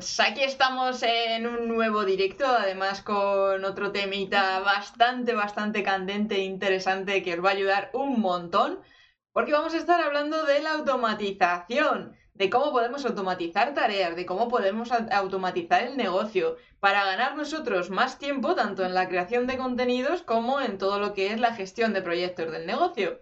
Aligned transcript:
Academians, 0.00 0.20
aquí 0.20 0.42
estamos 0.42 1.02
en 1.02 1.46
un 1.46 1.68
nuevo 1.68 2.04
directo, 2.04 2.46
además 2.46 3.02
con 3.02 3.64
otro 3.64 3.92
temita 3.92 4.60
bastante, 4.60 5.34
bastante 5.34 5.82
candente 5.82 6.36
e 6.36 6.44
interesante 6.44 7.22
que 7.22 7.34
os 7.34 7.44
va 7.44 7.50
a 7.50 7.52
ayudar 7.52 7.90
un 7.92 8.20
montón, 8.20 8.80
porque 9.32 9.52
vamos 9.52 9.74
a 9.74 9.78
estar 9.78 10.00
hablando 10.00 10.44
de 10.44 10.60
la 10.60 10.72
automatización, 10.72 12.16
de 12.32 12.48
cómo 12.48 12.72
podemos 12.72 13.04
automatizar 13.04 13.74
tareas, 13.74 14.16
de 14.16 14.24
cómo 14.24 14.48
podemos 14.48 14.90
automatizar 14.90 15.82
el 15.82 15.96
negocio 15.98 16.56
para 16.80 17.04
ganar 17.04 17.36
nosotros 17.36 17.90
más 17.90 18.18
tiempo 18.18 18.54
tanto 18.54 18.84
en 18.84 18.94
la 18.94 19.06
creación 19.06 19.46
de 19.46 19.58
contenidos 19.58 20.22
como 20.22 20.62
en 20.62 20.78
todo 20.78 20.98
lo 20.98 21.12
que 21.12 21.32
es 21.32 21.38
la 21.38 21.54
gestión 21.54 21.92
de 21.92 22.00
proyectos 22.00 22.50
del 22.50 22.66
negocio. 22.66 23.20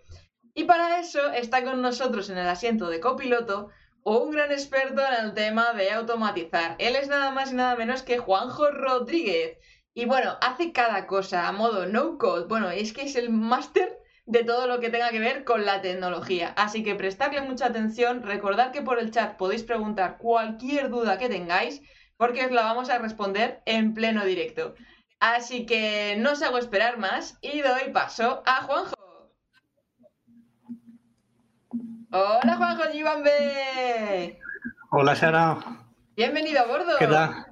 Y 0.54 0.64
para 0.64 1.00
eso 1.00 1.32
está 1.32 1.64
con 1.64 1.82
nosotros 1.82 2.30
en 2.30 2.38
el 2.38 2.48
asiento 2.48 2.88
de 2.88 3.00
copiloto 3.00 3.70
un 4.16 4.30
gran 4.30 4.50
experto 4.52 5.02
en 5.02 5.26
el 5.26 5.34
tema 5.34 5.72
de 5.74 5.90
automatizar. 5.90 6.76
Él 6.78 6.96
es 6.96 7.08
nada 7.08 7.30
más 7.30 7.52
y 7.52 7.54
nada 7.54 7.76
menos 7.76 8.02
que 8.02 8.18
Juanjo 8.18 8.70
Rodríguez. 8.70 9.58
Y 9.94 10.06
bueno, 10.06 10.38
hace 10.40 10.72
cada 10.72 11.06
cosa 11.06 11.48
a 11.48 11.52
modo 11.52 11.86
no 11.86 12.18
code. 12.18 12.46
Bueno, 12.46 12.70
es 12.70 12.92
que 12.92 13.02
es 13.02 13.16
el 13.16 13.30
máster 13.30 13.98
de 14.24 14.44
todo 14.44 14.66
lo 14.66 14.80
que 14.80 14.90
tenga 14.90 15.10
que 15.10 15.18
ver 15.18 15.44
con 15.44 15.64
la 15.64 15.82
tecnología. 15.82 16.54
Así 16.56 16.82
que 16.82 16.94
prestarle 16.94 17.40
mucha 17.40 17.66
atención, 17.66 18.22
recordad 18.22 18.72
que 18.72 18.82
por 18.82 18.98
el 18.98 19.10
chat 19.10 19.36
podéis 19.36 19.62
preguntar 19.62 20.18
cualquier 20.18 20.90
duda 20.90 21.18
que 21.18 21.28
tengáis, 21.28 21.82
porque 22.16 22.44
os 22.44 22.52
la 22.52 22.62
vamos 22.62 22.90
a 22.90 22.98
responder 22.98 23.62
en 23.66 23.94
pleno 23.94 24.24
directo. 24.24 24.74
Así 25.20 25.66
que 25.66 26.16
no 26.18 26.32
os 26.32 26.42
hago 26.42 26.58
esperar 26.58 26.98
más 26.98 27.38
y 27.40 27.60
doy 27.60 27.90
paso 27.92 28.42
a 28.46 28.62
Juanjo. 28.62 29.07
Hola 32.10 32.56
Juanjo 32.56 32.84
Gibambe. 32.90 34.38
Hola 34.90 35.14
Sara. 35.14 35.58
Bienvenido 36.16 36.60
a 36.60 36.66
bordo. 36.66 36.96
¿Qué 36.98 37.06
tal? 37.06 37.46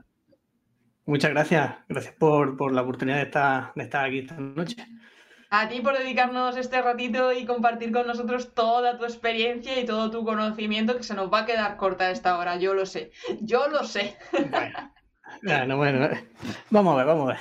Muchas 1.05 1.31
gracias. 1.31 1.75
Gracias 1.89 2.15
por, 2.15 2.73
la 2.73 2.81
oportunidad 2.81 3.19
de 3.19 3.25
estar, 3.25 3.73
de 3.75 3.83
estar 3.83 4.07
aquí 4.07 4.21
esta 4.21 4.37
noche. 4.37 4.77
A 5.51 5.69
ti 5.69 5.81
por 5.81 5.99
dedicarnos 5.99 6.57
este 6.57 6.81
ratito 6.81 7.35
y 7.35 7.45
compartir 7.45 7.93
con 7.93 8.07
nosotros 8.07 8.55
toda 8.55 8.97
tu 8.97 9.05
experiencia 9.05 9.79
y 9.79 9.85
todo 9.85 10.11
tu 10.11 10.25
conocimiento 10.25 10.97
que 10.97 11.03
se 11.03 11.15
nos 11.15 11.31
va 11.31 11.41
a 11.41 11.47
quedar 11.47 11.77
corta 11.77 12.11
esta 12.11 12.39
hora, 12.39 12.57
yo 12.57 12.73
lo 12.73 12.87
sé. 12.87 13.13
Yo 13.43 13.69
lo 13.69 13.85
sé. 13.85 14.17
Bueno, 15.43 15.77
bueno, 15.77 16.09
vamos 16.71 16.95
a 16.95 16.97
ver, 16.97 17.07
vamos 17.07 17.25
a 17.25 17.33
ver. 17.33 17.39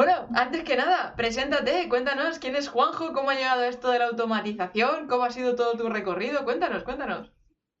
Bueno, 0.00 0.28
antes 0.34 0.64
que 0.64 0.76
nada, 0.76 1.14
preséntate, 1.14 1.86
cuéntanos 1.90 2.38
quién 2.38 2.56
es 2.56 2.70
Juanjo, 2.70 3.12
cómo 3.12 3.28
ha 3.28 3.34
llegado 3.34 3.64
esto 3.64 3.90
de 3.90 3.98
la 3.98 4.06
automatización, 4.06 5.06
cómo 5.06 5.24
ha 5.24 5.30
sido 5.30 5.54
todo 5.56 5.76
tu 5.76 5.90
recorrido, 5.90 6.42
cuéntanos, 6.44 6.84
cuéntanos. 6.84 7.30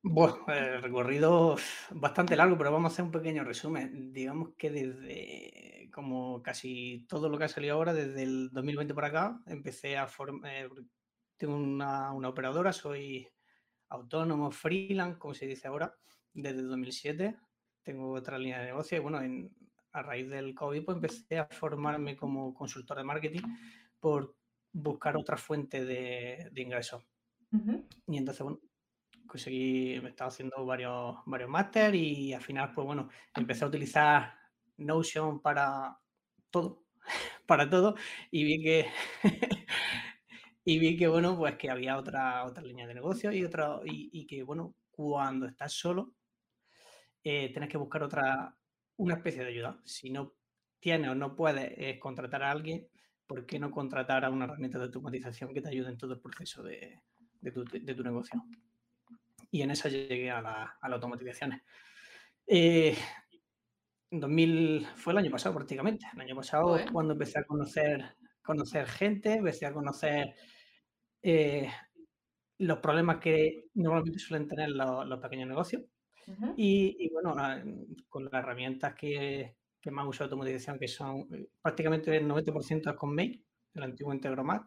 Bueno, 0.02 0.36
el 0.48 0.82
recorrido 0.82 1.56
bastante 1.92 2.36
largo, 2.36 2.58
pero 2.58 2.72
vamos 2.72 2.90
a 2.90 2.92
hacer 2.92 3.06
un 3.06 3.10
pequeño 3.10 3.42
resumen. 3.42 4.12
Digamos 4.12 4.50
que 4.58 4.70
desde, 4.70 5.88
como 5.94 6.42
casi 6.42 7.06
todo 7.08 7.30
lo 7.30 7.38
que 7.38 7.44
ha 7.44 7.48
salido 7.48 7.76
ahora, 7.76 7.94
desde 7.94 8.22
el 8.22 8.50
2020 8.50 8.92
por 8.92 9.06
acá, 9.06 9.40
empecé 9.46 9.96
a 9.96 10.06
formar, 10.06 10.52
eh, 10.52 10.68
tengo 11.38 11.54
una, 11.54 12.12
una, 12.12 12.28
operadora, 12.28 12.74
soy 12.74 13.30
autónomo, 13.88 14.50
freelance, 14.50 15.18
como 15.18 15.32
se 15.32 15.46
dice 15.46 15.68
ahora, 15.68 15.96
desde 16.34 16.58
el 16.58 16.68
2007. 16.68 17.38
Tengo 17.82 18.12
otra 18.12 18.36
línea 18.36 18.58
de 18.58 18.66
negocio 18.66 18.98
y 18.98 19.00
bueno, 19.00 19.22
en, 19.22 19.50
a 19.92 20.02
raíz 20.02 20.28
del 20.28 20.54
COVID, 20.54 20.84
pues 20.84 20.96
empecé 20.96 21.38
a 21.38 21.46
formarme 21.46 22.16
como 22.16 22.54
consultor 22.54 22.98
de 22.98 23.04
marketing 23.04 23.42
por 23.98 24.36
buscar 24.72 25.16
otra 25.16 25.36
fuente 25.36 25.84
de, 25.84 26.50
ingresos. 26.56 27.04
Y 28.06 28.16
entonces, 28.16 28.42
bueno, 28.42 28.60
conseguí, 29.26 30.00
me 30.00 30.10
estaba 30.10 30.28
haciendo 30.28 30.64
varios, 30.64 31.16
varios 31.26 31.48
máster 31.48 31.94
y 31.94 32.32
al 32.32 32.42
final, 32.42 32.72
pues 32.74 32.86
bueno, 32.86 33.08
empecé 33.34 33.64
a 33.64 33.68
utilizar 33.68 34.34
Notion 34.76 35.40
para 35.40 35.96
todo, 36.50 36.84
para 37.46 37.68
todo, 37.68 37.94
y 38.30 38.44
vi 38.44 38.62
que, 38.62 38.86
y 40.64 40.78
vi 40.78 40.96
que, 40.96 41.08
bueno, 41.08 41.36
pues 41.36 41.56
que 41.56 41.70
había 41.70 41.98
otra, 41.98 42.44
otra 42.44 42.62
línea 42.62 42.86
de 42.86 42.94
negocio 42.94 43.32
y, 43.32 43.44
otra, 43.44 43.80
y, 43.84 44.26
que, 44.26 44.42
bueno, 44.42 44.74
cuando 44.90 45.46
estás 45.46 45.72
solo, 45.72 46.14
eh, 47.22 47.50
tienes 47.52 47.68
que 47.68 47.78
buscar 47.78 48.02
otra, 48.02 48.56
una 49.00 49.14
especie 49.14 49.42
de 49.42 49.48
ayuda. 49.48 49.80
Si 49.84 50.10
no 50.10 50.34
tienes 50.78 51.10
o 51.10 51.14
no 51.14 51.34
puedes 51.34 51.72
eh, 51.76 51.98
contratar 51.98 52.42
a 52.42 52.50
alguien, 52.50 52.86
¿por 53.26 53.46
qué 53.46 53.58
no 53.58 53.70
contratar 53.70 54.24
a 54.24 54.30
una 54.30 54.44
herramienta 54.44 54.78
de 54.78 54.84
automatización 54.84 55.54
que 55.54 55.62
te 55.62 55.70
ayude 55.70 55.88
en 55.88 55.96
todo 55.96 56.12
el 56.12 56.20
proceso 56.20 56.62
de, 56.62 57.00
tu, 57.52 58.02
negocio? 58.02 58.42
Y 59.50 59.62
en 59.62 59.70
esa 59.70 59.88
llegué 59.88 60.30
a, 60.30 60.42
la, 60.42 60.78
a 60.80 60.88
las 60.88 60.96
automatizaciones. 60.96 61.62
Eh, 62.46 62.94
2000 64.10 64.86
fue 64.96 65.14
el 65.14 65.18
año 65.20 65.30
pasado 65.30 65.54
prácticamente. 65.54 66.06
El 66.12 66.20
año 66.20 66.36
pasado 66.36 66.78
cuando 66.92 67.14
empecé 67.14 67.38
a 67.38 67.44
conocer, 67.44 68.04
conocer 68.42 68.86
gente, 68.86 69.34
empecé 69.34 69.64
a 69.64 69.72
conocer 69.72 70.34
eh, 71.22 71.70
los 72.58 72.78
problemas 72.80 73.16
que 73.16 73.68
normalmente 73.72 74.18
suelen 74.18 74.46
tener 74.46 74.68
los 74.68 75.20
pequeños 75.20 75.48
negocios 75.48 75.84
y, 76.56 77.08
bueno, 77.10 77.34
ah, 77.36 77.60
con 78.08 78.24
las 78.24 78.34
herramientas 78.34 78.94
que, 78.94 79.56
que 79.80 79.90
más 79.90 80.06
uso 80.06 80.24
de 80.24 80.24
automatización, 80.24 80.78
que 80.78 80.88
son 80.88 81.26
eh, 81.32 81.48
prácticamente 81.60 82.16
el 82.16 82.28
90% 82.28 82.90
es 82.90 82.96
con 82.96 83.14
Make, 83.14 83.42
el 83.74 83.82
antiguo 83.82 84.12
Integromat, 84.12 84.62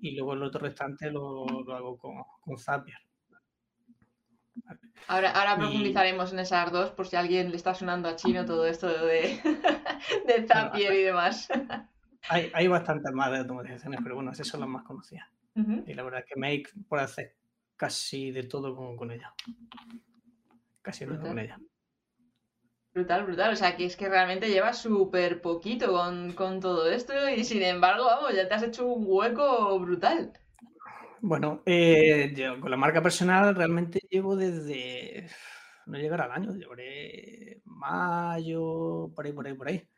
y 0.00 0.16
luego 0.16 0.34
el 0.34 0.42
otro 0.42 0.60
restante 0.60 1.10
lo, 1.10 1.46
lo 1.46 1.74
hago 1.74 1.96
con, 1.96 2.22
con 2.40 2.58
Zapier. 2.58 2.98
Ahora, 5.06 5.30
ahora 5.30 5.56
profundizaremos 5.56 6.32
en 6.32 6.40
esas 6.40 6.70
dos 6.72 6.90
por 6.90 7.06
si 7.06 7.16
a 7.16 7.20
alguien 7.20 7.50
le 7.50 7.56
está 7.56 7.72
sonando 7.72 8.08
a 8.08 8.16
chino 8.16 8.44
todo 8.44 8.66
esto 8.66 8.88
de, 8.88 9.40
de 10.26 10.46
Zapier 10.46 10.92
y 10.92 11.02
demás. 11.02 11.48
Hay, 12.28 12.50
hay 12.52 12.68
bastantes 12.68 13.12
más 13.12 13.30
de 13.30 13.38
automatizaciones, 13.38 14.00
pero 14.02 14.16
bueno, 14.16 14.32
esas 14.32 14.48
son 14.48 14.60
las 14.60 14.68
más 14.68 14.84
conocidas. 14.84 15.26
Y 15.86 15.94
la 15.94 16.04
verdad 16.04 16.20
es 16.20 16.26
que 16.26 16.38
Make 16.38 16.66
puede 16.88 17.02
hacer 17.02 17.34
casi 17.74 18.30
de 18.30 18.44
todo 18.44 18.76
con, 18.76 18.96
con 18.96 19.10
ella 19.10 19.34
brutal. 21.06 21.28
con 21.28 21.38
ella. 21.38 21.58
Brutal, 22.94 23.24
brutal. 23.24 23.52
O 23.52 23.56
sea, 23.56 23.76
que 23.76 23.84
es 23.84 23.96
que 23.96 24.08
realmente 24.08 24.48
llevas 24.48 24.78
súper 24.82 25.40
poquito 25.40 25.92
con, 25.92 26.60
todo 26.60 26.90
esto 26.90 27.12
y 27.28 27.44
sin 27.44 27.62
embargo, 27.62 28.06
vamos, 28.06 28.34
ya 28.34 28.48
te 28.48 28.54
has 28.54 28.62
hecho 28.62 28.86
un 28.86 29.04
hueco 29.06 29.78
brutal. 29.78 30.32
Bueno, 31.20 31.62
eh, 31.66 32.32
yo 32.36 32.60
con 32.60 32.70
la 32.70 32.76
marca 32.76 33.02
personal 33.02 33.54
realmente 33.54 34.00
llevo 34.10 34.36
desde, 34.36 35.28
no 35.86 35.98
llegará 35.98 36.24
al 36.24 36.32
año, 36.32 36.54
llevaré 36.54 37.60
mayo, 37.64 39.10
por 39.14 39.26
ahí, 39.26 39.32
por 39.32 39.46
ahí, 39.46 39.54
por 39.54 39.68
ahí. 39.68 39.88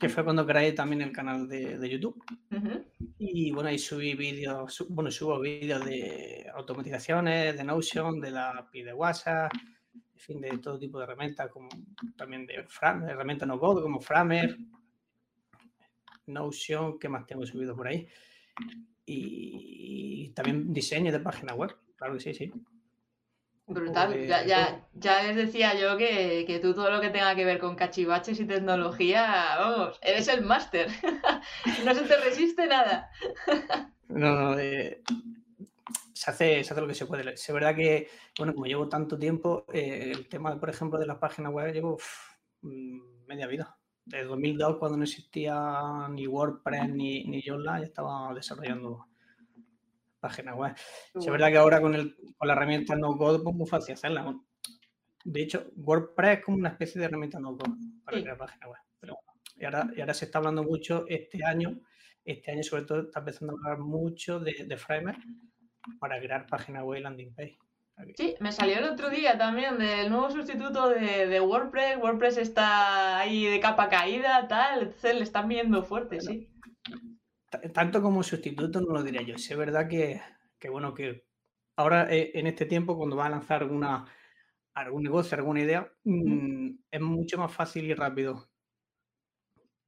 Que 0.00 0.08
fue 0.08 0.24
cuando 0.24 0.46
creé 0.46 0.72
también 0.72 1.02
el 1.02 1.12
canal 1.12 1.46
de, 1.46 1.88
YouTube. 1.88 2.24
Y 3.18 3.52
bueno, 3.52 3.68
ahí 3.68 3.78
subí 3.78 4.14
vídeos, 4.14 4.86
bueno, 4.88 5.10
subo 5.10 5.38
vídeos 5.38 5.84
de 5.84 6.50
automatizaciones, 6.54 7.54
de 7.54 7.64
Notion, 7.64 8.18
de 8.18 8.30
la 8.30 8.50
API 8.52 8.82
de 8.82 8.94
WhatsApp, 8.94 9.52
en 9.92 10.18
fin, 10.18 10.40
de 10.40 10.56
todo 10.56 10.78
tipo 10.78 10.98
de 10.98 11.04
herramientas, 11.04 11.50
como 11.50 11.68
también 12.16 12.46
de 12.46 12.64
Framer, 12.66 13.10
herramientas 13.10 13.46
no 13.46 13.60
code 13.60 13.82
como 13.82 14.00
Framer, 14.00 14.56
Notion, 16.26 16.98
¿qué 16.98 17.10
más 17.10 17.26
tengo 17.26 17.44
subido 17.44 17.76
por 17.76 17.88
ahí? 17.88 18.08
Y 19.04 20.30
también 20.30 20.72
diseño 20.72 21.12
de 21.12 21.20
página 21.20 21.54
web, 21.54 21.76
claro 21.96 22.14
que 22.14 22.20
sí, 22.20 22.32
sí. 22.32 22.50
Brutal, 23.70 24.26
ya, 24.26 24.44
ya, 24.44 24.84
ya, 24.94 25.22
les 25.22 25.36
decía 25.36 25.78
yo 25.78 25.96
que, 25.96 26.44
que, 26.44 26.58
tú 26.58 26.74
todo 26.74 26.90
lo 26.90 27.00
que 27.00 27.10
tenga 27.10 27.36
que 27.36 27.44
ver 27.44 27.60
con 27.60 27.76
cachivaches 27.76 28.40
y 28.40 28.44
tecnología, 28.44 29.54
vamos, 29.60 29.96
eres 30.02 30.26
el 30.26 30.42
máster. 30.42 30.88
no 31.84 31.94
se 31.94 32.02
te 32.02 32.16
resiste 32.16 32.66
nada. 32.66 33.08
no, 34.08 34.34
no, 34.34 34.58
eh, 34.58 35.02
se, 36.12 36.30
hace, 36.32 36.64
se 36.64 36.72
hace 36.72 36.80
lo 36.80 36.88
que 36.88 36.94
se 36.94 37.06
puede. 37.06 37.32
Es 37.32 37.52
verdad 37.52 37.76
que, 37.76 38.08
bueno, 38.36 38.54
como 38.54 38.66
llevo 38.66 38.88
tanto 38.88 39.16
tiempo, 39.16 39.64
eh, 39.72 40.10
el 40.12 40.28
tema, 40.28 40.58
por 40.58 40.68
ejemplo, 40.68 40.98
de 40.98 41.06
las 41.06 41.18
páginas 41.18 41.52
web, 41.52 41.72
llevo 41.72 41.96
mm, 42.62 43.26
media 43.28 43.46
vida. 43.46 43.78
Desde 44.04 44.24
2002, 44.24 44.78
cuando 44.78 44.98
no 44.98 45.04
existía 45.04 46.08
ni 46.10 46.26
WordPress 46.26 46.88
ni, 46.88 47.22
ni 47.22 47.40
Joomla, 47.40 47.78
ya 47.78 47.84
estaba 47.84 48.34
desarrollando 48.34 49.06
página 50.20 50.54
web. 50.54 50.74
Es 51.14 51.26
verdad 51.26 51.48
que 51.48 51.56
ahora 51.56 51.80
con, 51.80 51.94
el, 51.94 52.14
con 52.36 52.46
la 52.46 52.54
herramienta 52.54 52.94
no 52.94 53.16
code 53.16 53.42
pues 53.42 53.56
muy 53.56 53.66
fácil 53.66 53.94
hacerla. 53.94 54.34
De 55.24 55.42
hecho, 55.42 55.70
WordPress 55.76 56.38
es 56.38 56.44
como 56.44 56.58
una 56.58 56.68
especie 56.68 57.00
de 57.00 57.06
herramienta 57.06 57.40
no 57.40 57.56
code 57.56 57.74
para 58.04 58.20
crear 58.20 58.36
página 58.36 58.68
web. 58.68 58.80
Pero 59.00 59.18
y 59.56 59.64
ahora, 59.64 59.90
y 59.96 60.00
ahora 60.00 60.14
se 60.14 60.26
está 60.26 60.38
hablando 60.38 60.62
mucho 60.62 61.04
este 61.08 61.44
año, 61.44 61.80
este 62.24 62.52
año 62.52 62.62
sobre 62.62 62.84
todo 62.84 63.00
está 63.02 63.20
empezando 63.20 63.54
a 63.54 63.56
hablar 63.56 63.78
mucho 63.78 64.38
de, 64.38 64.64
de 64.66 64.76
Framer 64.76 65.16
para 65.98 66.18
crear 66.20 66.46
página 66.46 66.84
web 66.84 67.00
y 67.00 67.02
landing 67.02 67.34
page. 67.34 67.58
Sí, 68.16 68.34
me 68.40 68.50
salió 68.50 68.78
el 68.78 68.84
otro 68.84 69.10
día 69.10 69.36
también 69.36 69.76
del 69.76 70.08
nuevo 70.08 70.30
sustituto 70.30 70.88
de, 70.88 71.26
de 71.26 71.40
WordPress. 71.40 71.98
WordPress 71.98 72.38
está 72.38 73.18
ahí 73.18 73.44
de 73.44 73.60
capa 73.60 73.90
caída, 73.90 74.48
tal, 74.48 74.94
se 74.94 75.12
le 75.12 75.22
están 75.22 75.48
viendo 75.48 75.82
fuerte, 75.82 76.20
sí 76.22 76.48
tanto 77.50 78.00
como 78.00 78.22
sustituto 78.22 78.80
no 78.80 78.92
lo 78.92 79.02
diría 79.02 79.22
yo. 79.22 79.34
Es 79.34 79.56
verdad 79.56 79.88
que, 79.88 80.20
bueno, 80.70 80.94
que 80.94 81.24
ahora 81.76 82.12
eh, 82.12 82.32
en 82.34 82.46
este 82.46 82.66
tiempo, 82.66 82.96
cuando 82.96 83.16
va 83.16 83.26
a 83.26 83.30
lanzar 83.30 83.62
alguna, 83.62 84.06
algún 84.74 85.02
negocio, 85.02 85.36
alguna 85.36 85.60
idea, 85.60 85.92
mm, 86.04 86.70
es 86.90 87.00
mucho 87.00 87.38
más 87.38 87.52
fácil 87.52 87.86
y 87.86 87.94
rápido 87.94 88.50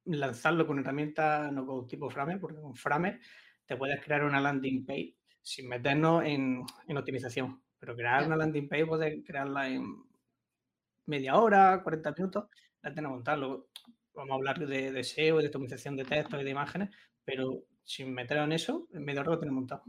lanzarlo 0.05 0.67
con 0.67 0.79
herramientas 0.79 1.51
no 1.53 1.65
con 1.65 1.87
tipo 1.87 2.09
Framer, 2.09 2.39
porque 2.39 2.59
con 2.59 2.75
Framer 2.75 3.19
te 3.65 3.77
puedes 3.77 4.03
crear 4.03 4.23
una 4.23 4.41
landing 4.41 4.85
page 4.85 5.15
sin 5.41 5.69
meternos 5.69 6.23
en, 6.25 6.65
optimización. 6.97 7.61
Pero 7.79 7.95
crear 7.95 8.25
una 8.25 8.35
landing 8.35 8.67
page 8.67 8.85
puedes 8.85 9.25
crearla 9.25 9.69
en 9.69 10.03
media 11.05 11.35
hora, 11.35 11.81
40 11.83 12.13
minutos, 12.17 12.45
la 12.81 12.93
tenemos 12.93 13.17
montarlo. 13.17 13.69
Vamos 14.13 14.31
a 14.31 14.35
hablar 14.35 14.59
de, 14.59 14.91
de 14.91 15.03
SEO, 15.03 15.39
de 15.39 15.47
optimización 15.47 15.95
de 15.95 16.05
textos 16.05 16.39
y 16.39 16.43
de 16.43 16.51
imágenes, 16.51 16.89
pero 17.25 17.63
sin 17.83 18.13
meterlo 18.13 18.43
en 18.43 18.53
eso, 18.53 18.87
en 18.93 19.03
media 19.03 19.21
hora 19.21 19.31
lo 19.31 19.39
tenemos 19.39 19.61
montado. 19.61 19.83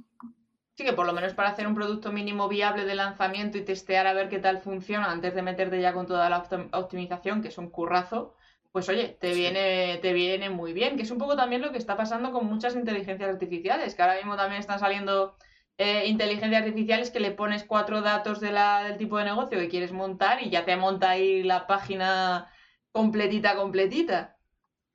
Sí, 0.74 0.84
que 0.84 0.92
por 0.92 1.06
lo 1.06 1.12
menos 1.12 1.34
para 1.34 1.50
hacer 1.50 1.66
un 1.68 1.74
producto 1.74 2.10
mínimo 2.10 2.48
viable 2.48 2.84
de 2.84 2.96
lanzamiento 2.96 3.58
y 3.58 3.64
testear 3.64 4.06
a 4.08 4.12
ver 4.12 4.28
qué 4.28 4.40
tal 4.40 4.58
funciona 4.58 5.10
antes 5.10 5.34
de 5.34 5.42
meterte 5.42 5.80
ya 5.80 5.92
con 5.92 6.06
toda 6.06 6.28
la 6.28 6.44
optimización, 6.72 7.42
que 7.42 7.48
es 7.48 7.58
un 7.58 7.70
currazo, 7.70 8.34
pues 8.72 8.88
oye, 8.88 9.16
te 9.20 9.32
viene, 9.34 9.98
te 10.02 10.12
viene 10.12 10.50
muy 10.50 10.72
bien, 10.72 10.96
que 10.96 11.02
es 11.02 11.10
un 11.12 11.18
poco 11.18 11.36
también 11.36 11.62
lo 11.62 11.70
que 11.70 11.78
está 11.78 11.96
pasando 11.96 12.32
con 12.32 12.46
muchas 12.46 12.74
inteligencias 12.74 13.30
artificiales, 13.30 13.94
que 13.94 14.02
ahora 14.02 14.16
mismo 14.16 14.36
también 14.36 14.58
están 14.58 14.80
saliendo 14.80 15.36
eh, 15.78 16.06
inteligencias 16.06 16.62
artificiales 16.62 17.10
que 17.12 17.20
le 17.20 17.30
pones 17.30 17.62
cuatro 17.62 18.00
datos 18.00 18.40
de 18.40 18.50
la, 18.50 18.82
del 18.82 18.96
tipo 18.96 19.16
de 19.16 19.26
negocio 19.26 19.60
que 19.60 19.68
quieres 19.68 19.92
montar 19.92 20.42
y 20.42 20.50
ya 20.50 20.64
te 20.64 20.76
monta 20.76 21.10
ahí 21.10 21.44
la 21.44 21.68
página 21.68 22.50
completita, 22.90 23.54
completita. 23.54 24.33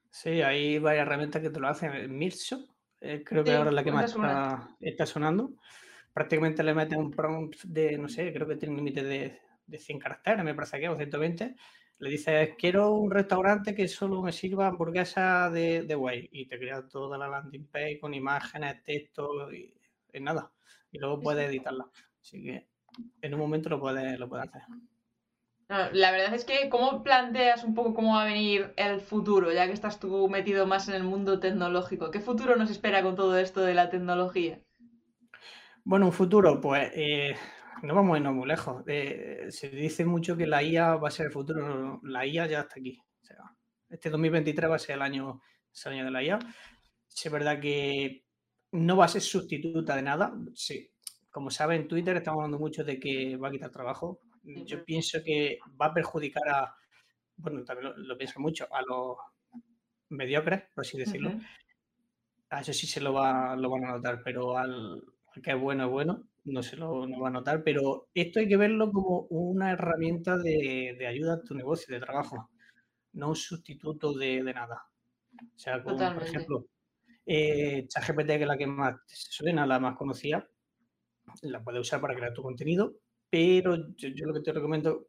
Sí, 0.10 0.42
hay 0.42 0.80
varias 0.80 1.06
herramientas 1.06 1.42
que 1.42 1.50
te 1.50 1.60
lo 1.60 1.68
hacen. 1.68 2.18
Mirso, 2.18 2.66
eh, 3.02 3.24
creo 3.26 3.44
que 3.44 3.54
ahora 3.54 3.70
es 3.70 3.76
la 3.76 3.84
que 3.84 3.92
más 3.92 4.16
está, 4.80 5.06
sonando. 5.06 5.54
Prácticamente 6.14 6.64
le 6.64 6.74
metes 6.74 6.98
un 6.98 7.12
prompt 7.12 7.64
de, 7.64 7.98
no 7.98 8.10
sé, 8.10 8.34
creo 8.34 8.48
que 8.48 8.56
tiene 8.56 8.74
un 8.74 8.78
límite 8.78 9.04
de, 9.04 9.40
de 9.66 9.78
100 9.78 10.00
caracteres, 10.00 10.44
me 10.44 10.56
parece 10.56 10.80
que, 10.80 10.90
o 10.90 10.98
120 10.98 11.56
le 12.00 12.10
dices, 12.10 12.52
quiero 12.58 12.94
un 12.94 13.12
restaurante 13.12 13.76
que 13.76 13.88
solo 13.90 14.22
me 14.22 14.32
sirva 14.32 14.68
hamburguesa 14.68 15.50
de, 15.50 15.84
de 15.84 15.96
whey. 15.96 16.30
Y 16.32 16.48
te 16.48 16.58
crea 16.58 16.88
toda 16.88 17.18
la 17.18 17.28
landing 17.28 17.68
page 17.68 18.00
con 18.00 18.14
imágenes, 18.14 18.82
texto 18.84 19.52
y, 19.52 19.74
nada. 20.22 20.50
Y 20.92 20.98
luego 20.98 21.20
puedes 21.20 21.50
editarla. 21.50 21.86
Así 22.22 22.42
que 22.42 22.68
en 23.22 23.34
un 23.34 23.40
momento 23.40 23.70
lo 23.70 23.80
puedes, 23.80 24.18
lo 24.18 24.30
puedes 24.30 24.48
hacer. 24.48 24.62
La 25.70 26.10
verdad 26.10 26.34
es 26.34 26.46
que, 26.46 26.68
¿cómo 26.68 27.04
planteas 27.04 27.64
un 27.64 27.76
poco 27.76 27.94
cómo 27.94 28.16
va 28.16 28.24
a 28.24 28.26
venir 28.26 28.74
el 28.76 29.02
futuro, 29.02 29.52
ya 29.54 29.68
que 29.68 29.74
estás 29.74 30.00
tú 30.00 30.28
metido 30.28 30.66
más 30.66 30.88
en 30.90 30.96
el 30.96 31.04
mundo 31.04 31.40
tecnológico? 31.40 32.10
¿Qué 32.10 32.20
futuro 32.20 32.56
nos 32.56 32.72
espera 32.72 33.04
con 33.04 33.16
todo 33.16 33.38
esto 33.38 33.62
de 33.62 33.76
la 33.76 33.92
tecnología? 33.92 34.60
Bueno, 35.84 36.08
un 36.08 36.12
futuro, 36.12 36.60
pues 36.60 36.92
eh, 36.96 37.36
no 37.84 37.94
vamos 37.94 38.16
a 38.16 38.18
irnos 38.18 38.34
muy 38.34 38.48
lejos. 38.48 38.84
Eh, 38.88 39.46
se 39.50 39.70
dice 39.70 40.06
mucho 40.06 40.36
que 40.36 40.48
la 40.48 40.64
IA 40.64 40.96
va 40.96 41.10
a 41.10 41.12
ser 41.12 41.28
el 41.28 41.32
futuro. 41.32 42.00
La 42.02 42.26
IA 42.26 42.48
ya 42.48 42.62
está 42.62 42.80
aquí. 42.80 42.98
este 43.90 44.10
2023 44.10 44.72
va 44.72 44.76
a 44.76 44.80
ser 44.80 44.96
el 44.96 45.04
año, 45.04 45.40
año 45.86 46.04
de 46.04 46.12
la 46.12 46.24
IA. 46.24 46.40
Es 47.16 47.32
verdad 47.32 47.60
que 47.60 48.26
no 48.72 48.98
va 48.98 49.06
a 49.06 49.08
ser 49.08 49.22
sustituta 49.22 49.96
de 49.96 50.02
nada. 50.02 50.34
Sí. 50.56 50.90
Como 51.30 51.52
saben, 51.52 51.82
en 51.82 51.88
Twitter 51.88 52.18
estamos 52.18 52.40
hablando 52.40 52.58
mucho 52.58 52.84
de 52.84 53.00
que 53.00 53.38
va 53.38 53.50
a 53.50 53.52
quitar 53.52 53.70
trabajo. 53.70 54.20
Yo 54.44 54.84
pienso 54.84 55.20
que 55.24 55.60
va 55.80 55.88
a 55.88 55.94
perjudicar 55.94 56.48
a, 56.50 56.76
bueno, 57.38 57.64
también 57.64 57.94
lo, 57.96 58.18
pienso 58.18 58.40
mucho, 58.40 58.68
a 58.72 58.82
los 58.82 59.18
mediocres, 60.10 60.64
por 60.74 60.84
así 60.84 60.98
decirlo. 60.98 61.34
A 62.50 62.62
eso 62.62 62.74
sí 62.74 62.88
se 62.88 63.02
lo, 63.02 63.14
va, 63.14 63.56
lo 63.56 63.70
van 63.70 63.86
a 63.86 63.92
notar, 63.92 64.22
pero 64.24 64.58
al, 64.58 65.04
al 65.36 65.42
que 65.42 65.52
es 65.52 65.60
bueno 65.60 65.86
es 65.86 65.92
bueno 65.92 66.30
no 66.46 66.64
se 66.64 66.78
lo 66.78 67.08
va 67.20 67.28
a 67.28 67.32
notar, 67.32 67.64
pero 67.64 68.10
esto 68.14 68.40
hay 68.40 68.48
que 68.48 68.58
verlo 68.58 68.92
como 68.92 69.28
una 69.30 69.72
herramienta 69.72 70.38
de, 70.38 71.06
ayuda 71.08 71.36
a 71.36 71.44
tu 71.44 71.56
negocio, 71.56 71.94
de 71.94 72.02
trabajo, 72.02 72.50
no 73.14 73.30
un 73.30 73.36
sustituto 73.36 74.14
de, 74.14 74.42
nada. 74.44 74.84
O 75.56 75.60
sea, 75.60 75.84
como 75.84 75.98
por 75.98 76.24
ejemplo, 76.24 76.66
eh, 77.26 77.86
ChatGPT, 77.88 78.28
que 78.28 78.42
es 78.42 78.48
la 78.48 78.58
que 78.58 78.68
más 78.68 78.96
suena, 79.06 79.66
la 79.66 79.80
más 79.80 79.96
conocida, 79.96 80.48
la 81.44 81.64
puedes 81.64 81.82
usar 81.82 82.02
para 82.02 82.16
crear 82.16 82.34
tu 82.34 82.42
contenido, 82.42 82.96
pero 83.30 83.96
yo, 83.96 84.26
lo 84.26 84.34
que 84.34 84.42
te 84.42 84.52
recomiendo, 84.52 85.08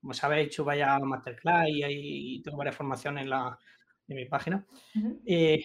como 0.00 0.14
sabes, 0.14 0.38
he 0.38 0.42
hecho 0.42 0.64
vaya 0.64 0.98
masterclass 0.98 1.66
y, 1.68 2.40
tengo 2.42 2.58
varias 2.58 2.76
formaciones 2.76 3.24
en, 3.24 3.30
la, 3.30 3.58
en 4.08 4.16
mi 4.16 4.26
página, 4.26 4.64
eh, 5.26 5.64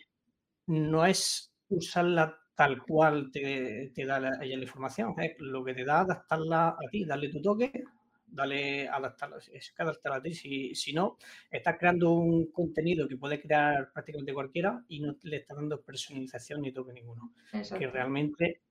no 0.67 1.05
es 1.05 1.53
usarla 1.69 2.37
tal 2.55 2.81
cual 2.81 3.31
te, 3.31 3.91
da 4.05 4.19
la, 4.19 4.37
ella 4.41 4.57
la 4.57 4.63
información. 4.63 5.13
Es 5.17 5.35
lo 5.39 5.63
que 5.63 5.73
te 5.73 5.83
da 5.83 6.01
adaptarla 6.01 6.69
a 6.69 6.89
ti, 6.89 7.05
darle 7.05 7.29
tu 7.29 7.41
toque, 7.41 7.71
darle 8.25 8.87
adaptarla, 8.87 9.37
es 9.51 9.71
que 9.71 9.83
adaptarla 9.83 10.17
a 10.17 10.21
ti. 10.21 10.33
Si, 10.33 10.73
si, 10.73 10.93
no, 10.93 11.17
estás 11.51 11.77
creando 11.77 12.11
un 12.11 12.51
contenido 12.51 13.07
que 13.07 13.17
puede 13.17 13.41
crear 13.41 13.91
prácticamente 13.91 14.33
cualquiera 14.33 14.83
y 14.87 15.01
no 15.01 15.15
le 15.23 15.37
estás 15.37 15.57
dando 15.57 15.81
personalización 15.81 16.61
ni 16.61 16.71
toque 16.71 16.93
ninguno. 16.93 17.33
Que 17.77 17.87
realmente 17.87 18.61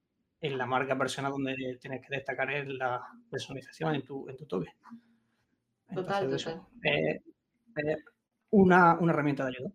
en 0.45 0.59
la 0.59 0.67
marca 0.67 0.97
personal 0.99 1.33
donde 1.33 1.79
tienes 1.81 2.03
que 2.03 2.17
destacar 2.17 2.51
es 2.53 2.69
la 2.69 3.01
personalización 3.31 3.95
en 3.95 4.03
tu, 4.05 4.29
en 4.29 4.37
tu 4.37 4.45
toque. 4.45 4.69
total, 5.95 6.31
total. 6.31 6.63
una, 8.51 8.99
una 9.01 9.13
herramienta 9.13 9.45
de 9.45 9.51
ayuda. 9.57 9.71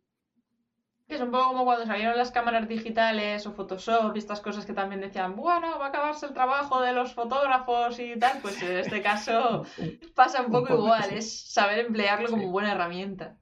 Es 1.07 1.19
un 1.21 1.31
poco 1.31 1.47
como 1.47 1.65
cuando 1.65 1.87
salieron 1.87 2.15
las 2.15 2.29
cámaras 2.29 2.69
digitales 2.69 3.47
o 3.47 3.53
Photoshop 3.53 4.15
y 4.15 4.19
estas 4.19 4.41
cosas 4.41 4.67
que 4.67 4.73
también 4.73 5.01
decían, 5.01 5.35
bueno, 5.35 5.79
va 5.79 5.87
a 5.87 5.89
acabarse 5.89 6.27
el 6.27 6.33
trabajo 6.33 6.83
de 6.83 6.93
los 6.93 7.15
fotógrafos 7.15 7.99
y 7.99 8.19
tal. 8.19 8.39
Pues 8.39 8.61
en 8.61 8.77
este 8.77 9.01
caso 9.01 9.65
pasa 10.13 10.43
un 10.43 10.51
poco 10.51 10.75
igual, 10.75 11.11
es 11.13 11.51
saber 11.51 11.79
emplearlo 11.79 12.29
como 12.29 12.51
buena 12.51 12.73
herramienta. 12.73 13.39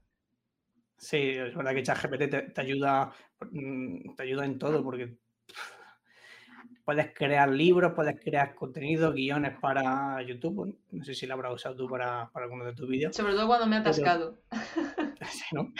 Sí, 0.96 1.18
es 1.18 1.54
verdad 1.54 1.74
que 1.74 1.82
ChatGPT 1.82 2.30
te, 2.30 2.42
te, 2.42 2.60
ayuda, 2.62 3.12
mm, 3.50 4.14
te 4.14 4.22
ayuda 4.22 4.46
en 4.46 4.58
todo 4.58 4.82
porque 4.82 5.18
puedes 6.88 7.12
crear 7.12 7.50
libros, 7.50 7.92
puedes 7.92 8.18
crear 8.18 8.54
contenido, 8.54 9.12
guiones 9.12 9.58
para 9.60 10.22
YouTube. 10.22 10.74
No 10.90 11.04
sé 11.04 11.12
si 11.12 11.26
lo 11.26 11.34
habrás 11.34 11.52
usado 11.52 11.76
tú 11.76 11.86
para, 11.86 12.30
para 12.30 12.46
alguno 12.46 12.64
de 12.64 12.72
tus 12.72 12.88
vídeos. 12.88 13.14
Sobre 13.14 13.34
todo 13.34 13.46
cuando 13.46 13.66
me 13.66 13.76
ha 13.76 13.80
atascado. 13.80 14.38
Sí, 15.30 15.44
¿no? 15.52 15.70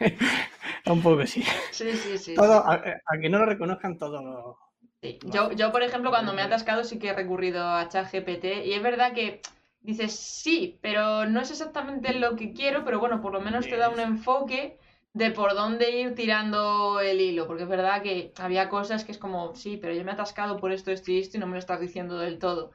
Un 0.92 1.00
poco 1.00 1.24
sí. 1.26 1.44
Sí, 1.70 1.92
sí, 1.92 2.18
sí. 2.18 2.34
Todo, 2.34 2.68
a, 2.68 2.82
que 3.20 3.28
no 3.28 3.38
lo 3.38 3.46
reconozcan 3.46 3.98
todo. 3.98 4.58
Sí. 5.00 5.20
Yo, 5.26 5.52
yo, 5.52 5.70
por 5.70 5.84
ejemplo, 5.84 6.10
cuando 6.10 6.32
me 6.32 6.42
ha 6.42 6.46
atascado 6.46 6.82
sí 6.82 6.98
que 6.98 7.10
he 7.10 7.12
recurrido 7.12 7.62
a 7.64 7.88
ChatGPT 7.88 8.64
y 8.64 8.72
es 8.72 8.82
verdad 8.82 9.12
que 9.12 9.40
dices 9.80 10.10
sí, 10.18 10.80
pero 10.82 11.26
no 11.26 11.40
es 11.40 11.52
exactamente 11.52 12.14
lo 12.14 12.34
que 12.34 12.52
quiero, 12.52 12.84
pero 12.84 12.98
bueno, 12.98 13.20
por 13.20 13.32
lo 13.32 13.40
menos 13.40 13.68
te 13.68 13.76
da 13.76 13.90
un 13.90 14.00
enfoque 14.00 14.76
de 15.18 15.32
por 15.32 15.54
dónde 15.54 15.90
ir 15.90 16.14
tirando 16.14 17.00
el 17.00 17.20
hilo, 17.20 17.46
porque 17.48 17.64
es 17.64 17.68
verdad 17.68 18.02
que 18.02 18.32
había 18.36 18.68
cosas 18.68 19.04
que 19.04 19.10
es 19.10 19.18
como, 19.18 19.54
sí, 19.56 19.76
pero 19.76 19.92
yo 19.92 20.04
me 20.04 20.12
he 20.12 20.14
atascado 20.14 20.56
por 20.56 20.70
esto, 20.70 20.92
esto 20.92 21.10
y 21.10 21.18
esto 21.18 21.36
y 21.36 21.40
no 21.40 21.46
me 21.46 21.54
lo 21.54 21.58
estás 21.58 21.80
diciendo 21.80 22.18
del 22.18 22.38
todo. 22.38 22.70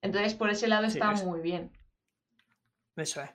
Entonces, 0.00 0.34
por 0.34 0.50
ese 0.50 0.68
lado 0.68 0.86
está 0.86 1.12
muy 1.12 1.40
bien. 1.40 1.70
Eso 2.96 3.20
es. 3.20 3.30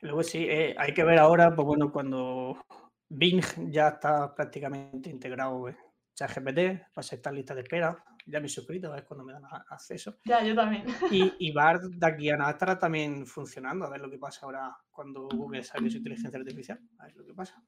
Luego 0.00 0.24
sí, 0.24 0.44
eh, 0.48 0.74
hay 0.76 0.92
que 0.92 1.04
ver 1.04 1.20
ahora, 1.20 1.54
pues 1.54 1.64
bueno, 1.64 1.92
cuando 1.92 2.66
Bing 3.08 3.42
ya 3.70 3.88
está 3.88 4.34
prácticamente 4.34 5.08
integrado 5.08 5.68
en 5.68 5.76
ChatGPT, 6.14 6.58
va 6.58 6.96
a 6.96 7.02
ser 7.02 7.18
esta 7.18 7.30
lista 7.30 7.54
de 7.54 7.62
espera. 7.62 8.04
Ya 8.26 8.40
me 8.40 8.46
he 8.46 8.48
suscrito, 8.48 8.94
es 8.96 9.04
cuando 9.04 9.24
me 9.24 9.32
dan 9.32 9.44
acceso. 9.68 10.18
Ya, 10.24 10.42
yo 10.44 10.54
también. 10.56 10.84
Y, 11.10 11.32
y 11.38 11.52
BART 11.52 11.84
de 11.84 12.06
aquí 12.06 12.30
a 12.30 12.36
nada 12.36 12.50
estará 12.50 12.78
también 12.78 13.26
funcionando. 13.26 13.84
A 13.84 13.90
ver 13.90 14.00
lo 14.00 14.10
que 14.10 14.18
pasa 14.18 14.44
ahora 14.44 14.76
cuando 14.90 15.28
Google 15.28 15.62
saque 15.62 15.90
su 15.90 15.98
inteligencia 15.98 16.38
artificial. 16.38 16.80
A 16.98 17.06
ver 17.06 17.16
lo 17.16 17.24
que 17.24 17.34
pasa. 17.34 17.62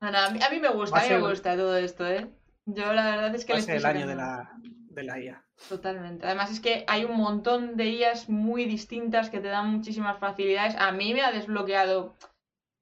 A, 0.00 0.30
mí, 0.30 0.60
me 0.60 0.68
gusta, 0.68 1.00
a 1.00 1.02
mí 1.02 1.08
me 1.08 1.20
gusta 1.20 1.56
todo 1.56 1.76
esto, 1.76 2.06
¿eh? 2.06 2.28
Yo 2.66 2.92
la 2.92 3.10
verdad 3.10 3.34
es 3.34 3.44
que... 3.44 3.52
Va 3.52 3.58
a 3.58 3.62
ser 3.62 3.76
el 3.76 3.86
año 3.86 4.06
de 4.06 4.16
la, 4.16 4.50
de 4.60 5.02
la 5.02 5.18
IA. 5.20 5.44
Totalmente. 5.68 6.26
Además 6.26 6.50
es 6.50 6.60
que 6.60 6.84
hay 6.86 7.04
un 7.04 7.16
montón 7.16 7.76
de 7.76 7.90
IAs 7.90 8.28
muy 8.28 8.64
distintas 8.64 9.30
que 9.30 9.40
te 9.40 9.48
dan 9.48 9.70
muchísimas 9.70 10.18
facilidades. 10.18 10.74
A 10.76 10.92
mí 10.92 11.14
me 11.14 11.22
ha 11.22 11.32
desbloqueado 11.32 12.16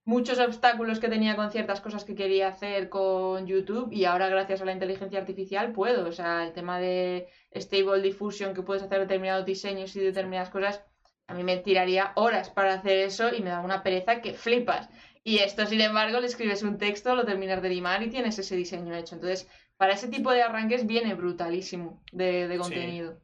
muchos 0.05 0.39
obstáculos 0.41 0.99
que 0.99 1.09
tenía 1.09 1.37
con 1.37 1.51
ciertas 1.51 1.81
cosas 1.81 2.05
que 2.05 2.15
quería 2.15 2.49
hacer 2.49 2.89
con 2.89 3.47
YouTube 3.47 3.93
y 3.93 4.05
ahora 4.05 4.29
gracias 4.29 4.61
a 4.61 4.65
la 4.65 4.73
inteligencia 4.73 5.21
artificial 5.21 5.73
puedo. 5.73 6.09
O 6.09 6.13
sea, 6.13 6.45
el 6.45 6.53
tema 6.53 6.79
de 6.79 7.29
Stable 7.55 8.03
Diffusion, 8.03 8.55
que 8.55 8.63
puedes 8.63 8.83
hacer 8.83 9.01
determinados 9.01 9.47
diseños 9.47 9.95
y 9.95 10.01
determinadas 10.01 10.51
cosas, 10.51 10.85
a 11.29 11.35
mí 11.35 11.45
me 11.45 11.59
tiraría 11.59 12.13
horas 12.17 12.51
para 12.51 12.75
hacer 12.75 12.99
eso 12.99 13.33
y 13.33 13.43
me 13.43 13.51
da 13.51 13.61
una 13.61 13.83
pereza 13.83 14.21
que 14.21 14.35
flipas. 14.35 14.89
Y 15.25 15.38
esto, 15.38 15.67
sin 15.67 15.81
embargo, 15.81 16.19
le 16.21 16.26
escribes 16.26 16.62
un 16.62 16.79
texto, 16.79 17.14
lo 17.14 17.25
terminas 17.25 17.62
de 17.62 17.69
limar 17.69 18.02
y 18.02 18.11
tienes 18.11 18.38
ese 18.38 18.57
diseño 18.57 18.95
hecho. 18.95 19.14
Entonces, 19.14 19.49
para 19.76 19.95
ese 19.95 20.09
tipo 20.09 20.33
de 20.33 20.43
arranques 20.43 20.87
viene 20.87 21.14
brutalísimo 21.14 22.02
de, 22.12 22.57
contenido. 22.59 23.21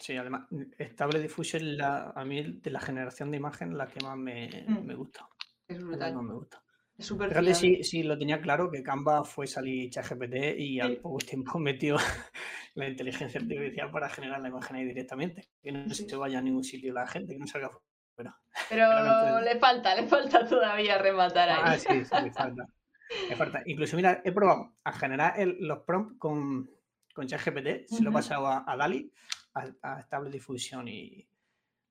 Sí. 0.00 0.16
además, 0.16 0.46
Stable 0.78 1.20
Diffusion 1.20 1.76
la, 1.76 2.12
a 2.14 2.24
mí 2.24 2.60
de 2.60 2.70
la 2.70 2.80
generación 2.80 3.30
de 3.32 3.36
imagen 3.36 3.76
la 3.76 3.88
que 3.88 4.00
más 4.04 4.16
me, 4.16 4.64
mm. 4.66 4.84
me 4.84 4.94
gusta. 4.94 5.28
Es 5.66 5.82
brutal. 5.82 6.14
No 6.14 6.22
me 6.22 6.34
gusta. 6.34 6.62
Es 6.96 7.06
súper 7.06 7.28
Fíjate 7.28 7.54
si, 7.54 7.84
si, 7.84 8.02
lo 8.02 8.18
tenía 8.18 8.40
claro 8.40 8.70
que 8.70 8.82
Canva 8.82 9.24
fue 9.24 9.46
salir 9.46 9.90
ChatGPT 9.90 10.58
y 10.58 10.80
al 10.80 10.96
poco 10.96 11.18
tiempo 11.18 11.58
metió 11.58 11.96
la 12.74 12.88
inteligencia 12.88 13.40
artificial 13.40 13.90
para 13.90 14.08
generar 14.08 14.40
la 14.40 14.48
imagen 14.48 14.76
ahí 14.76 14.84
directamente. 14.84 15.48
Que 15.62 15.72
no 15.72 15.92
se 15.92 16.16
vaya 16.16 16.38
a 16.38 16.42
ningún 16.42 16.64
sitio 16.64 16.92
la 16.92 17.06
gente, 17.06 17.34
que 17.34 17.38
no 17.38 17.46
salga 17.46 17.70
fuera. 18.18 18.36
Pero 18.68 19.40
le 19.40 19.58
falta, 19.58 19.94
le 19.94 20.06
falta 20.06 20.46
todavía 20.46 20.98
rematar 20.98 21.48
ahí. 21.48 21.60
Ah, 21.62 21.78
sí, 21.78 22.04
sí, 22.04 22.14
le 22.22 22.32
falta. 22.32 22.66
Le 23.28 23.36
falta. 23.36 23.62
Incluso, 23.66 23.96
mira, 23.96 24.20
he 24.24 24.32
probado 24.32 24.74
a 24.84 24.92
generar 24.92 25.34
los 25.60 25.78
prompts 25.80 26.18
con, 26.18 26.70
con 27.14 27.26
ChatGPT, 27.26 27.86
se 27.86 28.02
lo 28.02 28.10
he 28.10 28.12
pasado 28.12 28.48
a, 28.48 28.76
Dali, 28.76 29.10
a, 29.54 29.66
a 29.82 30.02
Stable 30.02 30.30
Diffusion 30.30 30.88
y, 30.88 31.26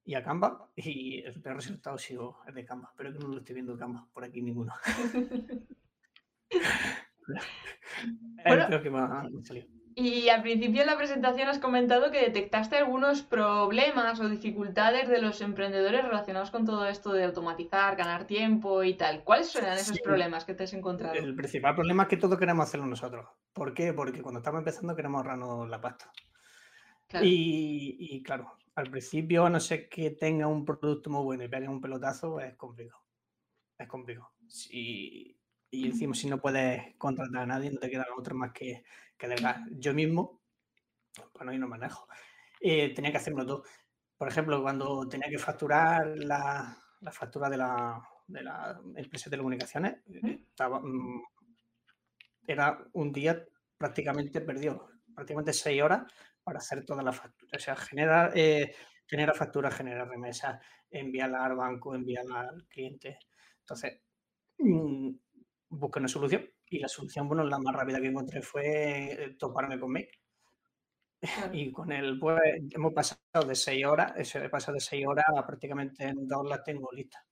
y 0.03 0.15
a 0.15 0.23
Canva, 0.23 0.69
y 0.75 1.21
el 1.23 1.41
peor 1.41 1.55
resultado 1.55 1.97
sigo 1.97 2.41
es 2.47 2.53
de 2.53 2.65
Canva, 2.65 2.93
pero 2.95 3.11
que 3.11 3.19
no 3.19 3.29
lo 3.29 3.39
estoy 3.39 3.55
viendo 3.55 3.77
Canva 3.77 4.07
por 4.13 4.23
aquí 4.23 4.41
ninguno. 4.41 4.73
que 9.49 9.67
Y 9.99 10.29
al 10.29 10.43
principio 10.43 10.81
de 10.81 10.85
la 10.85 10.95
presentación 10.95 11.49
has 11.49 11.57
comentado 11.57 12.11
que 12.11 12.19
detectaste 12.19 12.77
algunos 12.77 13.23
problemas 13.23 14.19
o 14.19 14.29
dificultades 14.29 15.09
de 15.09 15.19
los 15.19 15.41
emprendedores 15.41 16.03
relacionados 16.05 16.51
con 16.51 16.67
todo 16.67 16.85
esto 16.85 17.13
de 17.13 17.23
automatizar, 17.23 17.95
ganar 17.95 18.27
tiempo 18.27 18.83
y 18.83 18.93
tal. 18.93 19.23
¿Cuáles 19.23 19.55
eran 19.55 19.75
esos 19.75 19.99
problemas 20.01 20.45
que 20.45 20.53
te 20.53 20.65
has 20.65 20.73
encontrado? 20.73 21.15
El 21.15 21.33
principal 21.35 21.73
problema 21.73 22.03
es 22.03 22.09
que 22.09 22.17
todo 22.17 22.37
queremos 22.37 22.67
hacerlo 22.67 22.85
nosotros. 22.85 23.25
¿Por 23.51 23.73
qué? 23.73 23.91
Porque 23.91 24.21
cuando 24.21 24.37
estamos 24.37 24.59
empezando 24.59 24.95
queremos 24.95 25.17
ahorrarnos 25.17 25.67
la 25.67 25.81
pasta. 25.81 26.11
Y, 27.23 28.21
claro, 28.21 28.55
al 28.75 28.91
principio, 28.91 29.47
a 29.47 29.49
no 29.49 29.59
ser 29.59 29.89
que 29.89 30.11
tenga 30.11 30.45
un 30.45 30.63
producto 30.63 31.09
muy 31.09 31.23
bueno 31.23 31.43
y 31.43 31.47
pegue 31.47 31.67
un 31.67 31.81
pelotazo, 31.81 32.39
es 32.39 32.53
complicado. 32.53 33.01
Es 33.79 33.87
complicado. 33.87 34.29
Si, 34.47 35.35
y 35.71 35.89
decimos, 35.89 36.19
si 36.19 36.29
no 36.29 36.39
puedes 36.39 36.95
contratar 36.99 37.41
a 37.41 37.45
nadie, 37.47 37.71
no 37.71 37.79
te 37.79 37.89
queda 37.89 38.05
otra 38.15 38.35
más 38.35 38.51
que, 38.51 38.83
que 39.17 39.35
Yo 39.71 39.93
mismo, 39.93 40.41
bueno, 41.33 41.51
ahí 41.51 41.57
no 41.57 41.67
manejo, 41.67 42.07
eh, 42.61 42.93
tenía 42.93 43.11
que 43.11 43.17
hacerlo 43.17 43.45
todo. 43.45 43.63
Por 44.17 44.27
ejemplo, 44.27 44.61
cuando 44.61 45.07
tenía 45.07 45.29
que 45.29 45.37
facturar 45.37 46.07
la, 46.17 46.77
la 47.01 47.11
factura 47.11 47.49
de 47.49 47.57
la, 47.57 48.01
de 48.27 48.43
la 48.43 48.79
empresa 48.95 49.25
de 49.25 49.31
telecomunicaciones, 49.31 49.97
estaba, 50.49 50.79
mm, 50.79 51.21
era 52.47 52.79
un 52.93 53.11
día 53.11 53.43
prácticamente 53.77 54.41
perdido, 54.41 54.89
prácticamente 55.13 55.53
seis 55.53 55.81
horas 55.81 56.11
para 56.43 56.59
hacer 56.59 56.85
toda 56.85 57.03
la 57.03 57.11
factura. 57.13 57.51
O 57.57 57.59
sea, 57.59 57.75
generar, 57.75 58.31
eh, 58.35 58.73
genera 59.05 59.33
factura, 59.33 59.69
generar 59.71 60.07
remesas, 60.07 60.59
enviarla 60.89 61.45
al 61.45 61.55
banco, 61.55 61.93
enviarla 61.93 62.41
al 62.41 62.65
cliente. 62.67 63.19
Entonces, 63.59 64.01
mm, 64.59 65.11
busqué 65.69 65.99
una 65.99 66.07
solución 66.07 66.49
y 66.69 66.79
la 66.79 66.87
solución, 66.87 67.27
bueno, 67.27 67.43
la 67.43 67.59
más 67.59 67.75
rápida 67.75 68.01
que 68.01 68.07
encontré 68.07 68.41
fue 68.41 69.11
eh, 69.11 69.35
toparme 69.37 69.79
con 69.79 69.91
Make. 69.91 70.19
Y 71.51 71.71
con 71.71 71.91
él, 71.91 72.19
pues, 72.19 72.39
hemos 72.71 72.93
pasado 72.93 73.47
de 73.47 73.55
seis 73.55 73.85
horas, 73.85 74.13
eso 74.17 74.39
he 74.39 74.49
pasado 74.49 74.75
de 74.75 74.81
seis 74.81 75.05
horas 75.07 75.25
a 75.35 75.45
prácticamente 75.45 76.05
en 76.05 76.27
dos 76.27 76.47
las 76.47 76.63
tengo 76.63 76.91
listas. 76.91 77.23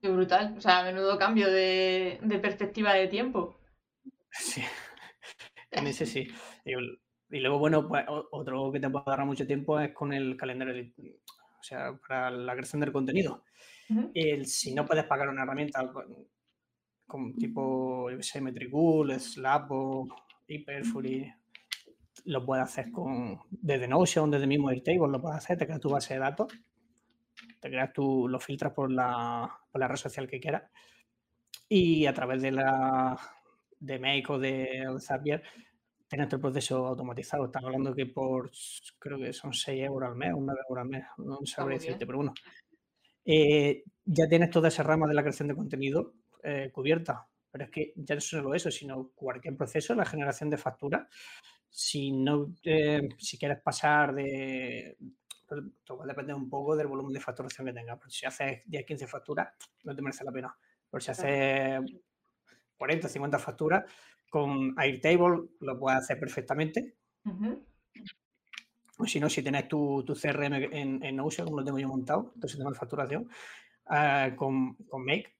Qué 0.00 0.08
brutal, 0.10 0.54
o 0.56 0.60
sea, 0.60 0.84
menudo 0.84 1.18
cambio 1.18 1.50
de, 1.50 2.20
perspectiva 2.40 2.94
de 2.94 3.08
tiempo. 3.08 3.60
Sí, 4.38 4.62
en 5.70 5.86
ese 5.86 6.04
sí. 6.04 6.28
Y, 6.62 7.38
luego, 7.38 7.58
bueno, 7.58 7.88
pues 7.88 8.04
otro 8.06 8.70
que 8.70 8.80
te 8.80 8.90
puede 8.90 9.04
dar 9.06 9.24
mucho 9.24 9.46
tiempo 9.46 9.80
es 9.80 9.94
con 9.94 10.12
el 10.12 10.36
calendario, 10.36 10.92
o 11.58 11.62
sea, 11.62 11.98
para 12.06 12.30
la 12.30 12.52
creación 12.52 12.80
del 12.80 12.92
contenido. 12.92 13.44
el, 14.12 14.44
si 14.44 14.74
no 14.74 14.84
puedes 14.84 15.04
pagar 15.04 15.30
una 15.30 15.44
herramienta, 15.44 15.90
como 17.06 17.32
tipo, 17.34 18.10
yo 18.10 18.22
sé, 18.22 18.40
Metricool, 18.40 19.18
Slap 19.18 19.70
o 19.70 20.08
Hyperfury, 20.46 21.32
lo 22.24 22.44
puedes 22.44 22.64
hacer 22.64 22.90
con, 22.90 23.38
desde 23.50 23.88
Notion, 23.88 24.30
desde 24.30 24.46
mismo 24.46 24.68
Airtable, 24.68 25.12
lo 25.12 25.20
puedes 25.20 25.38
hacer, 25.38 25.58
te 25.58 25.66
creas 25.66 25.80
tu 25.80 25.90
base 25.90 26.14
de 26.14 26.20
datos, 26.20 26.52
te 27.60 27.68
creas 27.68 27.92
tu, 27.92 28.28
lo 28.28 28.40
filtras 28.40 28.72
por 28.72 28.90
la, 28.90 29.50
por 29.70 29.80
la 29.80 29.88
red 29.88 29.96
social 29.96 30.26
que 30.26 30.40
quieras 30.40 30.64
y 31.68 32.06
a 32.06 32.14
través 32.14 32.42
de 32.42 32.52
la 32.52 33.18
de 33.78 33.98
Make 33.98 34.24
o 34.28 34.38
de, 34.38 34.86
Zapier 35.00 35.42
tienes 36.08 36.32
el 36.32 36.40
proceso 36.40 36.86
automatizado. 36.86 37.46
Estás 37.46 37.64
hablando 37.64 37.94
que 37.94 38.06
por, 38.06 38.50
creo 38.98 39.18
que 39.18 39.32
son 39.32 39.52
6 39.52 39.84
euros 39.84 40.08
al 40.08 40.16
mes, 40.16 40.32
9 40.36 40.60
euros 40.68 40.82
al 40.82 40.88
mes, 40.88 41.04
no 41.18 41.40
sabré 41.44 41.74
decirte, 41.74 42.06
pero 42.06 42.18
bueno. 42.18 42.34
Eh, 43.24 43.82
ya 44.04 44.28
tienes 44.28 44.50
toda 44.50 44.68
esa 44.68 44.84
rama 44.84 45.08
de 45.08 45.14
la 45.14 45.22
creación 45.22 45.48
de 45.48 45.56
contenido 45.56 46.14
eh, 46.46 46.70
cubierta. 46.72 47.26
Pero 47.50 47.64
es 47.64 47.70
que 47.70 47.92
ya 47.96 48.14
no 48.14 48.20
solo 48.20 48.54
eso, 48.54 48.70
sino 48.70 49.10
cualquier 49.14 49.56
proceso, 49.56 49.94
la 49.94 50.04
generación 50.04 50.50
de 50.50 50.58
factura, 50.58 51.08
si 51.68 52.12
no, 52.12 52.54
eh, 52.62 53.08
si 53.18 53.38
quieres 53.38 53.60
pasar 53.60 54.14
de, 54.14 54.96
todo 55.46 55.98
va 55.98 56.04
a 56.04 56.08
depender 56.08 56.34
un 56.34 56.48
poco 56.48 56.76
del 56.76 56.86
volumen 56.86 57.12
de 57.12 57.20
facturación 57.20 57.66
que 57.66 57.72
tengas. 57.72 57.98
si 58.08 58.26
haces 58.26 58.62
10, 58.66 58.86
15 58.86 59.06
facturas, 59.06 59.48
no 59.84 59.94
te 59.94 60.02
merece 60.02 60.24
la 60.24 60.32
pena. 60.32 60.56
Pero 60.90 61.00
si 61.00 61.10
haces 61.10 61.80
40, 62.76 63.08
50 63.08 63.38
facturas, 63.38 63.84
con 64.28 64.74
Airtable 64.78 65.48
lo 65.60 65.78
puedes 65.78 66.00
hacer 66.00 66.18
perfectamente. 66.18 66.94
O 68.98 69.06
si 69.06 69.20
no, 69.20 69.28
si 69.28 69.42
tienes 69.42 69.68
tu, 69.68 70.02
tu 70.04 70.14
CRM 70.14 70.54
en, 70.54 71.04
en 71.04 71.16
Notion, 71.16 71.46
como 71.46 71.60
lo 71.60 71.64
tengo 71.64 71.78
yo 71.78 71.88
montado, 71.88 72.32
tu 72.40 72.48
sistema 72.48 72.70
de 72.70 72.76
facturación, 72.76 73.28
eh, 73.90 74.32
con, 74.36 74.74
con 74.74 75.04
Make, 75.04 75.35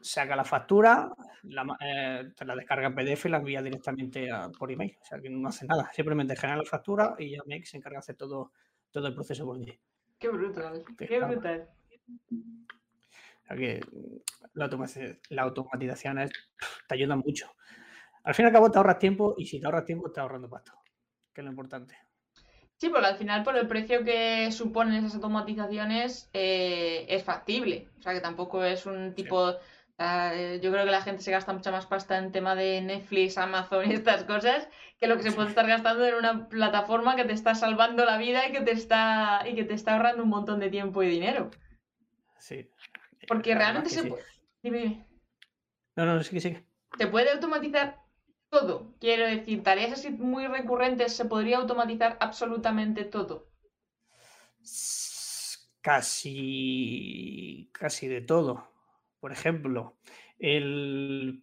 saca 0.00 0.36
la 0.36 0.44
factura, 0.44 1.10
la, 1.44 1.76
eh, 1.80 2.32
te 2.36 2.44
la 2.44 2.56
descarga 2.56 2.88
en 2.88 2.94
PDF 2.94 3.26
y 3.26 3.28
la 3.28 3.38
envía 3.38 3.62
directamente 3.62 4.28
por 4.58 4.70
email. 4.70 4.96
O 5.00 5.04
sea 5.04 5.20
que 5.20 5.30
no 5.30 5.48
hace 5.48 5.66
nada, 5.66 5.90
simplemente 5.92 6.36
genera 6.36 6.58
la 6.58 6.64
factura 6.64 7.14
y 7.18 7.30
ya 7.30 7.42
Make 7.46 7.66
se 7.66 7.76
encarga 7.76 7.96
de 7.96 8.00
hacer 8.00 8.16
todo, 8.16 8.52
todo 8.90 9.06
el 9.06 9.14
proceso 9.14 9.44
por 9.44 9.60
ti. 9.60 9.78
Qué 10.18 10.28
brutal, 10.28 10.84
qué 10.96 11.20
brutal. 11.20 11.68
que 13.48 13.80
la, 14.54 15.42
automatización 15.42 16.30
te 16.88 16.94
ayuda 16.94 17.16
mucho. 17.16 17.50
Al 18.22 18.34
fin 18.34 18.44
y 18.44 18.46
al 18.46 18.52
cabo 18.52 18.70
te 18.70 18.78
ahorras 18.78 18.98
tiempo 18.98 19.34
y 19.36 19.46
si 19.46 19.60
te 19.60 19.66
ahorras 19.66 19.84
tiempo, 19.84 20.10
te 20.10 20.20
ahorrando 20.20 20.48
pasto, 20.48 20.72
que 21.32 21.40
es 21.40 21.44
lo 21.44 21.50
importante. 21.50 21.96
Sí, 22.76 22.88
porque 22.88 23.06
al 23.06 23.16
final 23.16 23.42
por 23.42 23.56
el 23.56 23.68
precio 23.68 24.04
que 24.04 24.50
suponen 24.50 24.94
esas 24.94 25.14
automatizaciones 25.14 26.28
eh, 26.32 27.06
es 27.08 27.22
factible. 27.22 27.88
O 27.98 28.02
sea 28.02 28.12
que 28.12 28.20
tampoco 28.20 28.64
es 28.64 28.86
un 28.86 29.14
tipo... 29.14 29.54
Eh, 29.98 30.58
yo 30.60 30.72
creo 30.72 30.84
que 30.84 30.90
la 30.90 31.02
gente 31.02 31.22
se 31.22 31.30
gasta 31.30 31.52
mucha 31.52 31.70
más 31.70 31.86
pasta 31.86 32.18
en 32.18 32.32
tema 32.32 32.56
de 32.56 32.80
Netflix, 32.80 33.38
Amazon 33.38 33.88
y 33.88 33.94
estas 33.94 34.24
cosas 34.24 34.68
que 34.98 35.06
lo 35.06 35.16
que 35.16 35.22
se 35.22 35.32
puede 35.32 35.48
estar 35.48 35.66
gastando 35.66 36.04
en 36.04 36.14
una 36.14 36.48
plataforma 36.48 37.14
que 37.14 37.24
te 37.24 37.32
está 37.32 37.54
salvando 37.54 38.04
la 38.04 38.18
vida 38.18 38.48
y 38.48 38.52
que 38.52 38.60
te 38.60 38.72
está, 38.72 39.42
y 39.48 39.54
que 39.54 39.64
te 39.64 39.74
está 39.74 39.94
ahorrando 39.94 40.24
un 40.24 40.30
montón 40.30 40.58
de 40.58 40.70
tiempo 40.70 41.02
y 41.02 41.08
dinero. 41.08 41.50
Sí. 42.38 42.68
Porque 43.28 43.54
realmente 43.54 43.90
se 43.90 44.04
puede... 44.04 44.24
Dime, 44.62 45.06
No, 45.94 46.06
no, 46.06 46.22
sí 46.22 46.40
sí. 46.40 46.58
Se 46.98 47.06
puede 47.06 47.30
automatizar 47.30 48.02
todo. 48.48 48.94
Quiero 48.98 49.26
decir, 49.26 49.62
tareas 49.62 49.92
así 49.92 50.10
muy 50.10 50.46
recurrentes, 50.46 51.14
¿se 51.14 51.24
podría 51.24 51.58
automatizar 51.58 52.16
absolutamente 52.20 53.04
todo? 53.04 53.48
Casi, 55.80 57.70
casi 57.72 58.08
de 58.08 58.22
todo. 58.22 58.73
Por 59.24 59.32
ejemplo, 59.32 59.96
el 60.38 61.42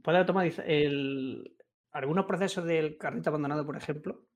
puede 0.00 0.18
automatizar 0.18 0.70
el, 0.70 1.56
algunos 1.90 2.26
procesos 2.26 2.64
del 2.64 2.96
carrito 2.96 3.30
abandonado, 3.30 3.66
por 3.66 3.76
ejemplo. 3.76 4.28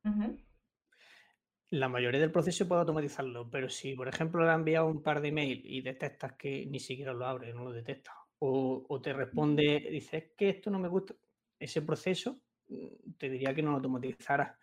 La 1.70 1.88
mayoría 1.88 2.18
del 2.18 2.32
proceso 2.32 2.66
puede 2.66 2.80
automatizarlo, 2.80 3.48
pero 3.48 3.68
si, 3.68 3.94
por 3.94 4.08
ejemplo, 4.08 4.44
le 4.44 4.50
ha 4.50 4.54
enviado 4.54 4.88
un 4.88 5.00
par 5.00 5.20
de 5.20 5.28
email 5.28 5.62
y 5.64 5.80
detectas 5.80 6.32
que 6.32 6.66
ni 6.66 6.80
siquiera 6.80 7.12
lo 7.12 7.24
abre, 7.24 7.54
no 7.54 7.62
lo 7.62 7.70
detecta, 7.70 8.10
o, 8.40 9.00
te 9.00 9.12
responde, 9.12 9.86
dice, 9.88 10.16
es 10.16 10.24
que 10.36 10.48
esto 10.48 10.72
no 10.72 10.80
me 10.80 10.88
gusta, 10.88 11.14
ese 11.56 11.82
proceso 11.82 12.40
mm, 12.66 13.12
te 13.16 13.30
diría 13.30 13.54
que 13.54 13.62
no 13.62 13.70
lo 13.70 13.76
automatizaras, 13.76 14.58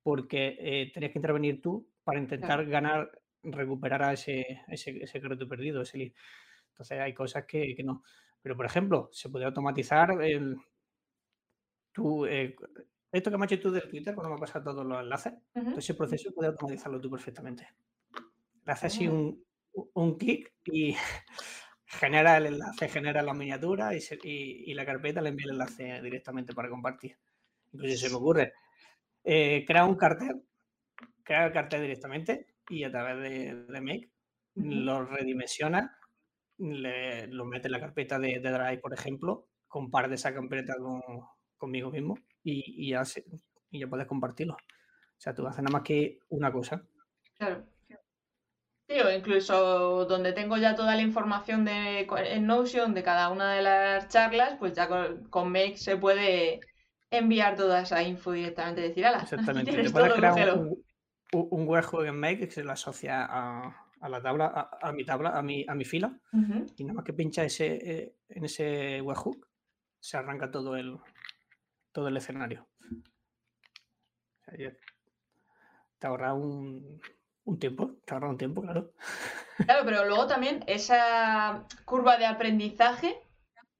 porque 0.00 0.56
eh, 0.60 0.92
tenías 0.94 1.10
que 1.10 1.18
intervenir 1.18 1.60
tú 1.60 1.90
para 2.04 2.20
intentar 2.20 2.64
ganar, 2.66 3.10
recuperar 3.42 4.04
a 4.04 4.12
ese, 4.12 4.62
ese, 4.68 5.02
ese 5.02 5.20
crédito 5.20 5.48
perdido, 5.48 5.82
ese 5.82 5.98
lead. 5.98 6.12
Entonces 6.80 6.98
hay 6.98 7.12
cosas 7.12 7.44
que, 7.44 7.76
no. 7.84 8.02
Pero, 8.40 8.56
por 8.56 8.64
ejemplo, 8.64 9.10
se 9.12 9.28
puede 9.28 9.44
automatizar 9.44 10.22
el, 10.22 10.56
eh, 12.26 12.56
esto 13.12 13.30
que 13.30 13.36
me 13.36 13.44
has 13.44 13.52
hecho 13.52 13.68
tú 13.68 13.70
de 13.70 13.82
Twitter, 13.82 14.14
cuando 14.14 14.30
me 14.30 14.36
ha 14.36 14.38
pasado 14.38 14.72
todos 14.72 14.86
los 14.86 15.02
enlaces, 15.02 15.34
ese 15.76 15.92
proceso 15.92 16.32
puede 16.32 16.48
automatizarlo 16.48 16.98
tú 16.98 17.10
perfectamente. 17.10 17.68
Le 18.64 18.72
haces 18.72 18.94
así 18.94 19.06
ah. 19.08 19.10
un, 19.92 20.16
clic 20.16 20.54
y 20.64 20.94
genera 21.84 22.38
el 22.38 22.46
enlace, 22.46 22.88
genera 22.88 23.20
la 23.20 23.34
miniatura 23.34 23.90
y, 23.94 24.72
la 24.72 24.86
carpeta 24.86 25.20
le 25.20 25.28
envía 25.28 25.44
el 25.44 25.52
enlace 25.52 26.00
directamente 26.00 26.54
para 26.54 26.70
compartir. 26.70 27.18
Incluso 27.72 27.98
se 27.98 28.08
me 28.08 28.16
ocurre, 28.16 28.54
eh, 29.22 29.64
crea 29.66 29.84
un 29.84 29.96
cartel, 29.96 30.42
crea 31.22 31.44
el 31.44 31.52
cartel 31.52 31.82
directamente 31.82 32.54
y 32.70 32.84
a 32.84 32.90
través 32.90 33.68
de, 33.68 33.80
Make 33.82 34.10
lo 34.54 35.04
redimensiona 35.04 35.99
le, 36.60 37.26
lo 37.28 37.44
mete 37.44 37.68
en 37.68 37.72
la 37.72 37.80
carpeta 37.80 38.18
de, 38.18 38.38
Drive, 38.38 38.78
por 38.78 38.92
ejemplo, 38.92 39.48
comparte 39.66 40.14
esa 40.14 40.34
carpeta 40.34 40.74
con, 40.78 41.00
conmigo 41.56 41.90
mismo 41.90 42.18
y, 42.42 42.88
y 42.88 42.94
hace, 42.94 43.24
y 43.70 43.80
ya 43.80 43.88
puedes 43.88 44.06
compartirlo. 44.06 44.54
O 44.54 45.22
sea, 45.22 45.34
tú 45.34 45.46
haces 45.46 45.62
nada 45.62 45.72
más 45.72 45.82
que 45.82 46.18
una 46.28 46.52
cosa. 46.52 46.82
Claro. 47.36 47.64
Sí, 48.88 48.98
o 48.98 49.10
incluso 49.12 50.04
donde 50.06 50.32
tengo 50.32 50.56
ya 50.56 50.74
toda 50.74 50.96
la 50.96 51.02
información 51.02 51.64
de, 51.64 52.08
en 52.26 52.46
Notion 52.46 52.92
de 52.92 53.04
cada 53.04 53.28
una 53.28 53.52
de 53.52 53.62
las 53.62 54.08
charlas, 54.08 54.56
pues 54.58 54.72
ya 54.72 54.88
con, 54.88 55.52
Make 55.52 55.76
se 55.76 55.96
puede 55.96 56.58
enviar 57.08 57.54
toda 57.54 57.82
esa 57.82 58.02
info 58.02 58.32
directamente. 58.32 58.80
Decir, 58.80 59.06
ala, 59.06 59.18
Exactamente. 59.22 59.70
Te 59.70 59.90
puedes 59.90 60.12
crear 60.14 60.58
un, 60.58 60.84
un, 61.32 61.68
webhook 61.68 62.04
en 62.04 62.18
Make 62.18 62.40
que 62.40 62.50
se 62.50 62.64
lo 62.64 62.72
asocia 62.72 63.24
a, 63.30 63.89
la 64.08 64.22
tabla, 64.22 64.70
a, 64.80 64.92
mi 64.92 65.04
tabla, 65.04 65.30
a 65.30 65.42
mi, 65.42 65.64
a 65.68 65.74
mi 65.74 65.84
fila. 65.84 66.18
Y 66.76 66.84
nada 66.84 66.94
más 66.94 67.04
que 67.04 67.12
pincha 67.12 67.44
ese, 67.44 67.66
eh, 67.66 68.16
en 68.28 68.44
ese 68.44 69.00
webhook, 69.02 69.46
se 70.00 70.16
arranca 70.16 70.50
todo 70.50 70.76
el, 70.76 70.98
todo 71.92 72.08
el 72.08 72.16
escenario. 72.16 72.66
O 74.40 74.44
sea, 74.44 74.72
te 75.98 76.06
ahorra 76.06 76.32
un, 76.32 77.00
tiempo, 77.58 77.98
te 78.06 78.14
ahorra 78.14 78.30
un 78.30 78.38
tiempo, 78.38 78.62
claro. 78.62 78.92
Claro, 79.66 79.82
pero 79.84 80.06
luego 80.06 80.26
también 80.26 80.64
esa 80.66 81.66
curva 81.84 82.16
de 82.16 82.24
aprendizaje, 82.24 83.20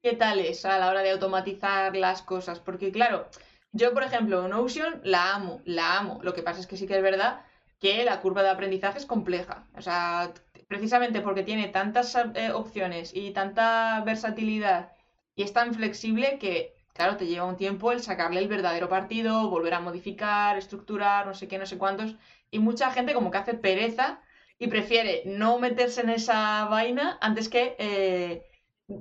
¿qué 0.03 0.13
tal 0.13 0.39
es 0.39 0.63
a 0.63 0.77
la 0.77 0.87
hora 0.87 1.01
de 1.01 1.09
automatizar 1.09 1.95
las 1.95 2.21
cosas? 2.21 2.59
Porque 2.59 2.91
claro, 2.91 3.27
yo 3.71 3.91
por 3.91 4.03
ejemplo, 4.03 4.47
Notion 4.47 5.01
la 5.03 5.33
amo, 5.33 5.63
la 5.65 5.97
amo. 5.97 6.19
Lo 6.21 6.35
que 6.35 6.43
pasa 6.43 6.59
es 6.59 6.67
que 6.67 6.77
sí 6.77 6.85
que 6.85 6.97
es 6.97 7.01
verdad 7.01 7.43
que 7.81 8.05
la 8.05 8.21
curva 8.21 8.43
de 8.43 8.49
aprendizaje 8.51 8.99
es 8.99 9.05
compleja. 9.05 9.67
O 9.75 9.81
sea, 9.81 10.33
precisamente 10.69 11.21
porque 11.21 11.43
tiene 11.43 11.67
tantas 11.67 12.15
eh, 12.35 12.51
opciones 12.53 13.11
y 13.13 13.31
tanta 13.31 14.01
versatilidad 14.05 14.93
y 15.35 15.43
es 15.43 15.53
tan 15.53 15.73
flexible 15.73 16.37
que 16.39 16.73
claro, 16.93 17.17
te 17.17 17.25
lleva 17.27 17.45
un 17.45 17.57
tiempo 17.57 17.91
el 17.91 18.01
sacarle 18.01 18.39
el 18.39 18.47
verdadero 18.47 18.89
partido, 18.89 19.49
volver 19.49 19.73
a 19.73 19.79
modificar, 19.79 20.57
estructurar, 20.57 21.25
no 21.25 21.33
sé 21.33 21.47
qué, 21.47 21.57
no 21.57 21.65
sé 21.65 21.77
cuántos. 21.77 22.15
Y 22.51 22.59
mucha 22.59 22.91
gente 22.91 23.13
como 23.13 23.31
que 23.31 23.37
hace 23.39 23.53
pereza 23.53 24.21
y 24.59 24.67
prefiere 24.67 25.23
no 25.25 25.57
meterse 25.59 26.01
en 26.01 26.09
esa 26.09 26.65
vaina 26.65 27.17
antes 27.21 27.49
que 27.49 27.75
eh, 27.79 28.43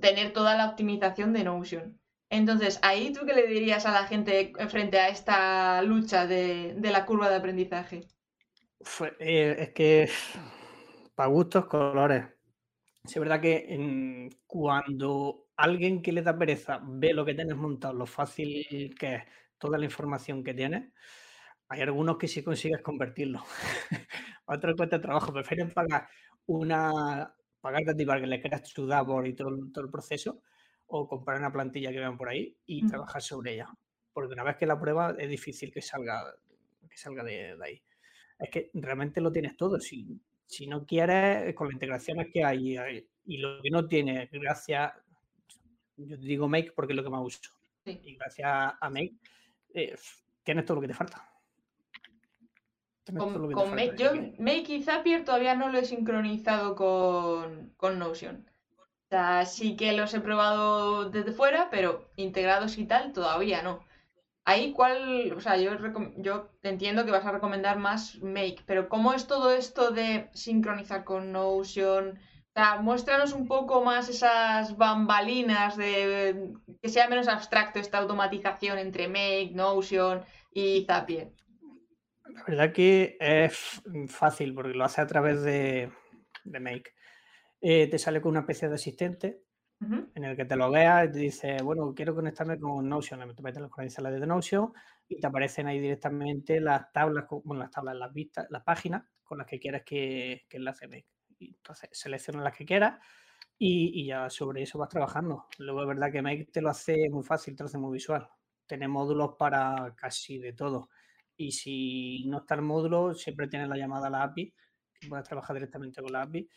tener 0.00 0.32
toda 0.32 0.56
la 0.56 0.70
optimización 0.70 1.32
de 1.32 1.44
Notion. 1.44 2.00
Entonces, 2.30 2.78
ahí 2.82 3.12
tú 3.12 3.26
qué 3.26 3.34
le 3.34 3.46
dirías 3.46 3.87
a 3.87 3.92
la 3.92 4.06
gente 4.06 4.52
frente 4.68 4.99
a 4.99 5.08
esta 5.08 5.82
lucha 5.82 6.26
de, 6.26 6.76
la 6.80 7.04
curva 7.04 7.28
de 7.28 7.37
aprendizaje? 7.37 8.06
Eh, 9.18 9.56
es 9.58 9.70
que 9.70 10.08
para 11.14 11.28
gustos, 11.28 11.66
colores. 11.66 12.25
Es 13.04 13.14
verdad 13.18 13.40
que 13.40 14.30
cuando 14.46 15.49
alguien 15.56 16.02
que 16.02 16.12
le 16.12 16.22
da 16.22 16.38
pereza 16.38 16.80
ve 16.82 17.12
lo 17.14 17.25
que 17.25 17.34
tienes 17.34 17.56
montado, 17.56 17.94
lo 17.94 18.06
fácil 18.06 18.94
que 18.99 19.14
es, 19.16 19.25
toda 19.58 19.78
la 19.78 19.84
información 19.84 20.42
que 20.42 20.54
tienes, 20.54 20.92
hay 21.68 21.82
algunos 21.82 22.18
que 22.18 22.28
sí 22.28 22.42
consigues 22.42 22.82
convertirlo. 22.82 23.44
Otros 24.46 24.76
cuesta 24.76 25.00
trabajo, 25.00 25.32
prefieren 25.32 25.70
pagar 25.70 26.08
una, 26.46 27.34
pagarte 27.60 27.92
a 27.92 27.94
ti 27.96 28.04
para 28.04 28.20
que 28.20 28.26
le 28.26 28.40
creas 28.42 28.72
tu 28.72 28.87
dashboard 28.87 29.26
y 29.26 29.34
todo, 29.34 29.50
todo, 29.72 29.84
el 29.84 29.90
proceso, 29.90 30.42
o 30.87 31.06
comprar 31.06 31.38
una 31.38 31.52
plantilla 31.52 31.90
que 31.92 31.99
vean 31.99 32.16
por 32.16 32.28
ahí 32.28 32.56
y 32.66 32.87
trabajar 32.87 33.22
sobre 33.22 33.54
ella. 33.54 33.68
Porque 34.12 34.32
una 34.32 34.44
vez 34.44 34.56
que 34.56 34.66
la 34.66 34.80
prueba 34.80 35.14
es 35.18 35.28
difícil 35.28 35.72
que 35.72 35.82
salga, 35.82 36.34
que 36.88 36.96
salga 36.96 37.22
de, 37.22 37.56
ahí. 37.62 37.82
Es 38.40 38.50
que 38.50 38.70
realmente 38.75 39.20
lo 39.20 39.30
tienes 39.30 39.56
todo. 39.56 39.78
Si, 39.78 40.18
si 40.47 40.66
no 40.66 40.87
quieres, 40.87 41.54
con 41.54 41.68
las 41.68 41.75
integraciones 41.75 42.28
que 42.32 42.44
hay 42.44 42.76
y 43.26 43.37
lo 43.38 43.61
que 43.62 43.70
no 43.70 43.87
tienes, 43.87 44.31
gracias 44.33 44.92
yo 46.07 46.16
digo 46.16 46.48
Make 46.48 46.72
porque 46.72 46.92
es 46.92 46.96
lo 46.96 47.03
que 47.03 47.11
más 47.11 47.22
uso. 47.24 47.50
Y 47.85 48.16
gracias 48.16 48.48
a 48.81 48.90
Make 48.90 49.14
eh, 49.74 49.96
tienes 50.42 50.64
todo 50.64 50.76
lo 50.76 50.81
que 50.81 50.88
te 50.88 50.94
falta. 50.94 51.26
Con, 53.16 53.74
Make, 53.74 53.96
yo 53.96 54.12
Make 54.38 54.72
y 54.72 54.83
Zapier 54.83 55.24
todavía 55.24 55.57
no 55.57 55.68
lo 55.68 55.79
he 55.79 55.85
sincronizado 55.85 56.76
con, 56.76 57.70
con 57.76 57.98
Notion. 57.98 58.48
O 58.79 59.09
sea, 59.09 59.44
sí 59.46 59.74
que 59.76 59.92
los 59.92 60.14
he 60.14 60.20
probado 60.20 61.11
desde 61.11 61.33
fuera, 61.33 61.68
pero 61.70 62.09
integrados 62.14 62.79
y 62.79 62.87
tal, 62.87 63.12
todavía 63.12 63.62
no. 63.62 63.85
Ahí, 64.44 64.72
¿cuál? 64.72 65.33
O 65.33 65.40
sea, 65.40 65.57
yo, 65.57 66.48
entiendo 66.62 67.05
que 67.05 67.11
vas 67.11 67.26
a 67.26 67.33
recomendar 67.33 67.79
más 67.79 68.20
Make, 68.22 68.62
pero 68.66 68.88
¿cómo 68.88 69.12
es 69.12 69.26
todo 69.26 69.53
esto 69.53 69.90
de 69.90 70.29
sincronizar 70.33 71.05
con 71.05 71.33
Notion? 71.33 72.18
muéstranos 72.83 73.33
un 73.33 73.46
poco 73.46 73.83
más 73.83 74.09
esas 74.09 74.76
bambalinas 74.76 75.79
de 75.79 76.53
que 76.83 76.88
sea 76.88 77.09
menos 77.09 77.29
abstracto 77.29 77.79
esta 77.79 77.98
automatización 77.98 78.79
entre 78.79 79.09
Make, 79.09 79.53
Notion 79.55 80.22
y 80.53 80.85
Zapier. 80.85 81.33
La 82.35 82.44
verdad 82.44 82.72
que 82.72 83.16
es 83.18 83.83
fácil 84.09 84.55
porque 84.55 84.74
lo 84.74 84.85
hace 84.85 85.00
a 85.00 85.07
través 85.07 85.42
de, 85.42 85.90
Make. 86.44 86.92
Eh, 87.62 87.88
te 87.88 87.98
sale 87.98 88.20
con 88.20 88.33
una 88.33 88.40
especie 88.40 88.68
de 88.68 88.74
asistente 88.74 89.40
en 89.81 90.25
el 90.25 90.37
que 90.37 90.45
te 90.45 90.57
lo 90.57 90.71
veas 90.71 91.09
y 91.09 91.12
te 91.12 91.19
dice, 91.19 91.62
bueno, 91.62 91.95
quiero 91.95 92.14
conectarme 92.14 92.59
con 92.59 92.88
Notion. 92.88 93.21
Te 93.35 93.43
metes 93.43 93.62
las 93.62 93.71
credenciales 93.71 94.21
de 94.21 94.27
Notion 94.27 94.73
y 95.09 95.19
te 95.19 95.27
aparecen 95.27 95.66
ahí 95.66 95.81
directamente 95.81 96.61
las 96.61 96.93
tablas, 96.93 97.25
bueno, 97.45 97.62
las 97.62 97.71
tablas, 97.71 97.97
las 97.97 98.12
vistas, 98.12 98.47
las 98.51 98.62
páginas 98.62 99.05
con 99.23 99.38
las 99.38 99.47
que 99.47 99.59
quieres 99.59 99.83
que, 99.85 100.45
que 100.49 100.59
enlace 100.59 100.87
Make 100.87 101.07
entonces 101.40 101.88
selecciona 101.93 102.43
las 102.43 102.57
que 102.57 102.64
quieras 102.64 102.99
y, 103.59 104.07
ya 104.07 104.31
sobre 104.31 104.62
eso 104.62 104.79
vas 104.79 104.88
trabajando. 104.88 105.47
Luego 105.59 105.83
es 105.83 105.88
verdad 105.88 106.11
que 106.11 106.23
Make 106.23 106.47
te 106.47 106.62
lo 106.62 106.71
hace 106.71 107.09
muy 107.11 107.23
fácil, 107.23 107.57
te 107.57 107.62
lo 107.62 107.66
hace 107.66 107.79
muy 107.79 107.93
visual. 107.93 108.29
Tiene 108.66 108.88
módulos 108.88 109.35
para 109.38 109.95
casi 109.97 110.38
de 110.38 110.53
todo. 110.53 110.88
Y 111.37 111.53
si 111.53 112.25
no 112.27 112.38
está 112.38 112.55
el 112.55 112.62
módulo, 112.62 113.14
siempre 113.14 113.49
tienes 113.49 113.69
la 113.69 113.77
llamada 113.77 114.07
a 114.07 114.11
la 114.11 114.23
API, 114.23 114.55
que 114.99 115.09
puedes 115.09 115.27
trabajar 115.27 115.55
directamente 115.55 116.03
con 116.03 116.12
la 116.12 116.23
API 116.23 116.49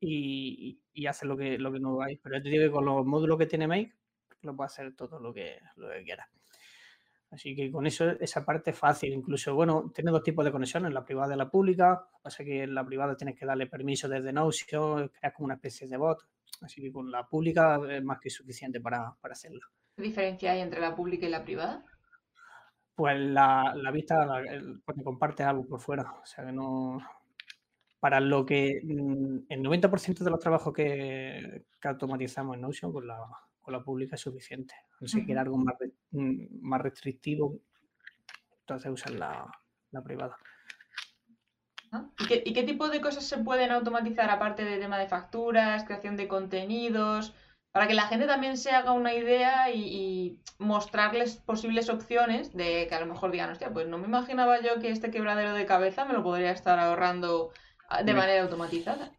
y, 0.00 0.80
y, 0.92 1.06
hacer 1.06 1.28
lo 1.28 1.36
que, 1.36 1.58
lo 1.58 1.72
que 1.72 1.80
no 1.80 2.00
hay. 2.02 2.16
Pero 2.16 2.36
yo 2.36 2.42
te 2.42 2.48
digo 2.48 2.64
que 2.64 2.70
con 2.70 2.84
los 2.84 3.04
módulos 3.04 3.38
que 3.38 3.46
tiene 3.46 3.66
Make, 3.66 3.94
lo 4.42 4.56
puedes 4.56 4.72
hacer 4.72 4.94
todo 4.94 5.18
lo 5.18 5.32
que, 5.32 5.58
lo 5.76 5.90
que 5.90 6.02
quieras. 6.04 6.28
Así 7.30 7.54
que 7.54 7.70
con 7.70 7.86
eso, 7.86 8.08
esa 8.20 8.44
parte 8.44 8.70
es 8.70 8.78
fácil. 8.78 9.12
Incluso, 9.12 9.54
bueno, 9.54 9.90
tiene 9.94 10.10
dos 10.10 10.22
tipos 10.22 10.44
de 10.44 10.52
conexiones, 10.52 10.92
la 10.92 11.04
privada 11.04 11.34
y 11.34 11.38
la 11.38 11.50
pública. 11.50 12.08
Pasa 12.22 12.42
que 12.42 12.62
en 12.62 12.74
la 12.74 12.84
privada 12.84 13.16
tienes 13.16 13.38
que 13.38 13.44
darle 13.44 13.66
permiso 13.66 14.08
desde 14.08 14.32
Notion, 14.32 15.08
creas 15.08 15.34
como 15.34 15.46
una 15.46 15.54
especie 15.54 15.86
de 15.86 15.96
bot. 15.96 16.26
Así 16.62 16.80
que 16.80 16.90
con 16.90 17.10
la 17.10 17.28
pública 17.28 17.80
es 17.90 18.02
más 18.02 18.18
que 18.18 18.30
suficiente 18.30 18.80
para, 18.80 19.16
hacerlo. 19.22 19.60
¿Qué 19.94 20.02
diferencia 20.02 20.52
hay 20.52 20.60
entre 20.60 20.80
la 20.80 20.96
pública 20.96 21.26
y 21.26 21.30
la 21.30 21.44
privada? 21.44 21.84
Pues 22.94 23.18
la, 23.18 23.74
vista, 23.92 24.26
cuando 24.84 25.04
compartes 25.04 25.46
algo 25.46 25.66
por 25.66 25.80
fuera. 25.80 26.10
O 26.22 26.26
sea 26.26 26.46
que 26.46 26.52
no. 26.52 26.98
Para 28.00 28.20
lo 28.20 28.46
que. 28.46 28.80
Mm, 28.84 29.38
el 29.48 29.62
90% 29.62 30.24
de 30.24 30.30
los 30.30 30.40
trabajos 30.40 30.72
que, 30.72 31.64
que 31.80 31.88
automatizamos 31.88 32.56
en 32.56 32.62
Notion, 32.62 32.92
con 32.92 33.06
la, 33.06 33.18
la 33.70 33.82
pública 33.82 34.16
es 34.16 34.20
suficiente. 34.20 34.74
No 35.00 35.08
sé, 35.08 35.24
uh 35.28 35.38
algo 35.38 35.56
más, 35.58 35.76
mm, 36.10 36.60
más 36.60 36.80
restrictivo, 36.80 37.60
entonces 38.60 38.90
usan 38.90 39.18
la, 39.18 39.50
privada. 40.04 40.36
Ah, 41.92 42.10
¿Y 42.18 42.52
qué, 42.52 42.62
tipo 42.64 42.88
de 42.88 43.00
cosas 43.00 43.24
se 43.24 43.38
pueden 43.38 43.70
automatizar 43.70 44.28
aparte 44.30 44.64
de 44.64 44.78
tema 44.78 44.98
de 44.98 45.08
facturas, 45.08 45.84
creación 45.84 46.16
de 46.16 46.28
contenidos? 46.28 47.34
Para 47.72 47.86
que 47.86 47.94
la 47.94 48.08
gente 48.08 48.26
también 48.26 48.58
se 48.58 48.70
haga 48.72 48.92
una 48.92 49.14
idea 49.14 49.70
y, 49.70 50.40
mostrarles 50.58 51.36
posibles 51.36 51.88
opciones 51.88 52.52
de 52.52 52.88
que 52.88 52.94
a 52.94 52.98
lo 52.98 53.06
mejor 53.06 53.30
digan, 53.30 53.50
hostia, 53.50 53.72
pues 53.72 53.86
no 53.86 53.96
me 53.96 54.08
imaginaba 54.08 54.60
yo 54.60 54.80
que 54.80 54.90
este 54.90 55.12
quebradero 55.12 55.52
de 55.52 55.66
cabeza 55.66 56.04
me 56.04 56.14
lo 56.14 56.24
podría 56.24 56.50
estar 56.50 56.80
ahorrando 56.80 57.52
ah, 57.52 57.60
de 58.04 58.14
manera 58.14 58.42
automatizada. 58.42 59.12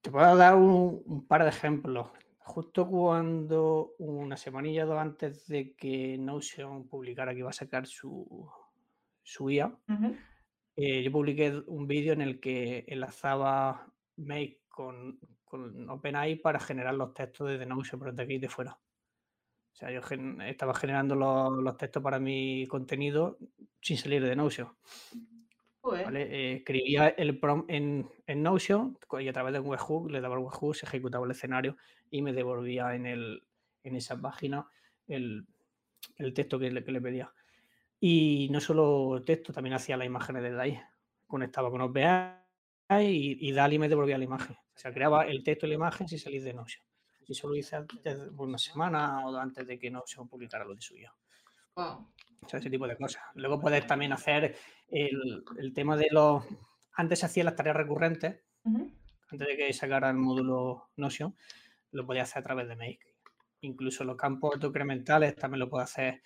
Te 0.00 0.10
puedo 0.10 0.36
dar 0.36 0.56
un 0.56 1.26
par 1.26 1.44
de 1.44 1.50
ejemplos 1.50 2.08
justo 2.44 2.88
cuando 2.88 3.94
una 3.98 4.36
semanilla 4.36 4.84
dos 4.84 4.98
antes 4.98 5.46
de 5.46 5.74
que 5.74 6.18
Notion 6.18 6.88
publicara 6.88 7.32
que 7.32 7.38
iba 7.38 7.50
a 7.50 7.54
sacar 7.54 7.86
su, 7.86 8.50
su 9.22 9.50
IA, 9.50 9.74
eh, 10.76 11.02
yo 11.02 11.12
publiqué 11.12 11.62
un 11.66 11.86
vídeo 11.86 12.12
en 12.12 12.20
el 12.20 12.40
que 12.40 12.84
enlazaba 12.88 13.86
Make 14.16 14.62
con, 14.68 15.18
con 15.44 15.88
OpenAI 15.88 16.36
para 16.36 16.60
generar 16.60 16.94
los 16.94 17.14
textos 17.14 17.48
desde 17.48 17.66
Notion, 17.66 18.00
pero 18.00 18.12
de 18.12 18.22
aquí 18.22 18.34
y 18.34 18.38
de 18.38 18.48
fuera. 18.48 18.72
O 18.72 19.74
sea, 19.74 19.90
yo 19.90 20.00
estaba 20.44 20.74
generando 20.74 21.14
los, 21.14 21.76
textos 21.78 22.02
para 22.02 22.18
mi 22.18 22.66
contenido 22.66 23.38
sin 23.80 23.96
salir 23.96 24.22
de 24.22 24.36
Notion. 24.36 24.68
Eh, 25.84 26.58
escribía 26.58 27.08
el 27.08 27.38
prompt 27.40 27.68
en, 27.68 28.08
en, 28.26 28.42
Notion 28.42 28.96
y 29.18 29.28
a 29.28 29.32
través 29.32 29.52
de 29.52 29.58
un 29.58 29.66
webhook 29.66 30.10
le 30.10 30.20
daba 30.20 30.36
el 30.36 30.42
webhook, 30.42 30.76
se 30.76 30.86
ejecutaba 30.86 31.24
el 31.24 31.32
escenario 31.32 31.76
y 32.08 32.22
me 32.22 32.32
devolvía 32.32 32.94
en, 32.94 33.06
el, 33.06 33.42
en 33.82 33.96
esa 33.96 34.20
página 34.20 34.64
el, 35.08 35.44
el 36.18 36.34
texto 36.34 36.58
que 36.58 36.70
le, 36.70 36.84
que 36.84 36.92
le, 36.92 37.00
pedía. 37.00 37.32
Y 37.98 38.48
no 38.52 38.60
solo 38.60 39.22
texto, 39.24 39.52
también 39.52 39.74
hacía 39.74 39.96
las 39.96 40.06
imágenes 40.06 40.44
desde 40.44 40.60
ahí. 40.60 40.80
Conectaba 41.26 41.70
con 41.70 41.80
OpenAI 41.80 42.36
y, 42.88 43.48
y 43.48 43.52
Dali 43.52 43.78
me 43.78 43.88
devolvía 43.88 44.18
la 44.18 44.24
imagen. 44.24 44.54
O 44.54 44.78
sea, 44.78 44.92
creaba 44.92 45.26
el 45.26 45.42
texto 45.42 45.66
y 45.66 45.70
la 45.70 45.74
imagen 45.74 46.06
sin 46.06 46.20
salir 46.20 46.44
de 46.44 46.54
Notion. 46.54 46.84
Y 47.26 47.34
solo 47.34 47.56
hice 47.56 47.76
antes, 47.76 48.18
una 48.36 48.58
semana 48.58 49.26
o 49.26 49.36
antes 49.36 49.66
de 49.66 49.78
que 49.78 49.90
Notion 49.90 50.28
publicara 50.28 50.64
lo 50.64 50.74
de 50.74 50.80
suyo. 50.80 51.12
O 52.44 52.48
sea, 52.48 52.58
ese 52.58 52.70
tipo 52.70 52.86
de 52.86 52.96
cosas. 52.96 53.22
Luego 53.34 53.60
puedes 53.60 53.86
también 53.86 54.12
hacer 54.12 54.56
el, 54.88 55.72
tema 55.74 55.96
de 55.96 56.08
los... 56.10 56.44
Antes 56.94 57.20
se 57.20 57.26
hacían 57.26 57.46
las 57.46 57.56
tareas 57.56 57.76
recurrentes, 57.76 58.40
antes 58.64 59.48
de 59.48 59.56
que 59.56 59.72
sacara 59.72 60.10
el 60.10 60.16
módulo 60.16 60.90
Notion, 60.96 61.34
lo 61.92 62.06
podía 62.06 62.22
hacer 62.22 62.40
a 62.40 62.42
través 62.42 62.68
de 62.68 62.76
Make. 62.76 63.14
Incluso 63.60 64.04
los 64.04 64.16
campos 64.16 64.54
autoincrementales 64.54 65.36
también 65.36 65.60
lo 65.60 65.70
puedo 65.70 65.84
hacer. 65.84 66.22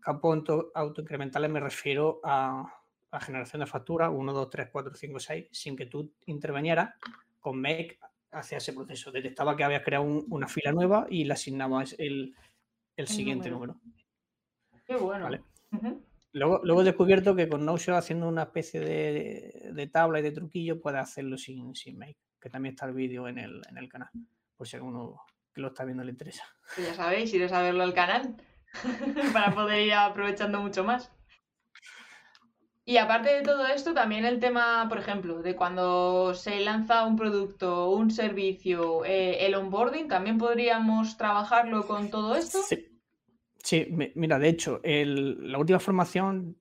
Campos 0.00 0.44
autoincrementales 0.74 1.50
me 1.50 1.60
refiero 1.60 2.20
a, 2.24 2.82
la 3.12 3.20
generación 3.20 3.60
de 3.60 3.66
facturas 3.66 4.10
1, 4.12 4.32
2, 4.32 4.50
3, 4.50 4.68
4, 4.72 4.94
5, 4.94 5.20
6, 5.20 5.48
sin 5.52 5.76
que 5.76 5.86
tú 5.86 6.14
intervinieras 6.26 6.94
con 7.40 7.60
Make 7.60 7.98
hacia 8.30 8.58
ese 8.58 8.72
proceso. 8.72 9.12
Detectaba 9.12 9.54
que 9.54 9.64
habías 9.64 9.82
creado 9.82 10.04
una 10.04 10.48
fila 10.48 10.72
nueva 10.72 11.06
y 11.10 11.24
le 11.24 11.34
asignabas 11.34 11.94
el, 11.98 12.34
siguiente 13.04 13.50
número. 13.50 13.76
Qué 14.92 15.02
bueno. 15.02 15.28
Luego, 16.34 16.60
luego, 16.64 16.82
he 16.82 16.84
descubierto 16.84 17.34
que 17.34 17.48
con 17.48 17.64
Notion 17.64 17.96
haciendo 17.96 18.28
una 18.28 18.44
especie 18.44 18.80
de, 18.80 19.86
tabla 19.92 20.20
y 20.20 20.22
de 20.22 20.32
truquillo 20.32 20.80
puede 20.80 20.98
hacerlo 20.98 21.36
sin, 21.36 21.74
sin 21.74 21.98
Make, 21.98 22.18
que 22.40 22.50
también 22.50 22.74
está 22.74 22.86
el 22.86 22.94
vídeo 22.94 23.28
en 23.28 23.38
el, 23.38 23.62
en 23.68 23.78
el 23.78 23.88
canal, 23.88 24.10
por 24.56 24.66
si 24.66 24.76
alguno 24.76 25.22
que 25.52 25.60
lo 25.60 25.68
está 25.68 25.84
viendo 25.84 26.04
le 26.04 26.10
interesa. 26.10 26.44
Pues 26.74 26.88
ya 26.88 26.94
sabéis, 26.94 27.32
iros 27.34 27.52
a 27.52 27.62
verlo 27.62 27.82
al 27.82 27.94
canal 27.94 28.36
para 29.32 29.54
poder 29.54 29.86
ir 29.86 29.94
aprovechando 29.94 30.60
mucho 30.60 30.84
más. 30.84 31.10
Y 32.84 32.96
aparte 32.96 33.30
de 33.30 33.42
todo 33.42 33.66
esto, 33.66 33.94
también 33.94 34.24
el 34.24 34.40
tema, 34.40 34.86
por 34.88 34.98
ejemplo, 34.98 35.40
de 35.40 35.54
cuando 35.54 36.34
se 36.34 36.60
lanza 36.60 37.06
un 37.06 37.16
producto, 37.16 37.90
un 37.90 38.10
servicio, 38.10 39.04
eh, 39.04 39.46
el 39.46 39.54
onboarding, 39.54 40.08
¿también 40.08 40.36
podríamos 40.36 41.16
trabajarlo 41.16 41.86
con 41.86 42.10
todo 42.10 42.34
esto? 42.34 42.58
Sí, 42.68 42.91
mira, 44.14 44.38
de 44.38 44.48
hecho, 44.48 44.80
la 44.84 45.58
última 45.58 45.78
formación 45.78 46.56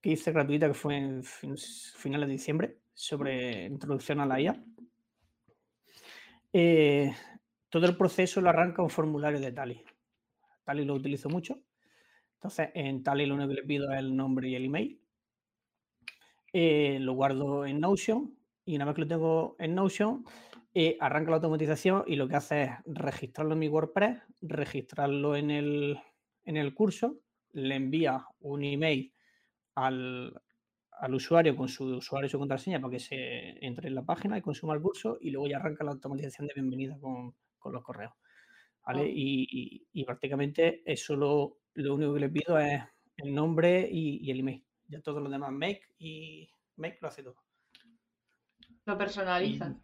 que 0.00 0.10
hice 0.10 0.32
gratuita, 0.32 0.68
que 0.68 0.74
fue 0.74 0.96
en 0.96 1.22
finales 1.22 2.28
de 2.28 2.32
diciembre, 2.32 2.78
sobre 2.94 3.66
introducción 3.66 4.20
a 4.20 4.26
la 4.26 4.40
IA, 4.40 4.64
eh, 6.52 7.14
todo 7.68 7.86
el 7.86 7.96
proceso 7.96 8.40
lo 8.40 8.48
arranca 8.48 8.82
un 8.82 8.90
formulario 8.90 9.40
de 9.40 9.52
Tali. 9.52 9.84
Tali 10.64 10.84
lo 10.84 10.94
utilizo 10.94 11.28
mucho. 11.28 11.60
Entonces, 12.34 12.70
en 12.74 13.02
Tali 13.02 13.26
lo 13.26 13.34
único 13.34 13.48
que 13.50 13.54
le 13.56 13.62
pido 13.64 13.92
es 13.92 13.98
el 13.98 14.16
nombre 14.16 14.48
y 14.48 14.54
el 14.54 14.64
email 14.64 15.00
eh, 16.52 16.98
lo 17.00 17.12
guardo 17.12 17.66
en 17.66 17.80
Notion 17.80 18.34
y 18.64 18.76
una 18.76 18.86
vez 18.86 18.94
que 18.94 19.02
lo 19.02 19.08
tengo 19.08 19.56
en 19.58 19.74
Notion, 19.74 20.24
eh, 20.72 20.96
arranca 21.00 21.30
la 21.30 21.36
automatización 21.36 22.04
y 22.06 22.16
lo 22.16 22.26
que 22.26 22.36
hace 22.36 22.62
es 22.62 22.70
registrarlo 22.86 23.52
en 23.52 23.58
mi 23.58 23.68
WordPress, 23.68 24.22
registrarlo 24.40 25.36
en 25.36 25.50
el, 25.50 26.00
curso, 26.74 27.20
le 27.52 27.74
envía 27.74 28.24
un 28.40 28.64
email 28.64 29.12
al, 29.74 30.32
usuario 31.10 31.54
con 31.56 31.68
su 31.68 31.84
usuario 31.84 32.26
y 32.26 32.30
su 32.30 32.38
contraseña 32.38 32.80
para 32.80 32.92
que 32.92 33.00
se 33.00 33.64
entre 33.64 33.88
en 33.88 33.94
la 33.94 34.04
página 34.04 34.38
y 34.38 34.42
consuma 34.42 34.74
el 34.74 34.80
curso 34.80 35.18
y 35.20 35.30
luego 35.30 35.46
ya 35.46 35.58
arranca 35.58 35.84
la 35.84 35.92
automatización 35.92 36.46
de 36.46 36.54
bienvenida 36.54 36.98
con, 36.98 37.34
los 37.72 37.82
correos. 37.82 38.12
¿vale? 38.84 39.10
Y, 39.12 40.04
prácticamente 40.04 40.82
eso 40.84 41.16
lo, 41.16 41.58
único 41.74 42.14
que 42.14 42.20
le 42.20 42.28
pido 42.28 42.58
es 42.58 42.80
el 43.16 43.34
nombre 43.34 43.88
y 43.90 44.30
el 44.30 44.40
email. 44.40 44.66
Ya 44.88 45.00
todo 45.00 45.20
lo 45.20 45.28
demás 45.28 45.52
Make 45.52 45.82
y 45.98 46.48
Make 46.76 46.98
lo 47.00 47.08
hace 47.08 47.22
todo. 47.22 47.36
Lo 48.84 48.96
personalizan. 48.96 49.82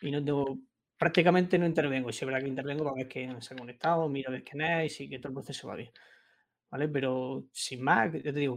Y, 0.00 0.10
no 0.10 0.24
tengo, 0.24 0.58
prácticamente 1.02 1.58
no 1.58 1.66
intervengo. 1.66 2.10
Y 2.10 2.12
si 2.12 2.20
es 2.20 2.26
verdad 2.26 2.42
que 2.42 2.48
intervengo 2.48 2.84
para 2.84 2.94
ver 2.94 3.08
que 3.08 3.28
se 3.40 3.54
ha 3.54 3.56
conectado, 3.56 4.08
mira 4.08 4.28
a 4.28 4.32
ver 4.32 4.44
quién 4.44 4.62
es 4.62 5.00
y 5.00 5.08
que 5.08 5.18
todo 5.18 5.30
el 5.30 5.34
proceso 5.34 5.66
va 5.66 5.74
bien. 5.74 5.90
¿Vale? 6.70 6.86
Pero 6.86 7.44
sin 7.52 7.82
más, 7.82 8.12
yo 8.12 8.32
te 8.32 8.38
digo, 8.38 8.56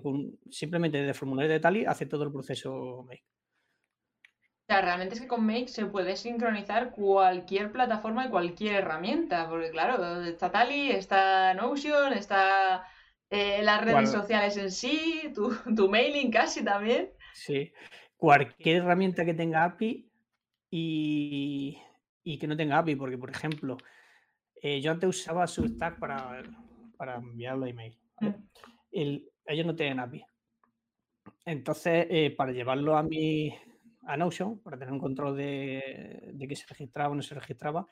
simplemente 0.52 1.00
desde 1.00 1.16
formulario 1.16 1.52
de 1.52 1.60
Tali 1.60 1.86
hace 1.86 2.06
todo 2.06 2.24
el 2.24 2.32
proceso 2.32 3.04
Make. 3.08 3.26
O 4.28 4.66
sea, 4.68 4.82
realmente 4.82 5.16
es 5.16 5.22
que 5.22 5.28
con 5.28 5.44
Make 5.44 5.70
se 5.70 5.88
puede 5.88 6.16
sincronizar 6.16 6.92
cualquier 6.92 7.72
plataforma 7.72 8.28
y 8.28 8.30
cualquier 8.30 8.76
herramienta, 8.76 9.50
porque 9.50 9.72
claro, 9.72 10.24
está 10.24 10.52
Tali, 10.52 10.92
está 10.92 11.56
Notion, 11.56 12.14
está 12.14 12.86
eh, 13.32 13.64
las 13.64 13.84
redes 13.84 14.12
sociales 14.12 14.56
en 14.58 14.72
sí, 14.72 15.34
tu, 15.34 15.90
mailing 15.90 16.30
casi 16.30 16.64
también. 16.64 17.10
Sí, 17.34 17.74
cualquier 18.18 18.84
herramienta 18.84 19.26
que 19.26 19.34
tenga 19.34 19.64
API 19.64 20.12
y, 20.70 21.80
que 22.40 22.48
no 22.48 22.58
tenga 22.58 22.78
API, 22.80 22.96
porque 22.96 23.18
por 23.18 23.30
ejemplo, 23.30 23.78
eh, 24.62 24.82
yo 24.82 24.92
antes 24.92 25.10
usaba 25.10 25.48
Substack 25.48 26.00
para, 26.00 26.44
para 26.98 27.16
enviar 27.16 27.58
los 27.58 27.70
email. 27.70 27.98
Mm. 28.20 28.30
ellos 28.92 29.66
no 29.66 29.76
tienen 29.76 30.00
API. 30.00 30.24
Entonces, 31.46 32.08
eh, 32.10 32.34
para 32.36 32.52
llevarlo 32.52 32.98
a 32.98 33.04
mi 33.04 33.54
a 34.08 34.18
Notion, 34.18 34.60
para 34.60 34.78
tener 34.78 34.94
un 34.94 35.00
control 35.00 35.36
de, 35.36 36.32
de 36.34 36.48
que 36.48 36.56
se 36.56 36.68
registraba 36.68 37.10
o 37.10 37.16
no 37.16 37.24
se 37.24 37.34
registraba, 37.34 37.88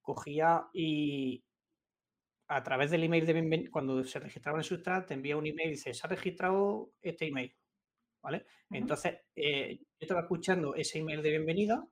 cogía 0.00 0.68
y, 0.72 1.44
a 2.48 2.62
través 2.62 2.90
del 2.90 3.04
email 3.04 3.26
de 3.26 3.32
bienvenida, 3.34 3.70
cuando 3.70 4.02
se 4.04 4.18
registraba 4.18 4.58
en 4.58 4.64
Substrat, 4.64 5.06
te 5.06 5.14
envía 5.14 5.36
un 5.36 5.46
email 5.46 5.68
y 5.68 5.72
dice, 5.72 5.92
se 5.92 6.06
ha 6.06 6.10
registrado 6.10 6.92
este 7.02 7.26
email. 7.26 7.54
¿Vale? 8.22 8.46
Entonces, 8.70 9.18
eh, 9.36 9.78
yo 9.78 9.86
estaba 10.00 10.22
escuchando 10.22 10.74
ese 10.74 10.98
email 10.98 11.22
de 11.22 11.30
bienvenida 11.30 11.86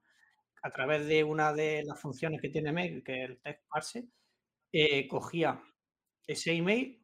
a 0.63 0.71
través 0.71 1.07
de 1.07 1.25
una 1.25 1.53
de 1.53 1.85
las 1.85 2.01
funciones 2.01 2.41
que 2.41 2.49
tiene 2.49 2.73
Mail, 2.73 3.03
que 3.05 3.25
es 3.25 3.31
el 3.31 3.41
text 3.41 3.65
parse, 3.69 4.09
eh, 4.73 5.07
cogía 5.07 5.63
ese 6.27 6.53
email 6.53 7.03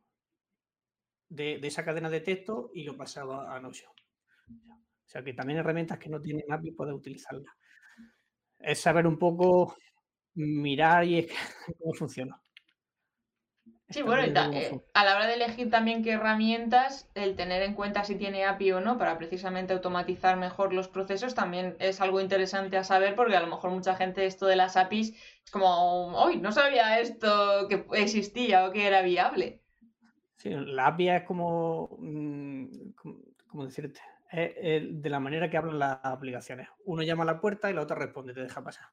de, 1.29 1.61
esa 1.63 1.85
cadena 1.85 2.11
de 2.11 2.21
texto 2.21 2.71
y 2.75 2.85
lo 2.85 2.97
pasaba 2.97 3.55
a 3.55 3.61
Notion. 3.61 3.91
O 3.93 5.09
sea 5.13 5.23
que 5.23 5.35
también 5.35 5.59
herramientas 5.59 5.99
que 5.99 6.09
no 6.09 6.21
tienen 6.21 6.51
API 6.51 6.73
puedes 6.73 6.95
utilizarlas. 6.95 7.55
Es 8.59 8.81
saber 8.81 9.07
un 9.07 9.19
poco 9.19 9.77
mirar 10.35 11.05
y 11.05 11.27
cómo 11.79 11.95
funciona. 11.95 12.41
Sí, 13.93 14.03
bueno, 14.03 14.23
eh, 14.55 14.81
a 14.95 15.05
la 15.05 15.17
hora 15.17 15.27
de 15.27 15.35
elegir 15.35 15.71
también 15.71 16.03
qué 16.03 16.13
herramientas, 16.13 17.11
el 17.15 17.37
tener 17.37 17.63
en 17.63 17.75
cuenta 17.75 18.05
si 18.05 18.15
tiene 18.15 18.47
API 18.47 18.73
o 18.73 18.81
no 18.81 18.97
para 18.97 19.19
precisamente 19.19 19.75
automatizar 19.75 20.37
mejor 20.39 20.73
los 20.73 20.89
procesos 20.89 21.35
también 21.35 21.77
es 21.79 22.01
algo 22.01 22.21
interesante 22.21 22.77
a 22.77 22.85
saber 22.85 23.15
porque 23.15 23.37
a 23.37 23.41
lo 23.41 23.49
mejor 23.49 23.71
mucha 23.71 23.95
gente 23.95 24.25
esto 24.25 24.47
de 24.47 24.57
las 24.57 24.77
APIs 24.77 25.15
es 25.45 25.51
como, 25.51 26.17
hoy 26.17 26.39
no 26.39 26.53
sabía 26.53 27.01
esto 27.01 27.69
que 27.69 27.85
existía 27.93 28.67
o 28.67 28.73
que 28.73 28.87
era 28.87 29.03
viable. 29.03 29.61
Sí, 30.37 30.51
la 30.51 30.87
API 30.87 31.09
es 31.11 31.23
como, 31.25 31.97
mm, 31.99 32.67
como 33.47 33.67
decirte, 33.67 34.01
es 34.31 35.03
de 35.03 35.11
la 35.11 35.21
manera 35.21 35.51
que 35.51 35.59
hablan 35.59 35.79
las 35.79 35.99
aplicaciones. 36.03 36.69
Uno 36.87 37.03
llama 37.03 37.25
a 37.25 37.27
la 37.27 37.41
puerta 37.41 37.71
y 37.71 37.75
la 37.75 37.83
otra 37.83 37.97
responde, 37.97 38.33
te 38.33 38.41
deja 38.41 38.65
pasar. 38.65 38.87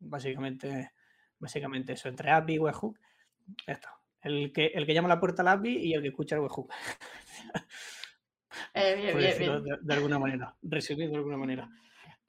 Básicamente, 0.00 0.90
básicamente 1.38 1.92
eso, 1.92 2.08
entre 2.08 2.32
API 2.32 2.54
y 2.54 2.58
webhook 2.58 2.98
está. 3.66 3.98
El 4.20 4.52
que, 4.52 4.66
el 4.66 4.86
que 4.86 4.94
llama 4.94 5.06
a 5.06 5.14
la 5.16 5.20
puerta 5.20 5.42
al 5.42 5.48
API 5.48 5.78
y 5.78 5.94
el 5.94 6.02
que 6.02 6.08
escucha 6.08 6.36
el 6.36 6.42
webhook. 6.42 6.70
Eh, 8.74 8.94
bien, 8.96 9.16
bien, 9.16 9.38
bien. 9.38 9.78
De, 9.82 9.94
alguna 9.94 10.18
manera, 10.18 10.54
resumido 10.62 11.10
de 11.10 11.16
alguna 11.16 11.38
manera. 11.38 11.68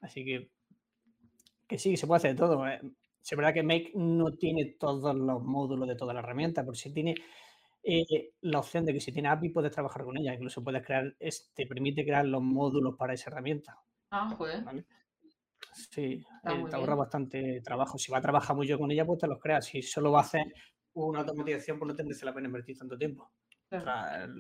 Así 0.02 0.24
que, 0.24 0.50
que 1.68 1.78
sí, 1.78 1.96
se 1.98 2.08
puede 2.08 2.18
hacer 2.18 2.36
todo. 2.36 2.66
Eh. 2.68 2.80
Es 3.22 3.38
verdad 3.38 3.54
que 3.54 3.64
Make 3.64 3.92
no 3.96 4.32
tiene 4.34 4.76
todos 4.80 5.16
los 5.16 5.44
módulos 5.44 5.88
de 5.88 5.96
toda 5.96 6.14
la 6.14 6.20
herramienta, 6.20 6.64
pero 6.64 6.76
sí 6.76 6.94
tiene 6.94 7.16
eh, 7.84 8.32
la 8.42 8.60
opción 8.60 8.86
de 8.86 8.94
que 8.94 9.00
si 9.00 9.12
tiene 9.12 9.30
API 9.30 9.50
puedes 9.50 9.72
trabajar 9.72 10.04
con 10.04 10.18
ella. 10.18 10.34
Incluso 10.34 10.64
puedes 10.64 10.86
crear, 10.86 11.16
te 11.54 11.66
permite 11.66 12.04
crear 12.04 12.26
los 12.26 12.42
módulos 12.42 12.96
para 12.98 13.14
esa 13.14 13.30
herramienta. 13.30 13.78
Ah, 14.12 14.34
joder. 14.38 14.64
Sí, 15.74 16.26
te 16.44 16.76
ahorra 16.76 16.96
bastante 16.96 17.62
trabajo. 17.62 17.98
Si 17.98 18.12
va 18.12 18.20
a 18.20 18.22
trabajar 18.22 18.56
mucho 18.56 18.78
con 18.78 18.92
ella, 18.92 19.06
pues 19.06 19.20
te 19.20 19.28
los 19.28 19.40
creas. 19.40 19.66
Si 19.66 19.82
solo 19.82 20.12
va 20.12 20.20
a 20.20 20.24
hacer 20.24 20.54
una 20.94 21.20
automatización, 21.22 21.80
pues 21.80 21.88
no 21.88 21.96
tendrá 21.96 22.18
la 22.24 22.34
pena 22.34 22.48
invertir 22.48 22.78
tanto 22.78 22.98
tiempo. 22.98 23.32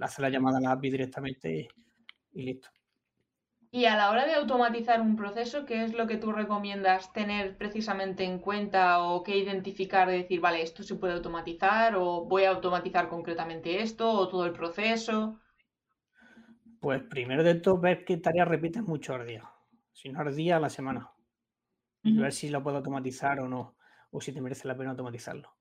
hace 0.02 0.22
la 0.22 0.30
llamada 0.30 0.58
a 0.58 0.62
la 0.62 0.72
API 0.72 0.92
directamente 0.92 1.68
y, 2.32 2.42
listo. 2.44 2.70
Y 3.72 3.86
a 3.86 3.98
la 3.98 4.12
hora 4.12 4.28
de 4.28 4.36
automatizar 4.36 5.02
un 5.02 5.16
proceso, 5.16 5.66
¿qué 5.66 5.84
es 5.84 5.94
lo 5.94 6.06
que 6.06 6.18
tú 6.18 6.32
recomiendas 6.32 7.12
tener 7.12 7.58
precisamente 7.58 8.24
en 8.24 8.38
cuenta 8.38 9.02
o 9.04 9.24
qué 9.24 9.36
identificar 9.36 10.08
de 10.08 10.18
decir, 10.18 10.39
vale, 10.39 10.62
esto 10.62 10.84
se 10.84 10.96
puede 10.96 11.13
automatizar 11.13 11.96
o 11.96 12.26
voy 12.26 12.44
a 12.44 12.52
automatizar 12.52 13.10
concretamente 13.10 13.82
esto 13.82 14.12
o 14.12 14.28
todo 14.28 14.46
el 14.46 14.54
proceso? 14.54 15.39
Pues 16.80 17.02
primero 17.02 17.44
de 17.44 17.56
todo, 17.56 17.80
ver 17.80 18.06
qué 18.06 18.18
tareas 18.18 18.48
repites 18.48 18.84
mucho 18.84 19.16
al 19.16 19.26
día. 19.26 19.50
Si 19.92 20.10
no 20.10 20.20
al 20.20 20.36
día, 20.36 20.58
a 20.58 20.60
la 20.60 20.70
semana. 20.70 21.12
Y 22.04 22.18
ver 22.18 22.34
si 22.34 22.50
lo 22.50 22.62
puedo 22.62 22.78
automatizar 22.78 23.39
o 23.39 23.48
no. 23.48 23.76
O 24.12 24.22
si 24.22 24.34
te 24.34 24.42
merece 24.42 24.68
la 24.68 24.78
pena 24.78 24.92
automatizarlo. 24.92 25.56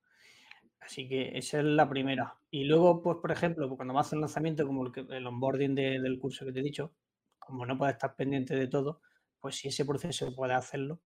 Así 0.84 1.08
que 1.08 1.36
esa 1.38 1.58
es 1.58 1.64
la 1.64 1.88
primera. 1.88 2.34
Y 2.50 2.64
luego, 2.64 3.02
pues, 3.02 3.18
por 3.18 3.30
ejemplo, 3.30 3.68
pues, 3.68 3.76
cuando 3.76 3.94
vas 3.94 4.12
a 4.12 4.16
un 4.16 4.22
lanzamiento 4.22 4.66
como 4.66 4.86
el, 4.86 5.12
el 5.12 5.26
onboarding 5.26 5.74
del 5.74 6.18
curso 6.18 6.44
que 6.44 6.52
te 6.52 6.60
he 6.60 6.62
dicho, 6.62 6.92
como 7.38 7.64
no 7.66 7.78
puedes 7.78 7.94
estar 7.94 8.16
pendiente 8.16 8.54
de 8.54 8.68
todo, 8.68 9.00
pues 9.40 9.56
si 9.56 9.68
ese 9.68 9.84
proceso 9.84 10.34
puede 10.34 10.54
hacerlo, 10.54 11.00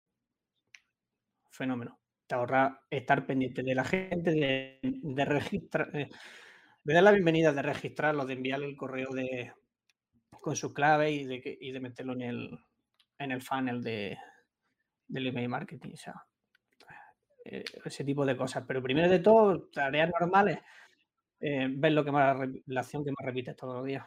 fenómeno. 1.51 1.99
Te 2.27 2.35
ahorra 2.35 2.83
estar 2.91 3.27
pendiente 3.27 3.63
de 3.63 3.75
la 3.75 3.85
gente, 3.85 4.31
de, 4.33 5.25
registrar, 5.25 5.91
Me 6.85 6.95
da 6.95 7.03
la 7.03 7.13
bienvenida 7.13 7.53
de 7.53 7.63
registrarlo, 7.63 8.27
de 8.27 8.35
enviarle 8.35 8.67
el 8.67 8.77
correo 8.77 9.11
de 9.13 9.53
con 10.41 10.57
su 10.57 10.75
clave 10.75 11.11
y 11.11 11.25
de, 11.25 11.59
y 11.61 11.73
de 11.73 11.81
meterlo 11.81 12.13
en 12.13 12.23
el, 12.23 12.59
en 13.19 13.31
el 13.33 13.41
funnel 13.41 13.83
de, 13.83 14.19
del 15.09 15.29
email 15.29 15.49
marketing. 15.49 15.93
O 15.95 15.97
sea, 15.97 16.15
eh, 17.45 17.65
ese 17.85 18.05
tipo 18.05 18.25
de 18.25 18.37
cosas. 18.37 18.65
Pero 18.67 18.83
primero 18.83 19.09
de 19.09 19.19
todo, 19.19 19.69
tareas 19.69 20.11
normales, 20.19 20.59
eh, 21.41 21.69
ver 21.71 21.93
lo 21.93 22.05
que 22.05 22.13
más, 22.13 22.37
la 22.67 22.81
acción 22.81 23.05
que 23.05 23.11
más 23.11 23.25
repites 23.25 23.57
todos 23.57 23.77
los 23.77 23.85
días. 23.85 24.05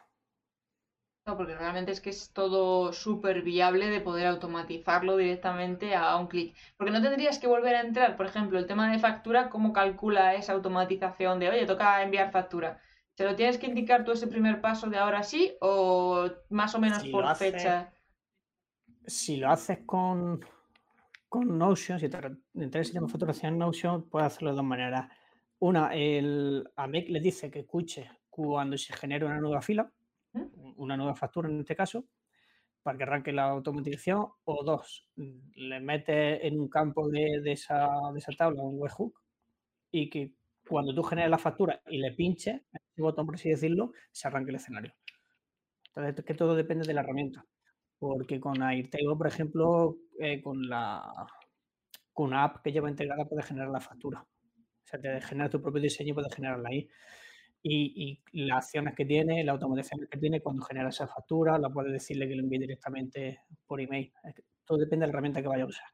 No, 1.28 1.36
porque 1.36 1.58
realmente 1.58 1.91
es 1.91 2.00
que 2.00 2.10
es 2.10 2.32
todo 2.32 2.93
súper 2.93 3.41
viable 3.41 3.89
de 3.89 4.00
poder 4.00 4.28
automatizarlo 4.28 5.17
directamente 5.17 5.93
a 5.93 6.15
un 6.15 6.28
clic. 6.28 6.56
Porque 6.78 6.93
no 6.93 7.02
tendrías 7.02 7.38
que 7.38 7.47
volver 7.47 7.76
a 7.76 7.82
entrar, 7.82 8.15
por 8.15 8.26
ejemplo, 8.28 8.58
el 8.58 8.65
tema 8.65 8.89
de 8.89 9.00
factura, 9.00 9.50
¿cómo 9.50 9.73
calcula 9.73 10.36
esa 10.36 10.54
automatización 10.54 11.39
de, 11.39 11.50
oye, 11.50 11.65
toca 11.65 12.02
enviar 12.02 12.32
factura? 12.32 12.80
¿Se 13.17 13.26
lo 13.26 13.36
tienes 13.36 13.58
que 13.58 13.67
indicar 13.67 14.06
tú 14.06 14.13
ese 14.13 14.28
primer 14.28 14.62
paso 14.62 14.89
de 14.89 14.97
ahora 14.97 15.21
sí 15.23 15.54
o 15.60 16.30
más 16.50 16.76
o 16.76 16.80
menos 16.80 17.04
por 17.10 17.36
fecha? 17.36 17.91
Si 19.06 19.36
lo 19.36 19.50
haces 19.50 19.80
con, 19.86 20.45
con 21.30 21.58
Notion, 21.58 22.00
si 22.00 22.10
te 22.10 22.18
interesa 22.54 22.80
el 22.80 22.86
sistema 22.86 23.08
de 23.08 23.12
facturación 23.12 23.54
en 23.54 23.60
Notion, 23.60 24.10
puedes 24.10 24.28
hacerlo 24.28 24.52
de 24.52 24.56
dos 24.58 24.66
maneras. 24.66 25.10
Una, 25.60 25.94
el, 25.94 26.70
a 26.76 26.88
Make 26.88 27.10
le 27.10 27.20
dice 27.20 27.50
que 27.50 27.60
escuche 27.60 28.10
cuando 28.30 28.78
se 28.78 28.94
genera 28.94 29.26
una 29.26 29.40
nueva 29.40 29.62
fila 29.62 29.92
una 30.78 30.98
nueva 30.98 31.16
factura 31.16 31.50
en 31.50 31.60
este 31.60 31.76
caso, 31.76 32.06
para 32.84 32.98
que 32.98 33.04
arranque 33.04 33.34
la 33.34 33.50
automatización, 33.50 34.28
o 34.46 34.63
dos, 34.63 35.08
le 35.16 35.80
metes 35.80 36.40
en 36.44 36.60
un 36.60 36.70
campo 36.70 37.10
de, 37.10 37.42
esa, 37.46 37.88
de 38.13 38.20
esa, 38.20 38.32
tabla 38.32 38.62
un 38.62 38.80
webhook 38.80 39.22
y 39.92 40.10
que 40.10 40.34
cuando 40.68 40.94
tú 40.94 41.04
generes 41.04 41.30
la 41.30 41.38
factura 41.38 41.82
y 41.88 41.98
le 41.98 42.12
pinches, 42.12 42.62
ese 42.72 43.02
botón, 43.02 43.26
por 43.26 43.36
así 43.36 43.50
decirlo, 43.50 43.92
se 44.12 44.28
arranque 44.28 44.52
el 44.52 44.58
escenario. 44.58 44.94
Entonces, 45.90 46.20
es 46.20 46.26
que 46.26 46.34
todo 46.34 46.56
depende 46.56 46.86
de 46.86 46.94
la 46.94 47.02
herramienta. 47.02 47.46
Porque 47.99 48.39
con 48.39 48.62
Airtable, 48.62 49.15
por 49.17 49.27
ejemplo, 49.27 49.97
eh, 50.19 50.41
con 50.41 50.67
la 50.67 51.27
con 52.13 52.27
una 52.27 52.45
app 52.45 52.63
que 52.63 52.71
lleva 52.71 52.89
integrada 52.89 53.25
puedes 53.25 53.45
generar 53.45 53.69
la 53.69 53.79
factura. 53.79 54.21
O 54.21 54.88
sea, 54.88 54.99
te 54.99 55.21
genera 55.21 55.49
tu 55.49 55.62
propio 55.62 55.81
diseño 55.81 56.12
y 56.12 56.13
puedes 56.13 56.33
generarla 56.33 56.69
ahí 56.69 56.89
y, 57.69 58.19
las 58.33 58.65
acciones 58.65 58.95
que 58.95 59.05
tiene, 59.05 59.43
la 59.43 59.53
automatización 59.53 60.07
que 60.10 60.17
tiene 60.17 60.41
cuando 60.41 60.63
genera 60.63 60.89
esa 60.89 61.07
factura, 61.07 61.57
la 61.57 61.69
puede 61.69 61.91
decirle 61.91 62.27
que 62.27 62.36
lo 62.36 62.43
envíe 62.43 62.60
directamente 62.60 63.41
por 63.65 63.81
email. 63.81 64.12
Todo 64.65 64.77
depende 64.77 65.03
de 65.03 65.07
la 65.07 65.13
herramienta 65.13 65.41
que 65.41 65.47
vaya 65.47 65.63
a 65.63 65.67
usar. 65.67 65.88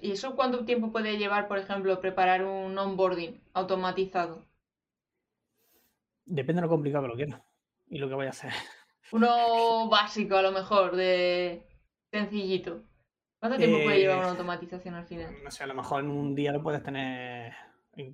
¿Y 0.00 0.12
eso 0.12 0.34
cuánto 0.34 0.64
tiempo 0.64 0.92
puede 0.92 1.18
llevar, 1.18 1.46
por 1.46 1.58
ejemplo, 1.58 2.00
preparar 2.00 2.42
un 2.44 2.76
onboarding 2.76 3.42
automatizado? 3.52 4.46
Depende 6.24 6.60
de 6.60 6.66
lo 6.66 6.70
complicado 6.70 7.04
que 7.04 7.08
lo 7.08 7.16
quiera 7.16 7.44
y 7.86 7.98
lo 7.98 8.08
que 8.08 8.14
vaya 8.14 8.30
a 8.30 8.32
hacer. 8.32 8.52
Uno 9.12 9.88
básico, 9.88 10.36
a 10.36 10.42
lo 10.42 10.52
mejor, 10.52 10.96
de 10.96 11.66
sencillito. 12.10 12.82
¿Cuánto 13.38 13.58
tiempo 13.58 13.82
puede 13.84 13.98
llevar 13.98 14.18
una 14.18 14.28
eh, 14.28 14.30
automatización 14.30 14.94
al 14.94 15.06
final? 15.06 15.34
No 15.42 15.50
sé, 15.50 15.64
a 15.64 15.66
lo 15.66 15.74
mejor 15.74 16.02
en 16.02 16.10
un 16.10 16.34
día 16.34 16.52
lo 16.52 16.62
puedes 16.62 16.82
tener 16.82 17.52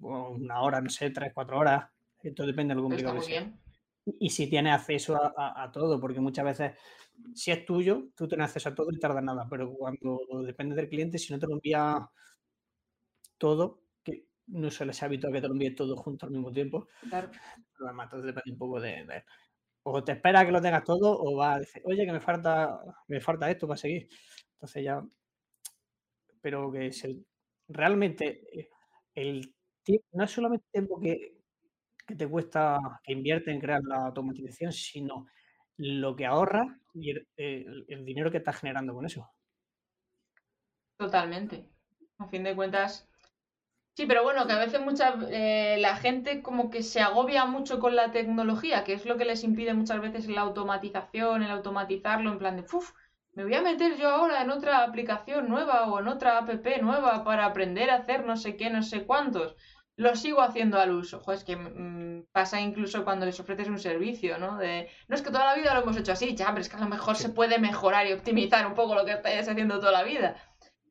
una 0.01 0.61
hora, 0.61 0.81
no 0.81 0.91
sé, 0.91 1.11
tres, 1.11 1.33
cuatro 1.33 1.59
horas. 1.59 1.89
Esto 2.23 2.45
depende 2.45 2.73
de 2.73 2.77
lo 2.77 2.83
complicado 2.83 3.15
que 3.17 3.23
sea. 3.23 3.53
Y 4.19 4.31
si 4.31 4.49
tienes 4.49 4.75
acceso 4.75 5.17
a, 5.37 5.71
todo, 5.73 6.01
porque 6.01 6.21
muchas 6.21 6.45
veces, 6.45 6.73
si 7.35 7.51
es 7.51 7.65
tuyo, 7.65 8.09
tú 8.17 8.27
tienes 8.27 8.47
acceso 8.47 8.71
a 8.71 8.75
todo 8.75 8.91
y 8.91 8.99
tarda 8.99 9.21
nada, 9.21 9.47
pero 9.49 9.73
cuando 9.73 10.19
depende 10.45 10.75
del 10.75 10.89
cliente, 10.89 11.19
si 11.19 11.33
no 11.33 11.39
te 11.39 11.47
lo 11.47 11.55
envía 11.55 12.09
todo, 13.39 13.83
que 14.03 14.25
no 14.49 14.71
suele 14.71 14.93
ser 14.93 15.07
habitual 15.07 15.33
que 15.33 15.41
te 15.41 15.49
lo 15.49 15.55
envíe 15.55 15.75
todo 15.75 15.97
junto 15.97 16.27
al 16.27 16.33
mismo 16.33 16.51
tiempo, 16.51 16.89
claro. 17.09 17.31
entonces 17.79 18.25
depende 18.25 18.53
un 18.53 18.59
poco 18.59 18.81
de, 18.81 19.25
O 19.83 20.05
te 20.05 20.13
espera 20.13 20.45
que 20.45 20.53
lo 20.53 20.61
tengas 20.61 20.85
todo, 20.85 21.19
o 21.19 21.37
va 21.37 21.55
a 21.55 21.59
decir, 21.61 21.83
oye, 21.87 22.05
que 22.05 22.13
me 22.13 22.21
falta, 22.21 22.81
me 23.09 23.21
falta 23.21 23.51
esto 23.51 23.67
para 23.67 23.79
seguir. 23.79 24.09
Entonces 24.55 24.85
ya. 24.85 25.03
Pero 26.43 26.71
que 26.71 26.91
realmente 27.69 28.47
eh, 28.59 28.71
el 29.15 29.55
no 30.13 30.25
es 30.25 30.31
solamente 30.31 30.65
el 30.67 30.73
tiempo 30.73 31.01
que, 31.01 31.37
te 32.17 32.29
cuesta, 32.29 32.79
que 33.05 33.13
invierte 33.13 33.51
en 33.51 33.61
crear 33.61 33.83
la 33.85 34.07
automatización, 34.07 34.73
sino 34.73 35.27
lo 35.77 36.15
que 36.17 36.27
ahorra 36.27 36.79
y 36.93 37.11
el, 37.37 38.05
dinero 38.05 38.31
que 38.31 38.39
estás 38.39 38.59
generando 38.59 38.95
con 38.95 39.07
eso. 39.07 39.31
Totalmente. 40.97 41.69
A 42.19 42.27
fin 42.29 42.43
de 42.43 42.55
cuentas. 42.55 43.10
Sí, 44.01 44.07
pero 44.07 44.23
bueno, 44.23 44.47
que 44.47 44.55
a 44.55 44.59
veces 44.59 44.81
mucha, 44.81 45.15
eh, 45.31 45.77
la 45.79 45.95
gente 45.95 46.41
como 46.41 46.71
que 46.71 46.83
se 46.83 47.03
agobia 47.03 47.45
mucho 47.45 47.79
con 47.79 47.95
la 47.95 48.11
tecnología, 48.11 48.83
que 48.83 48.95
es 48.95 49.05
lo 49.05 49.19
que 49.19 49.27
les 49.27 49.45
impide 49.45 49.75
muchas 49.75 50.01
veces 50.01 50.27
la 50.27 50.41
automatización, 50.41 51.43
el 51.43 51.51
automatizarlo, 51.51 52.33
en 52.33 52.39
plan 52.39 52.57
de, 52.57 52.65
uff, 52.73 52.93
me 53.35 53.45
voy 53.45 53.53
a 53.55 53.61
meter 53.61 53.99
yo 53.99 54.09
ahora 54.09 54.41
en 54.41 54.49
otra 54.49 54.85
aplicación 54.85 55.51
nueva 55.51 55.85
o 55.85 56.01
en 56.01 56.09
otra 56.09 56.39
app 56.39 56.49
nueva 56.81 57.25
para 57.25 57.45
aprender 57.45 57.91
a 57.91 57.97
hacer 57.97 58.25
no 58.25 58.39
sé 58.39 58.57
qué, 58.57 58.71
no 58.71 58.83
sé 58.83 59.05
cuántos 59.05 59.55
lo 59.97 60.17
sigo 60.17 60.41
haciendo 60.41 60.81
al 60.81 60.93
uso. 60.93 61.19
Ojo, 61.19 61.33
es 61.33 61.45
que 61.45 61.57
mm, 61.57 62.25
pasa 62.33 62.59
incluso 62.59 63.05
cuando 63.05 63.27
les 63.27 63.39
ofreces 63.39 63.69
un 63.69 63.79
servicio, 63.79 64.39
¿no? 64.39 64.57
De, 64.57 64.89
no 65.09 65.15
es 65.15 65.21
que 65.21 65.29
toda 65.31 65.45
la 65.45 65.57
vida 65.57 65.75
lo 65.75 65.83
hemos 65.83 65.99
hecho 65.99 66.13
así, 66.13 66.35
ya, 66.35 66.47
pero 66.47 66.63
es 66.63 66.71
que 66.71 66.77
a 66.77 66.81
lo 66.81 66.89
mejor 66.89 67.17
se 67.17 67.29
puede 67.29 67.59
mejorar 67.59 68.07
y 68.07 68.15
optimizar 68.15 68.67
un 68.67 68.73
poco 68.73 68.95
lo 68.95 69.05
que 69.05 69.13
estáis 69.13 69.47
haciendo 69.47 69.79
toda 69.79 69.93
la 69.93 70.05
vida. 70.05 70.37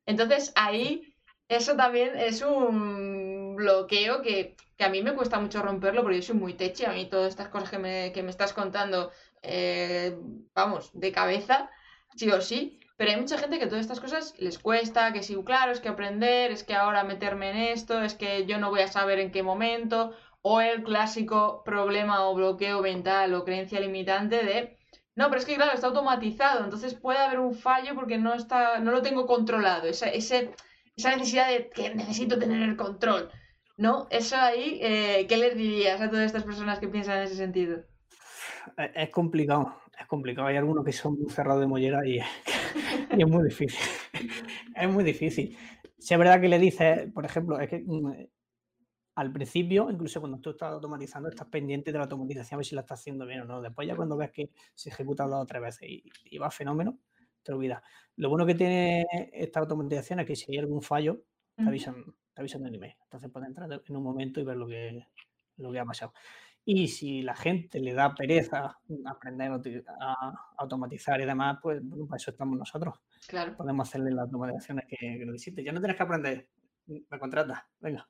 Entonces 0.06 0.54
ahí 0.56 1.09
eso 1.50 1.76
también 1.76 2.18
es 2.18 2.42
un 2.42 3.56
bloqueo 3.56 4.22
que, 4.22 4.56
a 4.80 4.90
mí 4.90 5.02
me 5.02 5.14
cuesta 5.14 5.40
mucho 5.40 5.62
romperlo 5.62 6.04
porque 6.04 6.18
yo 6.18 6.28
soy 6.28 6.36
muy 6.36 6.54
teche, 6.54 6.86
a 6.86 6.94
mí 6.94 7.08
todas 7.10 7.30
estas 7.30 7.50
cosas 7.50 7.70
que 7.70 7.80
me, 7.80 8.12
que 8.14 8.24
me 8.24 8.30
estás 8.30 8.54
contando, 8.54 9.12
eh, 9.42 10.18
vamos, 10.54 10.92
de 10.94 11.12
cabeza, 11.12 11.70
sí 12.16 12.30
o 12.32 12.40
sí. 12.40 12.80
Pero 12.96 13.12
hay 13.12 13.18
mucha 13.18 13.38
gente 13.38 13.60
que 13.60 13.66
todas 13.66 13.82
estas 13.82 14.00
cosas 14.00 14.36
les 14.40 14.60
cuesta, 14.60 15.12
que 15.14 15.24
sí, 15.24 15.36
claro, 15.44 15.72
es 15.72 15.80
que 15.80 15.90
aprender, 15.90 16.52
es 16.52 16.64
que 16.64 16.76
ahora 16.76 17.04
meterme 17.04 17.50
en 17.50 17.58
esto, 17.58 18.02
es 18.02 18.14
que 18.14 18.46
yo 18.46 18.60
no 18.60 18.70
voy 18.70 18.82
a 18.82 18.88
saber 18.88 19.20
en 19.20 19.32
qué 19.32 19.42
momento, 19.42 20.14
o 20.42 20.62
el 20.62 20.84
clásico 20.84 21.64
problema 21.64 22.28
o 22.28 22.36
bloqueo 22.36 22.82
mental 22.82 23.34
o 23.34 23.44
creencia 23.44 23.80
limitante 23.80 24.44
de, 24.44 24.78
no, 25.16 25.30
pero 25.30 25.40
es 25.40 25.46
que 25.46 25.56
claro, 25.56 25.74
está 25.74 25.88
automatizado, 25.88 26.64
entonces 26.64 26.94
puede 26.94 27.20
haber 27.20 27.40
un 27.40 27.56
fallo 27.56 27.96
porque 27.96 28.18
no 28.18 28.34
está, 28.34 28.80
no 28.80 28.92
lo 28.92 29.02
tengo 29.02 29.26
controlado, 29.26 29.88
esa, 29.88 30.10
esa 31.00 31.16
necesidad 31.16 31.50
de 31.50 31.70
que 31.70 31.96
necesito 31.96 32.38
tener 32.38 32.62
el 32.62 32.76
control, 32.76 33.30
¿no? 33.78 34.08
Eso 34.10 34.36
ahí, 34.36 34.80
eh, 34.82 35.26
¿qué 35.28 35.38
les 35.38 35.56
dirías 35.56 36.02
a 36.02 36.10
todas 36.10 36.26
estas 36.26 36.44
personas 36.44 36.80
que 36.80 36.88
piensan 36.88 37.18
en 37.18 37.24
ese 37.24 37.36
sentido? 37.36 37.84
Es 38.94 39.10
complicado, 39.10 39.76
es 40.00 40.08
complicado. 40.08 40.48
Hay 40.48 40.58
algunos 40.58 40.86
que 40.86 40.92
son 40.92 41.20
muy 41.20 41.30
cerrados 41.30 41.62
de 41.62 41.68
mollera 41.68 42.06
y, 42.06 42.20
es 43.10 43.28
muy 43.28 43.44
difícil. 43.44 43.80
es 44.76 44.90
muy 44.90 45.04
difícil. 45.04 45.58
Si 45.98 46.14
es 46.14 46.20
verdad 46.20 46.40
que 46.42 46.50
le 46.50 46.60
dices, 46.60 47.12
por 47.14 47.26
ejemplo, 47.26 47.60
es 47.60 47.70
que 47.70 47.84
mm, 47.86 48.12
al 49.16 49.34
principio, 49.34 49.90
incluso 49.90 50.22
cuando 50.22 50.40
tú 50.40 50.52
estás 50.52 50.72
automatizando, 50.72 51.28
estás 51.28 51.48
pendiente 51.48 51.92
de 51.92 51.98
la 51.98 52.06
automatización, 52.06 52.56
a 52.56 52.60
ver 52.60 52.66
si 52.66 52.76
la 52.76 52.82
estás 52.82 53.02
haciendo 53.02 53.26
bien 53.26 53.42
o 53.42 53.46
no. 53.46 53.62
Después 53.62 53.88
ya 53.88 53.96
cuando 53.96 54.16
ves 54.16 54.32
que 54.32 54.50
se 54.74 54.90
ejecuta 54.90 55.26
dos 55.26 55.44
o 55.44 55.46
tres 55.46 55.62
veces 55.62 55.90
y, 55.90 56.38
va 56.38 56.50
fenómeno, 56.52 56.98
te 57.44 57.54
olvidas. 57.54 57.82
Lo 58.16 58.30
bueno 58.30 58.46
que 58.46 58.56
tiene 58.56 59.06
esta 59.34 59.60
automatización 59.60 60.20
es 60.20 60.28
que 60.28 60.36
si 60.36 60.52
hay 60.52 60.58
algún 60.58 60.82
fallo, 60.82 61.24
te 61.56 61.64
avisan, 61.64 62.04
te 62.34 62.42
avisan 62.42 62.66
en 62.66 62.76
email. 62.76 62.96
Entonces 63.04 63.30
puedes 63.32 63.48
entrar 63.48 63.70
en 63.72 63.96
un 63.96 64.04
momento 64.04 64.40
y 64.40 64.44
ver 64.44 64.58
lo 64.58 64.68
que, 64.68 65.08
lo 65.58 65.72
que 65.72 65.80
ha 65.80 65.86
pasado. 65.86 66.14
Y 66.66 66.88
si 66.90 67.22
la 67.22 67.36
gente 67.36 67.80
le 67.80 67.94
da 67.94 68.14
pereza 68.14 68.78
aprender 69.06 69.52
a 70.00 70.52
automatizar 70.58 71.20
y 71.22 71.26
demás, 71.26 71.58
pues 71.62 71.82
bueno, 71.82 72.06
para 72.06 72.18
eso 72.18 72.32
estamos 72.32 72.58
nosotros. 72.58 72.96
Claro. 73.28 73.56
Podemos 73.56 73.88
hacerle 73.88 74.12
las 74.12 74.26
automatizaciones 74.26 74.86
que, 74.88 74.98
que 74.98 75.26
necesite. 75.26 75.64
Ya 75.64 75.72
no 75.72 75.80
tienes 75.80 75.98
que 75.98 76.04
aprender, 76.04 76.48
me 76.86 77.20
contratas, 77.20 77.64
venga. 77.80 78.08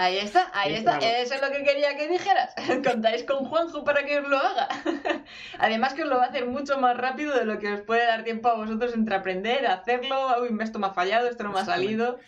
Ahí 0.00 0.16
está, 0.16 0.50
ahí 0.54 0.76
está. 0.76 0.96
Eso 0.96 1.34
es 1.34 1.42
lo 1.42 1.50
que 1.50 1.62
quería 1.62 1.94
que 1.94 2.08
dijeras. 2.08 2.54
Contáis 2.90 3.22
con 3.24 3.44
Juanjo 3.44 3.84
para 3.84 4.02
que 4.02 4.18
os 4.18 4.26
lo 4.26 4.38
haga. 4.38 4.66
Además 5.58 5.92
que 5.92 6.04
os 6.04 6.08
lo 6.08 6.16
va 6.16 6.24
a 6.24 6.28
hacer 6.28 6.46
mucho 6.46 6.78
más 6.78 6.96
rápido 6.96 7.36
de 7.36 7.44
lo 7.44 7.58
que 7.58 7.70
os 7.70 7.82
puede 7.82 8.06
dar 8.06 8.24
tiempo 8.24 8.48
a 8.48 8.54
vosotros 8.54 8.94
entre 8.94 9.16
aprender, 9.16 9.66
hacerlo. 9.66 10.40
Uy, 10.40 10.56
esto 10.62 10.78
me 10.78 10.86
ha 10.86 10.94
fallado, 10.94 11.28
esto 11.28 11.44
no 11.44 11.52
me 11.52 11.60
ha 11.60 11.66
salido. 11.66 12.18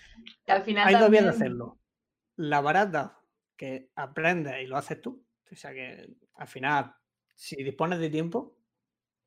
Y 0.47 0.51
al 0.51 0.61
final 0.65 0.87
Hay 0.87 1.01
dos 1.01 1.09
vías 1.09 1.25
de 1.25 1.31
hacerlo. 1.31 1.79
La 2.37 2.61
barata, 2.61 3.19
que 3.57 3.89
aprende 3.97 4.63
y 4.63 4.67
lo 4.67 4.77
haces 4.77 5.01
tú, 5.01 5.25
o 5.51 5.57
sea 5.57 5.73
que 5.73 6.11
al 6.35 6.49
final, 6.49 6.95
si 7.35 7.57
dispones 7.57 8.01
de 8.01 8.11
tiempo, 8.11 8.55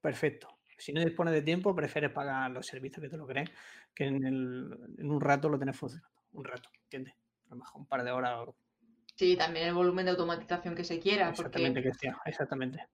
perfecto. 0.01 0.59
Si 0.77 0.93
no 0.93 1.03
dispones 1.03 1.33
de 1.33 1.41
tiempo, 1.41 1.75
prefieres 1.75 2.11
pagar 2.11 2.51
los 2.51 2.67
servicios 2.67 3.01
que 3.01 3.09
te 3.09 3.17
lo 3.17 3.25
crees, 3.25 3.49
que 3.95 4.05
en, 4.05 4.23
un 4.23 5.21
rato 5.21 5.49
lo 5.49 5.57
tenés 5.57 5.75
funcionando. 5.75 6.21
Un 6.33 6.45
rato, 6.45 6.69
¿entiendes? 6.83 7.15
A 7.47 7.49
lo 7.51 7.57
mejor 7.57 7.81
un 7.81 7.87
par 7.87 8.03
de 8.03 8.11
horas. 8.11 8.49
Sí, 9.15 9.37
también 9.37 9.67
el 9.67 9.73
volumen 9.73 10.05
de 10.05 10.11
automatización 10.11 10.75
que 10.75 10.83
se 10.83 10.99
quiera. 10.99 11.29
Exactamente, 11.29 11.81
Cristian, 11.81 12.15
exactamente. 12.25 12.87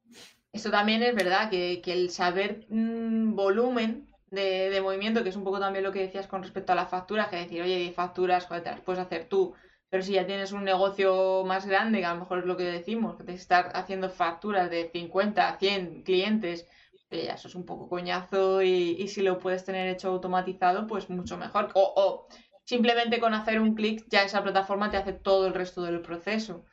Eso 0.53 0.69
también 0.69 1.01
es 1.01 1.15
verdad, 1.15 1.49
que, 1.49 1.81
el 1.85 2.09
saber 2.09 2.65
mm, 2.69 3.33
volumen 3.35 4.07
de, 4.29 4.79
movimiento, 4.81 5.23
que 5.23 5.29
es 5.29 5.35
un 5.35 5.43
poco 5.43 5.59
también 5.59 5.83
lo 5.83 5.91
que 5.91 6.01
decías 6.01 6.27
con 6.27 6.43
respecto 6.43 6.73
a 6.73 6.75
las 6.75 6.89
facturas, 6.89 7.29
que 7.29 7.37
decir, 7.37 7.61
oye, 7.61 7.91
facturas, 7.95 8.45
joder, 8.45 8.63
te 8.63 8.71
las 8.71 8.81
puedes 8.81 9.01
hacer 9.01 9.27
tú 9.27 9.53
Pero 9.89 10.03
si 10.03 10.13
ya 10.13 10.25
tienes 10.25 10.51
un 10.51 10.63
negocio 10.63 11.43
más 11.45 11.65
grande, 11.65 11.99
que 11.99 12.05
a 12.05 12.13
lo 12.13 12.21
mejor 12.21 12.39
es 12.39 12.45
lo 12.45 12.57
que 12.57 12.63
decimos, 12.63 13.15
que 13.15 13.23
te 13.23 13.33
estar 13.33 13.71
haciendo 13.73 14.09
facturas 14.09 14.69
de 14.69 14.89
50 14.91 15.49
a 15.49 15.57
100 15.57 16.03
clientes, 16.03 16.67
ya 17.09 17.33
eso 17.33 17.47
es 17.47 17.55
un 17.55 17.65
poco 17.65 17.89
coñazo 17.89 18.61
y, 18.61 19.07
si 19.07 19.21
lo 19.21 19.39
puedes 19.39 19.65
tener 19.65 19.87
hecho 19.87 20.09
automatizado, 20.09 20.87
pues 20.87 21.09
mucho 21.09 21.37
mejor. 21.37 21.69
O, 21.73 22.27
simplemente 22.63 23.19
con 23.19 23.33
hacer 23.33 23.59
un 23.59 23.75
clic 23.75 24.05
ya 24.09 24.23
esa 24.23 24.43
plataforma 24.43 24.89
te 24.89 24.97
hace 24.97 25.13
todo 25.13 25.47
el 25.47 25.53
resto 25.53 25.83
del 25.83 26.01
proceso. 26.01 26.65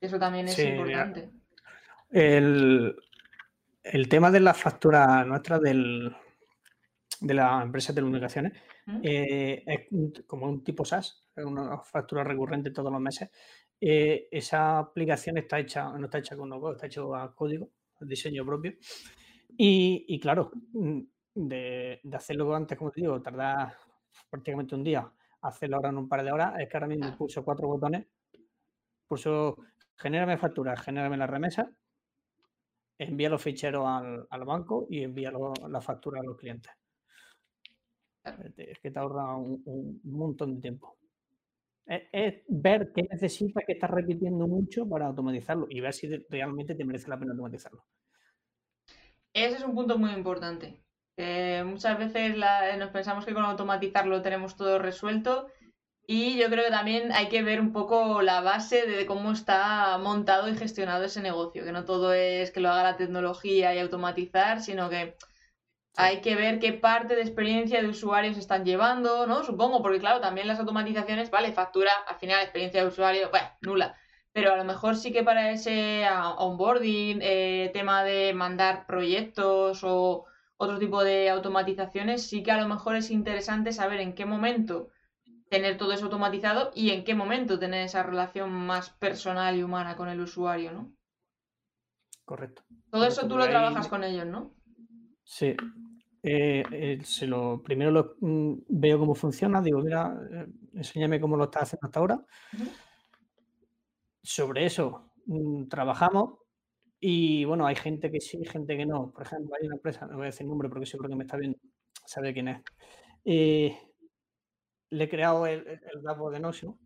Eso 0.00 0.18
también 0.18 0.48
es 0.48 0.58
importante. 0.58 1.30
El, 2.10 2.96
el, 3.82 4.08
tema 4.08 4.30
de 4.30 4.40
la 4.40 4.54
factura 4.54 5.24
nuestra 5.24 5.58
del, 5.58 6.14
de 7.20 7.34
la 7.34 7.62
empresa 7.62 7.92
de 7.92 7.96
telecomunicaciones 7.96 8.52
eh, 9.02 9.62
es 9.66 10.24
como 10.26 10.46
un 10.46 10.64
tipo 10.64 10.84
SaaS, 10.84 11.22
es 11.36 11.44
una 11.44 11.78
factura 11.78 12.24
recurrente 12.24 12.70
todos 12.70 12.90
los 12.90 13.00
meses. 13.00 13.30
Eh, 13.80 14.28
esa 14.30 14.78
aplicación 14.78 15.38
está 15.38 15.58
hecha, 15.58 15.90
no 15.96 16.06
está 16.06 16.18
hecha 16.18 16.36
con 16.36 16.48
no 16.48 16.72
está 16.72 16.86
hecho 16.86 17.14
a 17.14 17.34
código, 17.34 17.70
a 18.00 18.04
diseño 18.04 18.44
propio. 18.44 18.74
Y, 19.56 20.18
claro, 20.20 20.50
mm, 20.72 21.00
de, 21.34 22.00
hacerlo 22.12 22.54
antes, 22.54 22.78
como 22.78 22.90
te 22.90 23.00
digo, 23.00 23.20
tarda 23.20 23.76
prácticamente 24.28 24.74
un 24.74 24.84
día, 24.84 25.10
hacerlo 25.42 25.76
ahora 25.76 25.90
en 25.90 25.98
un 25.98 26.08
par 26.08 26.22
de 26.24 26.32
horas, 26.32 26.54
es 26.58 26.68
que 26.68 26.76
ahora 26.76 26.88
mismo 26.88 27.16
pulso 27.16 27.44
cuatro 27.44 27.68
botones, 27.68 28.06
pulso 29.06 29.56
genérame 29.96 30.38
factura, 30.38 30.76
genérame 30.76 31.16
la 31.16 31.26
remesa, 31.26 31.70
envía 32.98 33.30
los 33.30 33.42
ficheros 33.42 33.86
al, 33.86 34.44
banco 34.44 34.86
y 34.90 35.02
envía 35.02 35.32
la 35.32 35.80
factura 35.80 36.20
a 36.20 36.24
los 36.24 36.36
clientes. 36.36 36.72
Es 38.56 38.78
que 38.80 38.90
te 38.90 38.98
ahorra 38.98 39.36
un, 39.36 40.00
montón 40.04 40.54
de 40.56 40.60
tiempo. 40.60 40.96
Es, 41.86 42.42
ver 42.48 42.92
qué 42.94 43.02
necesitas, 43.10 43.64
que 43.66 43.72
estás 43.72 43.90
repitiendo 43.90 44.46
mucho 44.46 44.88
para 44.88 45.06
automatizarlo 45.06 45.66
y 45.68 45.80
ver 45.80 45.92
si 45.92 46.08
realmente 46.28 46.74
te 46.74 46.84
merece 46.84 47.08
la 47.08 47.18
pena 47.18 47.32
automatizarlo. 47.32 47.84
Ese 49.32 49.56
es 49.56 49.64
un 49.64 49.74
punto 49.74 49.98
muy 49.98 50.12
importante. 50.12 50.82
Muchas 51.64 51.98
veces 51.98 52.36
nos 52.78 52.90
pensamos 52.90 53.24
que 53.24 53.34
con 53.34 53.44
automatizarlo 53.44 54.22
tenemos 54.22 54.56
todo 54.56 54.78
resuelto 54.78 55.48
y 56.12 56.36
yo 56.36 56.48
creo 56.48 56.64
que 56.64 56.72
también 56.72 57.12
hay 57.12 57.28
que 57.28 57.42
ver 57.44 57.60
un 57.60 57.72
poco 57.72 58.20
la 58.20 58.40
base 58.40 58.84
de 58.84 59.06
cómo 59.06 59.30
está 59.30 59.96
montado 59.98 60.48
y 60.48 60.56
gestionado 60.56 61.04
ese 61.04 61.22
negocio, 61.22 61.64
que 61.64 61.70
no 61.70 61.84
todo 61.84 62.12
es 62.12 62.50
que 62.50 62.58
lo 62.58 62.68
haga 62.68 62.82
la 62.82 62.96
tecnología 62.96 63.72
y 63.74 63.78
automatizar, 63.78 64.60
sino 64.60 64.90
que 64.90 65.14
hay 65.96 66.20
que 66.20 66.34
ver 66.34 66.58
qué 66.58 66.72
parte 66.72 67.14
de 67.14 67.22
experiencia 67.22 67.80
de 67.80 67.86
usuarios 67.88 68.36
están 68.38 68.64
llevando, 68.64 69.28
¿no? 69.28 69.44
Supongo, 69.44 69.82
porque 69.82 70.00
claro, 70.00 70.20
también 70.20 70.48
las 70.48 70.58
automatizaciones, 70.58 71.30
vale, 71.30 71.52
factura, 71.52 71.92
al 72.08 72.16
final 72.16 72.42
experiencia 72.42 72.82
de 72.82 72.88
usuario, 72.88 73.30
bueno, 73.30 73.48
nula. 73.60 73.94
Pero 74.32 74.52
a 74.52 74.56
lo 74.56 74.64
mejor 74.64 74.96
sí 74.96 75.12
que 75.12 75.22
para 75.22 75.52
ese 75.52 76.08
onboarding, 76.38 77.20
eh, 77.22 77.70
tema 77.72 78.02
de 78.02 78.32
mandar 78.34 78.84
proyectos 78.86 79.80
o 79.84 80.24
otro 80.60 80.78
tipo 80.78 81.02
de 81.02 81.30
automatizaciones, 81.30 82.26
sí 82.28 82.42
que 82.42 82.50
a 82.50 82.60
lo 82.60 82.68
mejor 82.68 82.94
es 82.94 83.10
interesante 83.10 83.72
saber 83.72 84.00
en 84.00 84.14
qué 84.14 84.26
momento 84.26 84.90
tener 85.48 85.78
todo 85.78 85.92
eso 85.92 86.04
automatizado 86.04 86.70
y 86.74 86.90
en 86.90 87.02
qué 87.02 87.14
momento 87.14 87.58
tener 87.58 87.86
esa 87.86 88.02
relación 88.02 88.50
más 88.52 88.90
personal 88.90 89.56
y 89.56 89.62
humana 89.62 89.96
con 89.96 90.10
el 90.10 90.20
usuario, 90.20 90.72
¿no? 90.72 90.92
Correcto. 92.26 92.62
Todo 92.90 93.06
eso 93.06 93.26
tú 93.26 93.38
lo 93.38 93.48
trabajas 93.48 93.88
con 93.88 94.04
ellos, 94.04 94.26
¿no? 94.26 94.52
Sí. 95.24 95.56
Eh, 96.22 96.62
eh, 96.70 96.98
se 97.04 97.26
lo, 97.26 97.62
primero 97.62 97.90
lo, 97.90 98.16
mm, 98.20 98.64
veo 98.68 98.98
cómo 98.98 99.14
funciona, 99.14 99.62
digo, 99.62 99.80
mira, 99.80 100.14
eh, 100.30 100.46
enséñame 100.74 101.18
cómo 101.18 101.38
lo 101.38 101.44
estás 101.44 101.62
haciendo 101.62 101.86
hasta 101.86 102.00
ahora. 102.00 102.26
Sobre 104.22 104.66
eso 104.66 105.10
mm, 105.24 105.68
trabajamos 105.68 106.39
y 107.00 107.44
bueno, 107.44 107.66
hay 107.66 107.76
gente 107.76 108.10
que 108.10 108.20
sí, 108.20 108.44
gente 108.44 108.76
que 108.76 108.86
no. 108.86 109.10
Por 109.12 109.22
ejemplo, 109.22 109.54
hay 109.58 109.66
una 109.66 109.76
empresa, 109.76 110.06
no 110.06 110.16
voy 110.16 110.24
a 110.24 110.26
decir 110.26 110.46
nombre 110.46 110.68
porque 110.68 110.86
seguro 110.86 111.08
que 111.08 111.16
me 111.16 111.24
está 111.24 111.36
viendo, 111.36 111.58
sabe 112.06 112.32
quién 112.34 112.48
es. 112.48 112.62
le 113.24 115.04
he 115.04 115.08
creado 115.08 115.46
el, 115.46 115.66
el, 115.66 116.32
de 116.32 116.40
Nocio, 116.40 116.78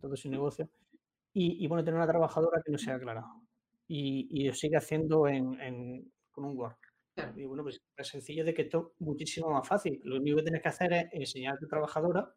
todo 0.00 0.16
su 0.16 0.30
negocio, 0.30 0.68
y, 1.32 1.66
bueno, 1.68 1.84
tener 1.84 1.98
una 1.98 2.08
trabajadora 2.08 2.60
que 2.64 2.72
no 2.72 2.78
sea 2.78 2.98
clara. 2.98 3.24
Y, 3.86 4.28
y 4.30 4.48
lo 4.48 4.54
sigue 4.54 4.76
haciendo 4.76 5.28
en, 5.28 6.10
con 6.30 6.44
un 6.44 6.58
Word. 6.58 6.76
Y 7.36 7.44
bueno, 7.44 7.62
pues 7.62 7.80
es 7.96 8.08
sencillo 8.08 8.44
de 8.44 8.54
que 8.54 8.62
esto 8.62 8.92
es 8.94 9.00
muchísimo 9.00 9.50
más 9.50 9.66
fácil. 9.66 10.00
Lo 10.04 10.16
único 10.16 10.38
que 10.38 10.44
tienes 10.44 10.62
que 10.62 10.68
hacer 10.68 10.92
es 10.92 11.06
enseñar 11.12 11.54
a 11.54 11.58
tu 11.58 11.66
trabajadora 11.68 12.32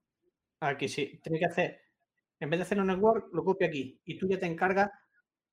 a 0.59 0.77
que 0.77 0.87
si 0.87 1.19
tiene 1.19 1.39
que 1.39 1.45
hacer, 1.45 1.81
en 2.39 2.49
vez 2.49 2.59
de 2.59 2.63
hacerlo 2.63 2.83
en 2.83 2.91
el 2.91 2.99
Word, 2.99 3.25
lo 3.33 3.43
copia 3.43 3.67
aquí. 3.67 3.99
Y 4.05 4.17
tú 4.17 4.27
ya 4.27 4.39
te 4.39 4.45
encargas 4.45 4.89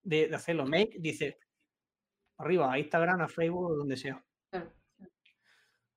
de, 0.03 0.35
hacerlo. 0.35 0.67
Make, 0.67 0.97
dice, 0.99 1.39
arriba, 2.39 2.73
a 2.73 2.79
Instagram, 2.79 3.21
a 3.21 3.29
Facebook, 3.29 3.77
donde 3.77 3.97
sea. 3.97 4.23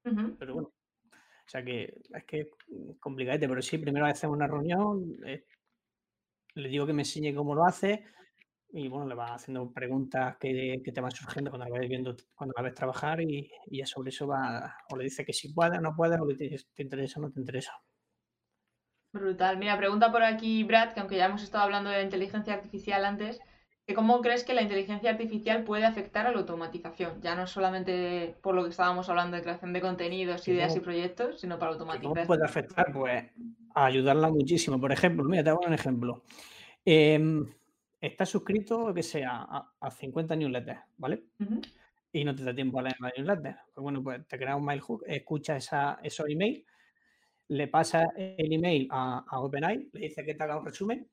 Pero 0.04 0.54
bueno, 0.54 0.73
o 1.12 1.49
sea 1.49 1.63
que 1.63 2.01
es 2.10 2.23
que 2.25 2.39
es 2.41 2.47
complicadete, 2.99 3.47
pero 3.47 3.62
sí, 3.62 3.77
primero 3.77 4.06
hacemos 4.06 4.36
una 4.36 4.47
reunión, 4.47 5.15
eh, 5.25 5.45
le 6.56 6.69
digo 6.69 6.86
que 6.86 6.93
me 6.93 7.04
enseñe 7.04 7.36
cómo 7.36 7.54
lo 7.54 7.65
hace, 7.65 8.06
y 8.73 8.88
bueno, 8.88 9.08
le 9.08 9.15
vas 9.15 9.32
haciendo 9.32 9.71
preguntas 9.71 10.38
que, 10.38 10.82
te 10.84 11.01
van 11.01 11.12
surgiendo 11.12 11.51
cuando 11.51 11.67
la 11.67 11.80
ves 11.80 11.89
viendo, 11.89 12.15
cuando 12.34 12.54
la 12.56 12.63
ves 12.63 12.73
trabajar 12.73 13.21
y, 13.21 13.51
y 13.67 13.86
sobre 13.86 14.10
eso 14.10 14.27
va, 14.27 14.75
o 14.89 14.95
le 14.95 15.04
dice 15.04 15.25
que 15.25 15.34
si 15.34 15.54
puede 15.54 15.77
o 15.77 15.82
no 15.82 15.95
puede, 15.95 16.19
o 16.19 16.25
le 16.25 16.36
te, 16.36 16.56
te 16.73 16.84
interesa 16.84 17.19
o 17.19 17.23
no 17.23 17.32
te 17.32 17.39
interesa. 17.39 17.73
Brutal. 19.13 19.58
Mira, 19.58 19.77
pregunta 19.77 20.10
por 20.10 20.23
aquí 20.23 20.63
Brad, 20.63 20.93
que 20.93 21.01
aunque 21.01 21.17
ya 21.17 21.25
hemos 21.25 21.43
estado 21.43 21.65
hablando 21.65 21.89
de 21.89 22.01
inteligencia 22.01 22.54
artificial 22.54 23.04
antes, 23.04 23.39
que 23.39 23.43
cómo 23.93 24.21
crees 24.21 24.43
que 24.43 24.54
la 24.54 24.62
inteligencia 24.62 25.10
artificial 25.10 25.63
puede 25.63 25.86
afectar 25.86 26.27
a 26.27 26.32
la 26.32 26.39
automatización, 26.39 27.21
ya 27.21 27.36
no 27.36 27.47
solamente 27.47 28.36
por 28.41 28.56
lo 28.56 28.63
que 28.63 28.69
estábamos 28.69 29.10
hablando 29.10 29.38
de 29.38 29.43
creación 29.43 29.73
de 29.73 29.82
contenidos, 29.82 30.47
ideas 30.47 30.75
y 30.75 30.80
proyectos, 30.80 31.39
sino 31.39 31.58
para 31.58 31.71
automatizar. 31.71 32.13
¿Cómo 32.13 32.25
puede 32.25 32.45
afectar? 32.45 32.91
Pues 32.91 33.23
a 33.73 33.86
ayudarla 33.86 34.30
muchísimo. 34.30 34.80
Por 34.80 34.91
ejemplo, 34.91 35.23
mira, 35.23 35.43
te 35.43 35.49
hago 35.49 35.62
un 35.65 35.73
ejemplo. 35.73 36.23
Eh, 36.86 37.43
estás 38.01 38.30
suscrito, 38.30 38.93
que 38.93 39.04
sea, 39.04 39.47
a, 39.80 39.91
50 39.91 40.36
newsletters, 40.36 40.82
¿vale? 40.97 41.23
Y 42.12 42.23
no 42.23 42.36
te 42.36 42.43
da 42.43 42.54
tiempo 42.54 42.80
a 42.80 42.84
leer 42.84 42.97
la 42.99 43.12
newsletter. 43.15 43.56
Pues 43.73 43.84
bueno, 43.84 44.04
pues 44.04 44.27
te 44.27 44.38
crea 44.38 44.56
un 44.56 44.65
mail 44.65 44.82
hook, 44.82 45.04
escucha 45.08 45.56
esa, 45.56 45.99
esos 46.04 46.27
emails, 46.27 46.65
le 47.47 47.67
pasa 47.67 48.10
el 48.15 48.51
email 48.51 48.88
a, 48.91 49.23
a 49.27 49.39
OpenAI, 49.39 49.89
le 49.93 49.99
dice 49.99 50.25
que 50.25 50.34
te 50.34 50.43
haga 50.43 50.58
un 50.58 50.65
resumen 50.65 51.08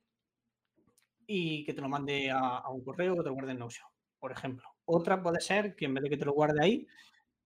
y 1.31 1.63
que 1.65 1.75
te 1.75 1.83
lo 1.83 1.89
mande 1.89 2.31
a, 2.31 2.67
un 2.71 2.83
correo 2.83 3.15
que 3.15 3.23
te 3.23 3.29
lo 3.29 3.35
guarde 3.35 3.53
en 3.53 3.59
Notion, 3.59 3.87
por 4.19 4.33
ejemplo. 4.33 4.67
Otra 4.87 5.23
puede 5.23 5.41
ser 5.41 5.77
que 5.77 5.85
en 5.85 5.95
vez 5.95 6.03
de 6.03 6.11
que 6.11 6.17
te 6.17 6.25
lo 6.25 6.33
guarde 6.33 6.65
ahí, 6.65 6.87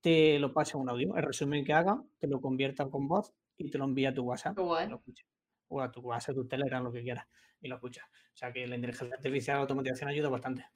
te 0.01 0.39
lo 0.39 0.53
pase 0.53 0.77
a 0.77 0.81
un 0.81 0.89
audio. 0.89 1.17
El 1.17 1.25
resumen 1.25 1.65
que 1.65 1.73
haga, 1.73 2.01
te 2.19 2.29
lo 2.29 2.41
convierta 2.41 2.89
con 2.89 3.09
voz 3.09 3.35
y 3.59 3.71
te 3.71 3.79
lo 3.79 3.85
envía 3.85 4.11
a 4.11 4.15
tu 4.15 4.23
WhatsApp. 4.23 4.57
O 4.59 5.81
a 5.81 5.91
tu 5.91 6.01
WhatsApp, 6.01 6.37
tu 6.37 6.47
Telegram, 6.47 6.85
lo 6.85 6.93
que 6.93 7.03
quieras 7.03 7.27
y 7.61 7.69
lo 7.69 7.77
escuchas. 7.77 8.05
O 8.07 8.37
sea 8.37 8.53
que 8.53 8.67
la 8.67 8.77
inteligencia 8.77 9.17
artificial 9.17 9.57
la 9.57 9.63
automatización 9.63 10.11
ayuda 10.11 10.29
bastante. 10.29 10.67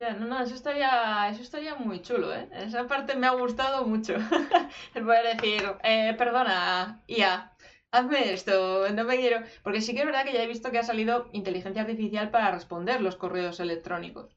Ya, 0.00 0.14
no, 0.14 0.26
no, 0.26 0.40
eso 0.40 0.54
estaría, 0.54 1.28
eso 1.28 1.42
estaría 1.42 1.74
muy 1.74 2.00
chulo, 2.00 2.34
¿eh? 2.34 2.48
Esa 2.52 2.86
parte 2.86 3.14
me 3.16 3.26
ha 3.26 3.32
gustado 3.32 3.86
mucho. 3.86 4.14
El 4.94 5.04
poder 5.04 5.36
decir, 5.36 5.62
eh, 5.82 6.14
perdona, 6.16 7.02
IA, 7.06 7.49
hazme 7.92 8.32
esto, 8.32 8.88
no 8.90 9.04
me 9.04 9.16
quiero. 9.16 9.42
Porque 9.62 9.80
sí 9.80 9.94
que 9.94 10.00
es 10.00 10.06
verdad 10.06 10.24
que 10.24 10.32
ya 10.32 10.42
he 10.42 10.48
visto 10.48 10.70
que 10.70 10.78
ha 10.78 10.82
salido 10.82 11.28
inteligencia 11.32 11.82
artificial 11.82 12.30
para 12.30 12.50
responder 12.50 13.00
los 13.00 13.16
correos 13.16 13.60
electrónicos. 13.60 14.36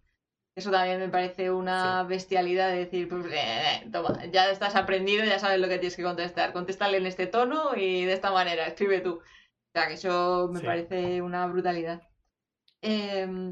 Eso 0.56 0.70
también 0.70 1.00
me 1.00 1.10
parece 1.10 1.50
una 1.50 2.04
bestialidad 2.04 2.70
de 2.70 2.78
decir, 2.78 3.10
pues, 3.10 3.26
eh, 3.32 3.90
toma, 3.92 4.24
ya 4.32 4.52
estás 4.52 4.76
aprendido, 4.76 5.26
ya 5.26 5.40
sabes 5.40 5.60
lo 5.60 5.68
que 5.68 5.80
tienes 5.80 5.96
que 5.96 6.04
contestar. 6.04 6.54
Contéstale 6.54 6.98
en 6.98 7.08
este 7.08 7.26
tono 7.26 7.76
y 7.76 8.06
de 8.06 8.14
esta 8.14 8.32
manera, 8.32 8.68
escribe 8.68 9.02
tú. 9.02 9.16
O 9.16 9.72
sea, 9.74 9.88
que 9.88 9.96
eso 9.96 10.50
me 10.54 10.62
parece 10.62 11.22
una 11.24 11.48
brutalidad. 11.48 12.04
Em, 12.82 13.52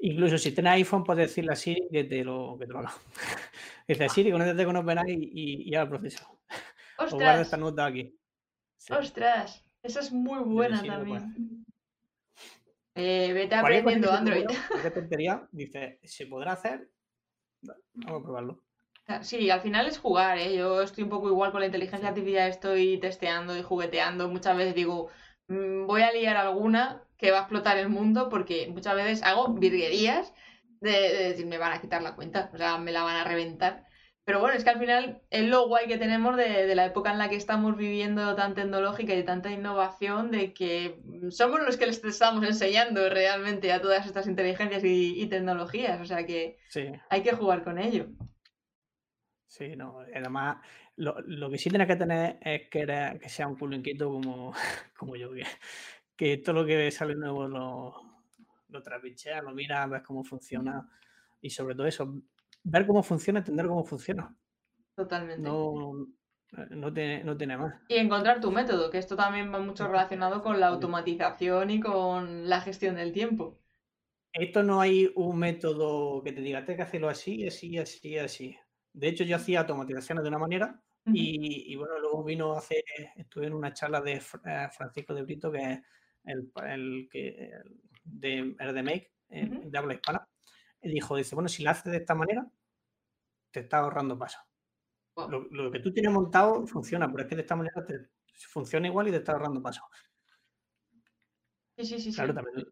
incluso 0.00 0.36
si 0.36 0.52
tienes 0.52 0.72
iPhone, 0.74 1.04
puedes 1.04 1.28
decirle 1.28 1.52
a 1.52 1.56
Siri 1.56 1.88
que 1.90 2.04
te 2.04 2.22
lo, 2.22 2.58
que 2.58 2.66
te 2.66 2.72
lo 2.72 2.80
haga. 2.80 2.92
Dice 3.88 4.08
Siri, 4.10 4.32
conéctate 4.32 4.64
con 4.66 4.76
OpenAI 4.76 5.12
y, 5.12 5.68
y 5.68 5.70
ya 5.70 5.82
el 5.82 5.88
proceso. 5.88 6.40
¡Ostras! 6.98 7.12
O 7.12 7.16
guarda 7.16 7.42
esta 7.42 7.56
nota 7.56 7.86
aquí. 7.86 8.18
¡Ostras! 8.90 9.64
Esa 9.82 10.00
es 10.00 10.12
muy 10.12 10.40
buena 10.40 10.82
también. 10.82 11.64
Eh, 12.94 13.32
vete 13.32 13.54
aprendiendo 13.54 14.10
Android. 14.10 14.46
¿Qué 14.82 14.90
tontería? 14.90 15.46
Dice, 15.52 16.00
¿se 16.02 16.26
podrá 16.26 16.52
hacer? 16.52 16.90
Vamos 17.62 18.20
a 18.20 18.24
probarlo. 18.24 18.62
Sí, 19.22 19.50
al 19.50 19.60
final 19.60 19.86
es 19.86 19.98
jugar, 19.98 20.38
¿eh? 20.38 20.56
Yo 20.56 20.82
estoy 20.82 21.04
un 21.04 21.10
poco 21.10 21.28
igual 21.28 21.52
con 21.52 21.60
la 21.60 21.66
inteligencia 21.66 22.08
artificial, 22.08 22.50
estoy 22.50 22.98
testeando 22.98 23.56
y 23.56 23.62
jugueteando. 23.62 24.28
Muchas 24.28 24.56
veces 24.56 24.74
digo, 24.74 25.10
mm, 25.46 25.86
voy 25.86 26.02
a 26.02 26.12
liar 26.12 26.36
alguna 26.36 27.04
que 27.16 27.30
va 27.30 27.38
a 27.38 27.40
explotar 27.42 27.78
el 27.78 27.88
mundo 27.88 28.28
porque 28.28 28.68
muchas 28.68 28.96
veces 28.96 29.22
hago 29.22 29.54
virguerías 29.54 30.32
de, 30.80 30.90
decir, 30.90 31.46
me 31.46 31.58
van 31.58 31.72
a 31.72 31.80
quitar 31.80 32.02
la 32.02 32.16
cuenta, 32.16 32.50
o 32.52 32.56
sea, 32.56 32.78
me 32.78 32.92
la 32.92 33.04
van 33.04 33.16
a 33.16 33.24
reventar. 33.24 33.86
Pero 34.26 34.40
bueno, 34.40 34.56
es 34.56 34.64
que 34.64 34.70
al 34.70 34.80
final 34.80 35.22
es 35.30 35.48
lo 35.48 35.68
guay 35.68 35.86
que 35.86 35.98
tenemos 35.98 36.36
de, 36.36 36.74
la 36.74 36.86
época 36.86 37.12
en 37.12 37.18
la 37.18 37.28
que 37.28 37.36
estamos 37.36 37.76
viviendo 37.76 38.34
tan 38.34 38.56
tecnológica 38.56 39.14
y 39.14 39.22
tanta 39.22 39.52
innovación, 39.52 40.32
de 40.32 40.52
que 40.52 41.00
somos 41.30 41.60
los 41.62 41.76
que 41.76 41.86
les 41.86 42.02
estamos 42.02 42.44
enseñando 42.44 43.08
realmente 43.08 43.72
a 43.72 43.80
todas 43.80 44.04
estas 44.04 44.26
inteligencias 44.26 44.82
y, 44.84 45.24
tecnologías. 45.28 46.00
O 46.00 46.04
sea 46.04 46.26
que 46.26 46.58
hay 47.08 47.22
que 47.22 47.36
jugar 47.36 47.62
con 47.62 47.78
ello. 47.78 48.08
Sí, 49.46 49.76
no, 49.76 50.00
además 50.12 50.56
lo, 50.96 51.48
que 51.48 51.58
sí 51.58 51.70
tienes 51.70 51.86
que 51.86 51.94
tener 51.94 52.38
es 52.40 52.68
que, 52.68 52.84
que 53.20 53.28
sea 53.28 53.46
un 53.46 53.54
culo 53.54 53.76
inquieto 53.76 54.10
como, 54.10 54.52
como 54.98 55.14
yo, 55.14 55.32
que, 55.34 55.44
que 56.16 56.38
todo 56.38 56.62
lo 56.62 56.66
que 56.66 56.90
sale 56.90 57.14
nuevo 57.14 57.46
lo, 57.46 57.94
lo 58.70 58.82
trapicheas, 58.82 59.44
lo 59.44 59.54
miras, 59.54 59.88
ves 59.88 60.02
cómo 60.02 60.24
funciona 60.24 60.90
y 61.40 61.50
sobre 61.50 61.76
todo 61.76 61.86
eso, 61.86 62.22
ver 62.66 62.86
cómo 62.86 63.02
funciona, 63.02 63.38
entender 63.38 63.66
cómo 63.66 63.84
funciona. 63.84 64.36
Totalmente. 64.94 65.42
No, 65.42 66.06
no, 66.70 66.92
tiene, 66.92 67.22
no 67.22 67.36
tiene 67.36 67.56
más. 67.56 67.74
Y 67.88 67.96
encontrar 67.96 68.40
tu 68.40 68.50
método, 68.50 68.90
que 68.90 68.98
esto 68.98 69.16
también 69.16 69.52
va 69.52 69.60
mucho 69.60 69.86
relacionado 69.86 70.42
con 70.42 70.58
la 70.58 70.68
automatización 70.68 71.70
y 71.70 71.80
con 71.80 72.48
la 72.48 72.60
gestión 72.60 72.96
del 72.96 73.12
tiempo. 73.12 73.60
Esto 74.32 74.62
no 74.62 74.80
hay 74.80 75.10
un 75.14 75.38
método 75.38 76.22
que 76.22 76.32
te 76.32 76.40
diga, 76.40 76.64
tienes 76.64 76.76
que 76.76 76.88
hacerlo 76.88 77.08
así, 77.08 77.46
así, 77.46 77.78
así, 77.78 78.18
así. 78.18 78.56
De 78.92 79.08
hecho, 79.08 79.24
yo 79.24 79.36
hacía 79.36 79.60
automatizaciones 79.60 80.24
de 80.24 80.28
una 80.28 80.38
manera 80.38 80.82
y, 81.06 81.74
bueno, 81.76 82.00
luego 82.00 82.24
vino 82.24 82.54
a 82.54 82.58
hacer, 82.58 82.82
estuve 83.14 83.46
en 83.46 83.54
una 83.54 83.72
charla 83.72 84.00
de 84.00 84.14
eh, 84.14 84.68
Francisco 84.76 85.14
de 85.14 85.22
Brito, 85.22 85.52
que 85.52 85.58
es 85.58 85.80
el, 86.24 86.50
el 86.66 87.08
que 87.10 87.50
de, 88.02 88.56
de 88.58 88.82
Make, 88.82 89.12
de 89.28 89.78
habla 89.78 89.94
hispana, 89.94 90.28
y 90.86 90.92
dijo, 90.92 91.16
dice, 91.16 91.34
bueno, 91.34 91.48
si 91.48 91.62
lo 91.62 91.70
haces 91.70 91.90
de 91.92 91.98
esta 91.98 92.14
manera, 92.14 92.46
te 93.50 93.60
está 93.60 93.78
ahorrando 93.78 94.18
paso. 94.18 94.38
Lo, 95.16 95.70
que 95.72 95.80
tú 95.80 95.92
tienes 95.92 96.12
montado 96.12 96.66
funciona, 96.66 97.10
pero 97.10 97.22
es 97.22 97.28
que 97.28 97.36
de 97.36 97.42
esta 97.42 97.56
manera 97.56 97.84
te 97.84 98.10
funciona 98.48 98.86
igual 98.86 99.08
y 99.08 99.10
te 99.10 99.16
está 99.16 99.32
ahorrando 99.32 99.62
paso. 99.62 99.82
Sí, 101.76 101.86
sí, 101.86 102.00
sí. 102.00 102.14
Claro, 102.14 102.34
también. 102.34 102.66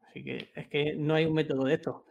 Así 0.00 0.24
que 0.24 0.52
es 0.54 0.68
que 0.68 0.94
no 0.96 1.14
hay 1.14 1.26
un 1.26 1.34
método 1.34 1.64
de 1.64 1.74
esto 1.74 2.06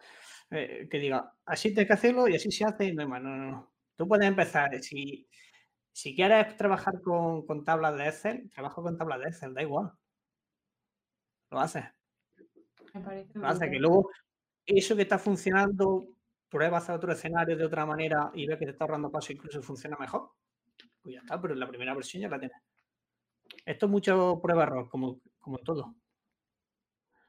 eh, 0.51 0.87
que 0.89 0.99
diga, 0.99 1.33
así 1.45 1.69
tienes 1.69 1.87
que 1.87 1.93
hacerlo 1.93 2.27
y 2.27 2.35
así 2.35 2.51
se 2.51 2.65
hace 2.65 2.85
y 2.85 2.93
no 2.93 3.01
hay 3.01 3.07
más. 3.07 3.21
No, 3.21 3.35
no, 3.35 3.51
no. 3.51 3.73
Tú 3.95 4.07
puedes 4.07 4.27
empezar, 4.27 4.81
si, 4.81 5.27
si 5.91 6.15
quieres 6.15 6.55
trabajar 6.55 7.01
con, 7.01 7.45
con 7.45 7.63
tablas 7.63 7.97
de 7.97 8.07
Excel, 8.07 8.49
trabajo 8.49 8.81
con 8.81 8.97
tablas 8.97 9.19
de 9.19 9.27
Excel, 9.27 9.53
da 9.53 9.61
igual. 9.61 9.91
Lo 11.51 11.59
haces. 11.59 11.85
Me 12.93 13.01
parece. 13.01 13.39
Lo 13.39 13.47
haces, 13.47 13.69
que 13.69 13.79
luego 13.79 14.09
eso 14.65 14.95
que 14.95 15.03
está 15.03 15.17
funcionando, 15.19 16.07
pruebas 16.49 16.89
a 16.89 16.95
otro 16.95 17.11
escenario 17.11 17.57
de 17.57 17.65
otra 17.65 17.85
manera 17.85 18.31
y 18.33 18.47
ves 18.47 18.57
que 18.57 18.65
te 18.65 18.71
está 18.71 18.85
ahorrando 18.85 19.11
paso 19.11 19.33
incluso 19.33 19.61
funciona 19.61 19.97
mejor, 19.97 20.31
pues 21.01 21.15
ya 21.15 21.19
está, 21.21 21.41
pero 21.41 21.53
en 21.53 21.59
la 21.59 21.67
primera 21.67 21.93
versión 21.93 22.21
ya 22.21 22.29
la 22.29 22.39
tienes. 22.39 22.57
Esto 23.65 23.85
es 23.85 23.91
mucho 23.91 24.39
prueba-error, 24.41 24.89
como, 24.89 25.19
como 25.39 25.57
todo. 25.59 25.95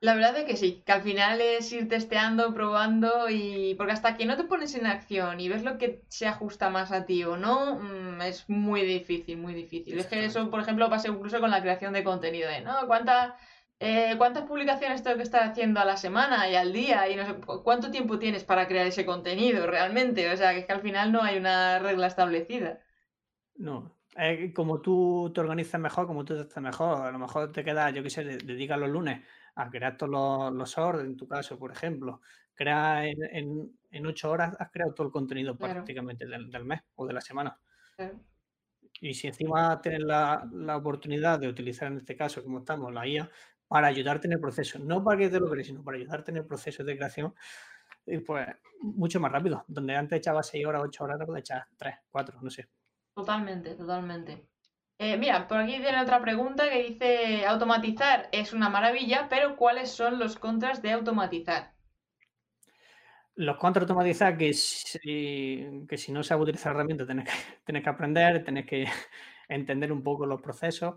La 0.01 0.15
verdad 0.15 0.37
es 0.37 0.45
que 0.45 0.57
sí, 0.57 0.83
que 0.85 0.93
al 0.93 1.03
final 1.03 1.41
es 1.41 1.73
ir 1.73 1.89
testeando, 1.89 2.53
probando 2.53 3.31
y 3.31 3.75
porque 3.77 3.93
hasta 3.93 4.17
que 4.17 4.27
no 4.27 4.37
te 4.37 4.45
pones 4.45 4.75
en 4.75 4.87
acción 4.87 5.41
y 5.41 5.49
ves 5.49 5.65
lo 5.65 5.79
que 5.79 6.05
se 6.09 6.27
ajusta 6.27 6.69
más 6.69 6.93
a 6.93 7.07
ti 7.07 7.25
o 7.25 7.39
no, 7.39 7.77
mm, 7.81 8.21
es 8.21 8.49
muy 8.49 8.83
difícil, 8.83 9.39
muy 9.39 9.55
difícil. 9.55 9.99
Es 9.99 10.07
que 10.07 10.23
eso, 10.25 10.51
por 10.51 10.61
ejemplo, 10.61 10.91
pasa 10.91 11.09
incluso 11.09 11.41
con 11.41 11.51
la 11.51 11.63
creación 11.63 11.95
de 11.95 12.05
contenido, 12.05 12.49
de, 12.49 12.61
¿no? 12.61 12.87
¿Cuánta 12.87 13.37
eh, 13.79 14.15
¿cuántas 14.17 14.45
publicaciones 14.45 15.03
tengo 15.03 15.17
que 15.17 15.23
estar 15.23 15.43
haciendo 15.43 15.81
a 15.81 15.85
la 15.85 15.97
semana 15.97 16.49
y 16.49 16.55
al 16.55 16.73
día? 16.73 17.09
Y 17.11 17.17
no 17.17 17.27
sé, 17.27 17.35
¿cuánto 17.63 17.91
tiempo 17.91 18.19
tienes 18.19 18.45
para 18.45 18.67
crear 18.67 18.87
ese 18.87 19.05
contenido 19.05 19.67
realmente? 19.67 20.31
O 20.33 20.37
sea, 20.37 20.53
que 20.53 20.61
es 20.61 20.67
que 20.67 20.73
al 20.73 20.81
final 20.81 21.13
no 21.13 21.23
hay 21.23 21.37
una 21.37 21.79
regla 21.79 22.07
establecida. 22.07 22.81
No, 23.57 23.97
como 24.55 24.81
tú 24.81 25.31
te 25.35 25.41
organizas 25.41 25.81
mejor, 25.81 26.07
como 26.07 26.25
tú 26.25 26.35
te 26.35 26.43
estás 26.43 26.63
mejor, 26.63 27.07
a 27.07 27.13
lo 27.13 27.19
mejor 27.19 27.53
te 27.53 27.65
quedas, 27.65 27.93
yo 27.95 28.03
qué 28.03 28.11
sé, 28.11 28.25
dedica 28.25 28.77
los 28.77 28.89
lunes 28.89 29.23
a 29.55 29.71
crear 29.71 29.97
todos 29.97 30.53
los, 30.55 30.77
los 30.77 31.01
en 31.01 31.17
tu 31.17 31.29
caso, 31.29 31.59
por 31.59 31.73
ejemplo. 31.73 32.21
Crea 32.55 33.07
en, 33.07 33.71
en, 33.91 34.07
ocho 34.07 34.31
horas, 34.31 34.55
has 34.59 34.71
creado 34.71 34.95
todo 34.95 35.07
el 35.07 35.13
contenido 35.13 35.57
prácticamente 35.57 36.27
del, 36.27 36.65
mes 36.65 36.81
o 36.95 37.07
de 37.07 37.13
la 37.13 37.21
semana. 37.21 37.59
Y 39.01 39.13
si 39.13 39.27
encima 39.27 39.79
tienes 39.83 40.01
la, 40.01 40.49
la, 40.53 40.77
oportunidad 40.79 41.39
de 41.39 41.49
utilizar 41.49 41.93
en 41.93 41.99
este 41.99 42.17
caso, 42.17 42.43
como 42.43 42.61
estamos, 42.61 42.95
la 42.95 43.07
IA, 43.07 43.31
para 43.69 43.89
ayudarte 43.89 44.27
en 44.27 44.35
el 44.35 44.41
proceso. 44.41 44.79
No 44.79 45.03
para 45.03 45.19
que 45.19 45.29
te 45.29 45.41
lo 45.41 45.51
crees, 45.51 45.67
sino 45.67 45.83
para 45.83 45.97
ayudarte 45.97 46.31
en 46.31 46.39
el 46.39 46.47
proceso 46.47 46.85
de 46.85 46.97
creación. 46.97 47.35
Y 48.07 48.19
pues 48.19 48.47
mucho 48.81 49.21
más 49.21 49.33
rápido. 49.33 49.65
Donde 49.69 49.97
antes 49.97 50.19
echabas 50.19 50.49
6 50.49 50.67
horas, 50.67 50.83
8 50.85 51.05
horas, 51.05 51.21
ahora 51.21 51.41
echas 51.41 51.65
3, 51.77 51.95
4, 52.11 52.39
no 52.41 52.51
sé. 52.51 52.69
Totalmente, 53.15 53.75
totalmente. 53.75 54.47
Eh, 54.99 55.19
mira, 55.19 55.47
por 55.47 55.59
aquí 55.59 55.73
tiene 55.73 56.01
otra 56.01 56.21
pregunta 56.21 56.71
que 56.71 56.83
dice, 56.83 57.45
automatizar 57.47 58.29
es 58.33 58.53
una 58.55 58.71
maravilla, 58.71 59.27
pero 59.29 59.57
¿cuáles 59.57 59.91
son 59.91 60.19
los 60.19 60.39
contras 60.39 60.81
de 60.81 60.93
automatizar? 60.93 61.75
Los 63.35 63.59
contras 63.59 63.87
de 63.87 63.93
automatizar, 63.93 64.39
que 64.39 64.55
si, 64.55 65.85
que 65.87 65.99
si 65.99 66.13
no 66.13 66.23
sabes 66.23 66.45
utilizar 66.45 66.75
herramientas, 66.75 67.07
tienes 67.07 67.27
que, 67.27 67.33
tienes 67.65 67.83
que 67.83 67.91
aprender, 67.91 68.43
tienes 68.43 68.65
que 68.65 68.87
entender 69.49 69.93
un 69.93 70.03
poco 70.03 70.25
los 70.25 70.41
procesos. 70.41 70.95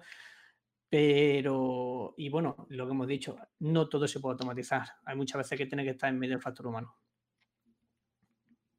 Pero, 0.89 2.15
y 2.17 2.29
bueno, 2.29 2.65
lo 2.69 2.85
que 2.85 2.91
hemos 2.91 3.07
dicho, 3.07 3.37
no 3.59 3.87
todo 3.87 4.07
se 4.07 4.19
puede 4.19 4.33
automatizar. 4.33 4.87
Hay 5.05 5.15
muchas 5.15 5.37
veces 5.37 5.57
que 5.57 5.67
tiene 5.67 5.83
que 5.83 5.91
estar 5.91 6.09
en 6.09 6.17
medio 6.17 6.33
del 6.33 6.41
factor 6.41 6.65
humano. 6.65 6.95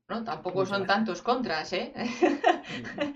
No, 0.08 0.24
tampoco 0.24 0.66
son 0.66 0.84
tantos 0.86 1.22
contras, 1.22 1.72
¿eh? 1.72 1.92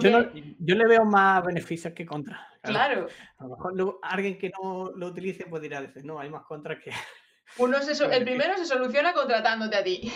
yo, 0.00 0.74
le 0.74 0.86
veo 0.86 1.04
más 1.04 1.44
beneficios 1.44 1.92
que 1.92 2.06
contras. 2.06 2.40
Claro. 2.62 3.08
A 3.36 3.44
lo 3.44 3.50
mejor 3.50 3.98
alguien 4.00 4.38
que 4.38 4.50
no 4.62 4.90
lo 4.96 5.08
utilice 5.08 5.44
puede 5.44 5.64
dirá, 5.64 5.82
decir, 5.82 6.02
no, 6.02 6.18
hay 6.18 6.30
más 6.30 6.44
contras 6.44 6.78
que... 6.82 6.92
Uno 7.58 7.76
el 7.78 8.24
primero 8.24 8.56
se 8.56 8.64
soluciona 8.64 9.12
contratándote 9.12 9.76
a 9.76 9.84
ti. 9.84 10.10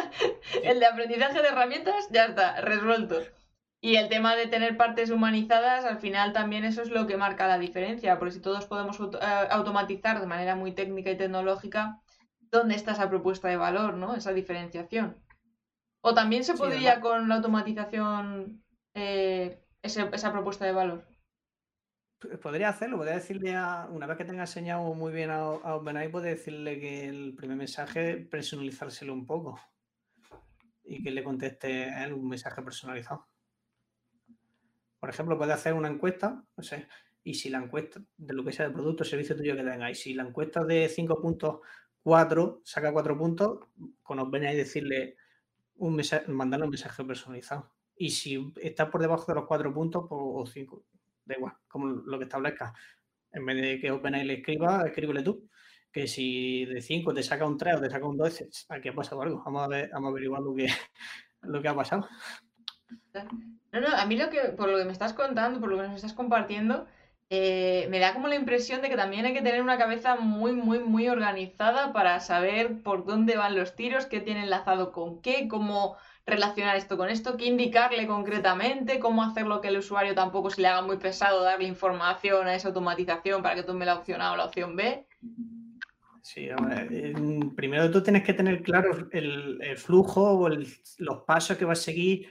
el 0.62 0.80
de 0.80 0.86
aprendizaje 0.86 1.42
de 1.42 1.48
herramientas, 1.48 2.08
ya 2.10 2.26
está, 2.26 2.60
resuelto. 2.62 3.20
Y 3.80 3.96
el 3.96 4.08
tema 4.08 4.34
de 4.36 4.46
tener 4.46 4.76
partes 4.76 5.10
humanizadas, 5.10 5.84
al 5.84 5.98
final 5.98 6.32
también 6.32 6.64
eso 6.64 6.82
es 6.82 6.90
lo 6.90 7.06
que 7.06 7.16
marca 7.16 7.46
la 7.46 7.58
diferencia, 7.58 8.18
porque 8.18 8.34
si 8.34 8.40
todos 8.40 8.66
podemos 8.66 8.98
eh, 8.98 9.48
automatizar 9.50 10.20
de 10.20 10.26
manera 10.26 10.56
muy 10.56 10.72
técnica 10.72 11.10
y 11.10 11.16
tecnológica, 11.16 12.00
¿dónde 12.50 12.74
está 12.74 12.92
esa 12.92 13.08
propuesta 13.08 13.48
de 13.48 13.56
valor, 13.56 13.94
no? 13.94 14.14
Esa 14.14 14.32
diferenciación. 14.32 15.16
O 16.00 16.14
también 16.14 16.44
se 16.44 16.54
podría 16.54 17.00
con 17.00 17.28
la 17.28 17.36
automatización 17.36 18.62
eh, 18.94 19.62
esa 19.82 20.32
propuesta 20.32 20.64
de 20.64 20.72
valor. 20.72 21.06
Podría 22.42 22.70
hacerlo, 22.70 22.96
podría 22.96 23.16
decirle 23.16 23.54
a, 23.54 23.86
una 23.90 24.06
vez 24.06 24.16
que 24.16 24.24
tenga 24.24 24.44
enseñado 24.44 24.82
muy 24.94 25.12
bien 25.12 25.30
a, 25.30 25.40
a 25.40 25.74
OpenAI, 25.74 26.08
puede 26.08 26.30
decirle 26.30 26.80
que 26.80 27.08
el 27.08 27.34
primer 27.36 27.58
mensaje 27.58 28.16
personalizárselo 28.16 29.12
un 29.12 29.26
poco 29.26 29.60
y 30.82 31.02
que 31.02 31.10
le 31.10 31.22
conteste 31.22 31.88
él 32.02 32.14
un 32.14 32.28
mensaje 32.28 32.62
personalizado. 32.62 33.26
Por 34.98 35.10
ejemplo, 35.10 35.38
puede 35.38 35.52
hacer 35.52 35.74
una 35.74 35.88
encuesta, 35.88 36.44
no 36.56 36.62
sé, 36.62 36.86
y 37.26 37.34
si 37.34 37.50
la 37.50 37.58
encuesta 37.58 38.00
de 38.16 38.34
lo 38.34 38.44
que 38.44 38.52
sea 38.52 38.68
de 38.68 38.72
producto 38.74 39.02
o 39.02 39.06
servicio 39.06 39.36
tuyo 39.36 39.56
que 39.56 39.64
tengáis, 39.64 39.98
si 39.98 40.14
la 40.14 40.22
encuesta 40.22 40.64
de 40.64 40.88
5 40.88 41.20
puntos, 41.20 41.58
4, 42.02 42.60
saca 42.64 42.92
4 42.92 43.18
puntos, 43.18 43.66
con 44.04 44.20
os 44.20 44.28
y 44.32 44.56
decirle 44.56 45.16
un 45.74 45.96
mensaje, 45.96 46.30
mandarle 46.30 46.66
un 46.66 46.70
mensaje 46.70 47.04
personalizado. 47.04 47.72
Y 47.96 48.10
si 48.10 48.52
está 48.62 48.90
por 48.90 49.00
debajo 49.00 49.24
de 49.26 49.34
los 49.34 49.46
4 49.46 49.74
puntos 49.74 50.06
pues, 50.08 50.20
o 50.22 50.46
5, 50.46 50.84
da 51.24 51.34
igual, 51.34 51.54
como 51.66 51.86
lo 51.88 52.16
que 52.18 52.24
establezca. 52.24 52.72
En 53.32 53.44
vez 53.44 53.60
de 53.60 53.80
que 53.80 53.90
OpenAI 53.90 54.24
le 54.24 54.34
escriba, 54.34 54.86
escríbele 54.86 55.22
tú. 55.22 55.48
Que 55.90 56.06
si 56.06 56.64
de 56.66 56.80
5 56.80 57.12
te 57.12 57.24
saca 57.24 57.44
un 57.44 57.58
3 57.58 57.76
o 57.76 57.80
te 57.80 57.90
saca 57.90 58.06
un 58.06 58.16
2, 58.16 58.66
aquí 58.68 58.88
ha 58.88 58.94
pasado 58.94 59.22
algo. 59.22 59.42
Vamos 59.44 59.64
a 59.64 59.68
ver, 59.68 59.90
vamos 59.92 60.08
a 60.08 60.10
averiguar 60.12 60.42
lo 60.42 60.54
que, 60.54 60.68
lo 61.42 61.60
que 61.60 61.68
ha 61.68 61.74
pasado. 61.74 62.06
No, 63.72 63.80
no, 63.80 63.88
a 63.88 64.06
mí 64.06 64.16
lo 64.16 64.30
que, 64.30 64.40
por 64.56 64.68
lo 64.68 64.78
que 64.78 64.84
me 64.84 64.92
estás 64.92 65.12
contando, 65.12 65.60
por 65.60 65.70
lo 65.70 65.76
que 65.76 65.82
nos 65.84 65.96
estás 65.96 66.12
compartiendo, 66.12 66.86
eh, 67.28 67.88
me 67.90 67.98
da 67.98 68.14
como 68.14 68.28
la 68.28 68.36
impresión 68.36 68.82
de 68.82 68.88
que 68.88 68.96
también 68.96 69.26
hay 69.26 69.32
que 69.32 69.42
tener 69.42 69.60
una 69.60 69.78
cabeza 69.78 70.16
muy, 70.16 70.52
muy, 70.52 70.78
muy 70.78 71.08
organizada 71.08 71.92
para 71.92 72.20
saber 72.20 72.82
por 72.82 73.04
dónde 73.04 73.36
van 73.36 73.56
los 73.56 73.74
tiros, 73.74 74.06
qué 74.06 74.20
tiene 74.20 74.44
enlazado 74.44 74.92
con 74.92 75.20
qué, 75.20 75.48
cómo 75.48 75.96
relacionar 76.24 76.76
esto 76.76 76.96
con 76.96 77.08
esto, 77.08 77.36
qué 77.36 77.46
indicarle 77.46 78.06
concretamente, 78.06 78.98
cómo 78.98 79.22
hacerlo 79.22 79.60
que 79.60 79.68
el 79.68 79.78
usuario 79.78 80.14
tampoco 80.14 80.50
se 80.50 80.60
le 80.60 80.68
haga 80.68 80.82
muy 80.82 80.98
pesado 80.98 81.42
darle 81.42 81.68
información 81.68 82.46
a 82.46 82.54
esa 82.54 82.68
automatización 82.68 83.42
para 83.42 83.54
que 83.54 83.62
tome 83.62 83.86
la 83.86 83.94
opción 83.94 84.20
A 84.20 84.32
o 84.32 84.36
la 84.36 84.44
opción 84.44 84.74
B. 84.76 85.06
Sí, 86.22 86.48
primero 87.54 87.90
tú 87.90 88.02
tienes 88.02 88.24
que 88.24 88.34
tener 88.34 88.62
claro 88.62 89.08
el, 89.12 89.76
flujo 89.76 90.40
o 90.40 90.48
los 90.48 91.22
pasos 91.24 91.56
que 91.56 91.64
vas 91.64 91.78
a 91.78 91.82
seguir 91.82 92.28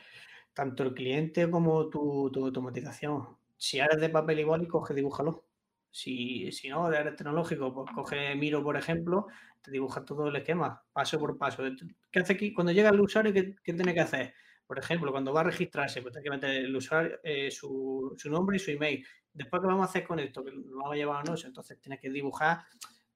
tanto 0.56 0.84
el 0.84 0.93
cliente 0.95 1.51
como 1.51 1.89
tu, 1.89 2.32
automatización. 2.34 3.38
Si 3.58 3.78
eres 3.78 3.99
de 3.99 4.10
papel 4.10 4.39
y 4.39 4.68
coge, 4.68 4.95
dibújalo. 4.95 5.45
Si, 5.91 6.51
si 6.51 6.70
no, 6.70 6.91
eres 6.91 7.16
tecnológico, 7.16 7.74
pues 7.74 7.91
coge 7.93 8.36
Miro, 8.36 8.64
por 8.64 8.78
ejemplo, 8.78 9.28
te 9.62 9.72
dibuja 9.72 10.03
todo 10.03 10.30
el 10.30 10.36
esquema, 10.36 10.84
paso 10.93 11.20
por 11.20 11.38
paso. 11.38 11.64
¿Qué 12.12 12.20
hace 12.20 12.34
aquí? 12.34 12.53
Cuando 12.53 12.72
llega 12.72 12.89
el 12.89 12.99
usuario, 12.99 13.34
¿qué, 13.34 13.56
tiene 13.64 13.93
que 13.93 13.99
hacer? 13.99 14.34
Por 14.66 14.80
ejemplo, 14.80 15.12
cuando 15.12 15.34
va 15.34 15.41
a 15.41 15.43
registrarse, 15.43 16.01
pues 16.01 16.14
tiene 16.14 16.24
que 16.24 16.30
meter 16.30 16.49
el 16.66 16.76
usuario, 16.76 17.20
eh, 17.24 17.51
su, 17.51 18.16
nombre 18.26 18.56
y 18.56 18.60
su 18.60 18.72
email. 18.72 19.06
Después, 19.34 19.62
¿qué 19.62 19.68
vamos 19.68 19.88
a 19.88 19.89
hacer 19.89 20.06
con 20.06 20.20
esto? 20.20 20.43
Que 20.43 20.51
lo 20.51 20.78
vamos 20.78 20.93
a 20.93 20.95
llevar 20.95 21.20
a 21.20 21.24
Notion. 21.24 21.49
Entonces, 21.49 21.80
tienes 21.82 21.99
que 21.99 22.10
dibujar 22.10 22.60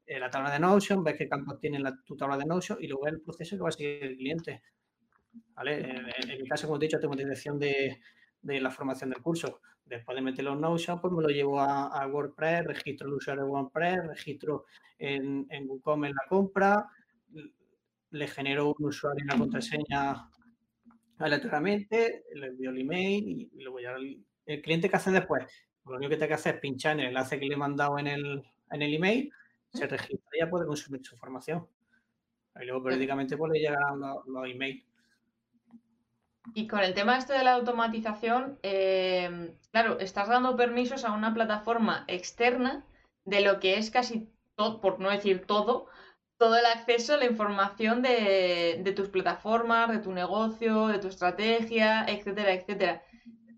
eh, 0.06 0.20
la 0.20 0.30
tabla 0.30 0.52
de 0.52 0.60
Notion, 0.60 1.04
ves 1.04 1.16
qué 1.18 1.30
campos 1.30 1.58
tiene 1.60 1.80
la, 1.80 1.98
tu 2.06 2.18
tabla 2.18 2.38
de 2.38 2.46
Notion 2.46 2.78
y 2.82 2.88
luego 2.88 3.08
el 3.08 3.22
proceso 3.22 3.56
que 3.56 3.64
va 3.64 3.70
a 3.70 3.72
seguir 3.72 4.04
el 4.04 4.18
cliente. 4.18 4.62
¿Vale? 5.54 5.82
En, 5.82 6.42
mi 6.42 6.48
caso, 6.48 6.68
como 6.68 6.78
he 6.78 6.86
dicho, 6.86 7.00
tengo 7.00 7.16
dirección 7.16 7.60
de, 7.60 8.00
de 8.42 8.62
la 8.62 8.72
formación 8.72 9.10
del 9.10 9.22
curso. 9.22 9.62
Después 9.86 10.16
de 10.16 10.22
meterlo 10.22 10.54
en 10.54 10.62
Notion, 10.62 11.02
pues 11.02 11.12
me 11.14 11.24
lo 11.24 11.30
llevo 11.30 11.60
a, 11.60 12.06
WordPress, 12.08 12.66
registro 12.66 13.08
el 13.08 13.16
usuario 13.16 13.44
de 13.44 13.50
WordPress, 13.50 14.08
registro 14.08 14.66
en, 15.00 15.48
en 15.50 15.68
WooCommerce 15.68 16.14
la 16.14 16.30
compra, 16.30 16.88
le 18.12 18.28
genero 18.28 18.76
un 18.78 18.86
usuario 18.86 19.24
y 19.24 19.24
una 19.24 19.38
contraseña 19.38 20.30
aleatoriamente, 21.18 22.24
le 22.34 22.48
envío 22.48 22.70
el 22.70 22.82
email 22.82 23.50
y 23.52 23.64
luego 23.64 23.80
ya 23.80 23.96
el, 23.96 24.62
cliente 24.62 24.90
que 24.90 24.96
hace 24.96 25.12
después, 25.12 25.44
lo 25.86 25.96
único 25.96 26.10
que 26.10 26.16
tiene 26.18 26.28
que 26.30 26.34
hacer 26.36 26.56
es 26.56 26.62
pinchar 26.62 26.94
en 26.94 27.02
el 27.02 27.08
enlace 27.08 27.40
que 27.40 27.46
le 27.46 27.54
he 27.54 27.58
mandado 27.58 28.00
en 28.00 28.08
el, 28.08 28.44
en 28.72 28.82
email, 28.82 29.32
se 29.74 29.86
registra 29.88 30.30
y 30.34 30.40
ya 30.40 30.50
puede 30.50 30.66
consumir 30.66 31.04
su 31.04 31.16
información. 31.16 31.68
Y 32.60 32.66
luego 32.66 32.84
periódicamente 32.84 33.38
pues, 33.38 33.52
le 33.52 33.60
llegan 33.60 34.00
los, 34.00 34.26
los 34.28 34.48
emails. 34.48 34.89
Y 36.54 36.68
con 36.68 36.80
el 36.80 36.94
tema 36.94 37.18
este 37.18 37.34
de 37.34 37.44
la 37.44 37.54
automatización, 37.54 38.60
eh, 38.64 39.56
claro, 39.72 40.00
estás 40.00 40.28
dando 40.30 40.56
permisos 40.56 41.06
a 41.06 41.12
una 41.12 41.34
plataforma 41.34 42.06
externa 42.08 42.86
de 43.26 43.42
lo 43.42 43.60
que 43.60 43.78
es 43.78 43.92
casi 43.92 44.30
todo, 44.56 44.82
por 44.82 45.00
no 45.00 45.10
decir 45.10 45.46
todo, 45.46 45.88
todo 46.38 46.58
el 46.58 46.66
acceso 46.66 47.14
a 47.14 47.18
la 47.18 47.26
información 47.26 48.02
de, 48.02 48.94
tus 48.96 49.10
plataformas, 49.10 49.92
de 49.92 50.00
tu 50.00 50.14
negocio, 50.14 50.88
de 50.88 51.00
tu 51.00 51.10
estrategia, 51.10 52.06
etcétera, 52.08 52.54
etcétera. 52.54 53.04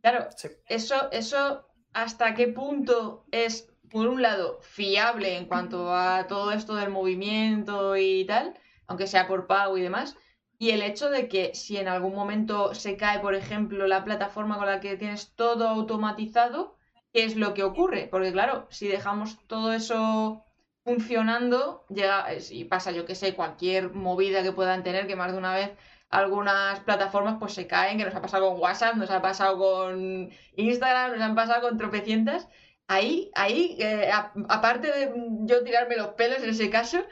Claro, 0.01 0.27
eso, 0.67 1.11
eso 1.11 1.67
hasta 1.93 2.33
qué 2.33 2.47
punto 2.47 3.25
es, 3.31 3.71
por 3.89 4.07
un 4.07 4.23
lado, 4.23 4.59
fiable 4.61 5.37
en 5.37 5.45
cuanto 5.45 5.93
a 5.93 6.25
todo 6.27 6.51
esto 6.51 6.75
del 6.75 6.89
movimiento 6.89 7.95
y 7.95 8.25
tal, 8.25 8.55
aunque 8.87 9.05
sea 9.05 9.27
por 9.27 9.45
pago 9.45 9.77
y 9.77 9.81
demás, 9.81 10.17
y 10.61 10.69
el 10.69 10.83
hecho 10.83 11.09
de 11.09 11.27
que 11.27 11.55
si 11.55 11.77
en 11.77 11.87
algún 11.87 12.13
momento 12.13 12.75
se 12.75 12.95
cae, 12.95 13.19
por 13.19 13.33
ejemplo, 13.33 13.87
la 13.87 14.03
plataforma 14.03 14.57
con 14.57 14.67
la 14.67 14.79
que 14.79 14.95
tienes 14.95 15.33
todo 15.33 15.67
automatizado, 15.67 16.77
¿qué 17.11 17.23
es 17.23 17.35
lo 17.35 17.55
que 17.55 17.63
ocurre? 17.63 18.07
Porque 18.11 18.31
claro, 18.31 18.67
si 18.69 18.87
dejamos 18.87 19.39
todo 19.47 19.73
eso 19.73 20.43
funcionando, 20.83 21.83
llega, 21.89 22.27
y 22.51 22.65
pasa, 22.65 22.91
yo 22.91 23.05
que 23.05 23.15
sé, 23.15 23.33
cualquier 23.33 23.91
movida 23.91 24.43
que 24.43 24.51
puedan 24.51 24.83
tener, 24.83 25.07
que 25.07 25.15
más 25.15 25.31
de 25.31 25.39
una 25.39 25.55
vez 25.55 25.71
algunas 26.09 26.79
plataformas 26.81 27.37
pues 27.39 27.53
se 27.53 27.65
caen, 27.65 27.97
que 27.97 28.05
nos 28.05 28.13
ha 28.13 28.21
pasado 28.21 28.51
con 28.51 28.61
WhatsApp, 28.61 28.97
nos 28.97 29.09
ha 29.09 29.19
pasado 29.19 29.57
con 29.57 30.29
Instagram, 30.57 31.13
nos 31.13 31.21
han 31.21 31.33
pasado 31.33 31.61
con 31.61 31.79
tropecientas. 31.79 32.47
Ahí, 32.87 33.31
ahí, 33.33 33.77
eh, 33.79 34.11
aparte 34.47 34.91
de 34.91 35.11
yo 35.45 35.63
tirarme 35.63 35.95
los 35.95 36.09
pelos 36.09 36.43
en 36.43 36.51
ese 36.51 36.69
caso, 36.69 37.03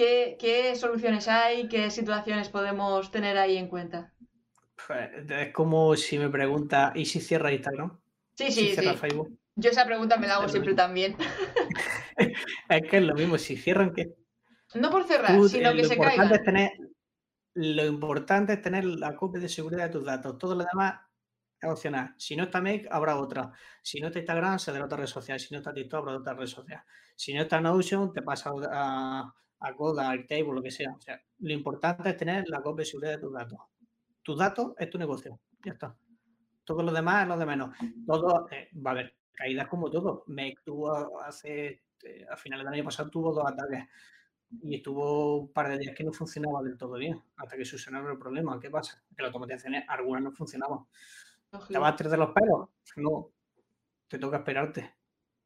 ¿qué, 0.00 0.36
¿qué, 0.40 0.74
soluciones 0.76 1.28
hay? 1.28 1.68
¿Qué 1.68 1.90
situaciones 1.90 2.48
podemos 2.48 3.10
tener 3.10 3.36
ahí 3.36 3.58
en 3.58 3.68
cuenta? 3.68 4.14
Pues, 4.86 5.10
es 5.28 5.52
como 5.52 5.94
si 5.94 6.18
me 6.18 6.30
pregunta, 6.30 6.92
¿y 6.94 7.04
si 7.04 7.20
cierra 7.20 7.52
Instagram? 7.52 8.00
Sí, 8.34 8.50
sí, 8.50 8.74
sí. 8.74 8.96
Facebook? 8.96 9.38
Yo 9.56 9.70
esa 9.70 9.84
pregunta 9.84 10.16
me 10.16 10.26
la 10.26 10.36
hago 10.36 10.48
siempre 10.48 10.72
también. 10.72 11.16
es 12.16 12.90
que 12.90 12.96
es 12.96 13.02
lo 13.02 13.14
mismo, 13.14 13.36
si 13.36 13.58
cierran, 13.58 13.92
¿qué? 13.92 14.14
No 14.74 14.90
por 14.90 15.04
cerrar, 15.04 15.38
sino 15.48 15.74
que 15.74 15.84
se 15.84 15.98
caiga. 15.98 16.42
tener, 16.42 16.70
lo 17.52 17.84
importante 17.84 18.54
es 18.54 18.62
tener 18.62 18.86
la 18.86 19.14
copia 19.14 19.42
de 19.42 19.50
seguridad 19.50 19.84
de 19.84 19.90
tus 19.90 20.04
datos. 20.06 20.38
Todo 20.38 20.54
lo 20.54 20.64
demás 20.64 20.94
es 21.60 21.68
opcional. 21.68 22.14
Si 22.16 22.36
no 22.36 22.44
está 22.44 22.62
Make, 22.62 22.88
habrá 22.90 23.16
otra. 23.16 23.52
Si 23.82 24.00
no 24.00 24.06
está 24.06 24.20
Instagram, 24.20 24.58
será 24.58 24.82
otra 24.82 24.96
red 24.96 25.06
social. 25.06 25.38
Si 25.38 25.52
no 25.52 25.58
está 25.58 25.74
TikTok, 25.74 26.08
habrá 26.08 26.20
otra 26.20 26.32
red 26.32 26.46
social. 26.46 26.82
Si 27.14 27.34
no 27.34 27.42
está 27.42 27.60
Notion, 27.60 28.14
te 28.14 28.22
pasa 28.22 28.50
a, 28.72 29.34
a 29.60 29.74
Code, 29.74 30.02
a 30.02 30.10
Airtable, 30.10 30.52
lo 30.52 30.62
que 30.62 30.70
sea. 30.70 30.92
O 30.92 31.00
sea, 31.00 31.20
lo 31.38 31.52
importante 31.52 32.08
es 32.10 32.16
tener 32.16 32.48
la 32.48 32.62
copia 32.62 32.82
de 32.82 32.86
seguridad 32.86 33.12
de 33.12 33.18
tus 33.18 33.32
datos. 33.32 33.58
Tus 34.22 34.38
datos 34.38 34.72
es 34.78 34.90
tu 34.90 34.98
negocio. 34.98 35.38
Ya 35.64 35.72
está. 35.72 35.96
Todo 36.64 36.82
lo 36.82 36.92
demás 36.92 37.22
es 37.22 37.28
lo 37.28 37.36
de 37.36 37.46
menos. 37.46 37.76
Todo, 38.06 38.48
eh, 38.50 38.68
va 38.74 38.90
a 38.90 38.94
haber 38.94 39.16
caídas 39.32 39.68
como 39.68 39.90
todo. 39.90 40.24
Make 40.26 40.58
tuvo 40.64 41.20
hace, 41.20 41.82
eh, 42.02 42.26
a 42.30 42.36
finales 42.36 42.64
del 42.64 42.74
año 42.74 42.84
pasado, 42.84 43.10
tuvo 43.10 43.32
dos 43.32 43.46
ataques 43.46 43.84
y 44.62 44.76
estuvo 44.76 45.42
un 45.42 45.52
par 45.52 45.68
de 45.68 45.78
días 45.78 45.94
que 45.94 46.04
no 46.04 46.12
funcionaba 46.12 46.62
del 46.62 46.76
todo 46.76 46.94
bien, 46.94 47.22
hasta 47.36 47.56
que 47.56 47.64
solucionaron 47.64 48.10
el 48.10 48.18
problema. 48.18 48.58
¿Qué 48.58 48.70
pasa? 48.70 49.02
Que 49.16 49.22
las 49.22 49.28
automatizaciones, 49.28 49.84
algunas 49.88 50.22
no 50.22 50.32
funcionaban. 50.32 50.80
¿Te 51.68 51.78
vas 51.78 52.00
a 52.00 52.08
de 52.08 52.16
los 52.16 52.30
pelos? 52.30 52.68
No, 52.96 53.30
te 54.08 54.18
toca 54.18 54.38
esperarte. 54.38 54.94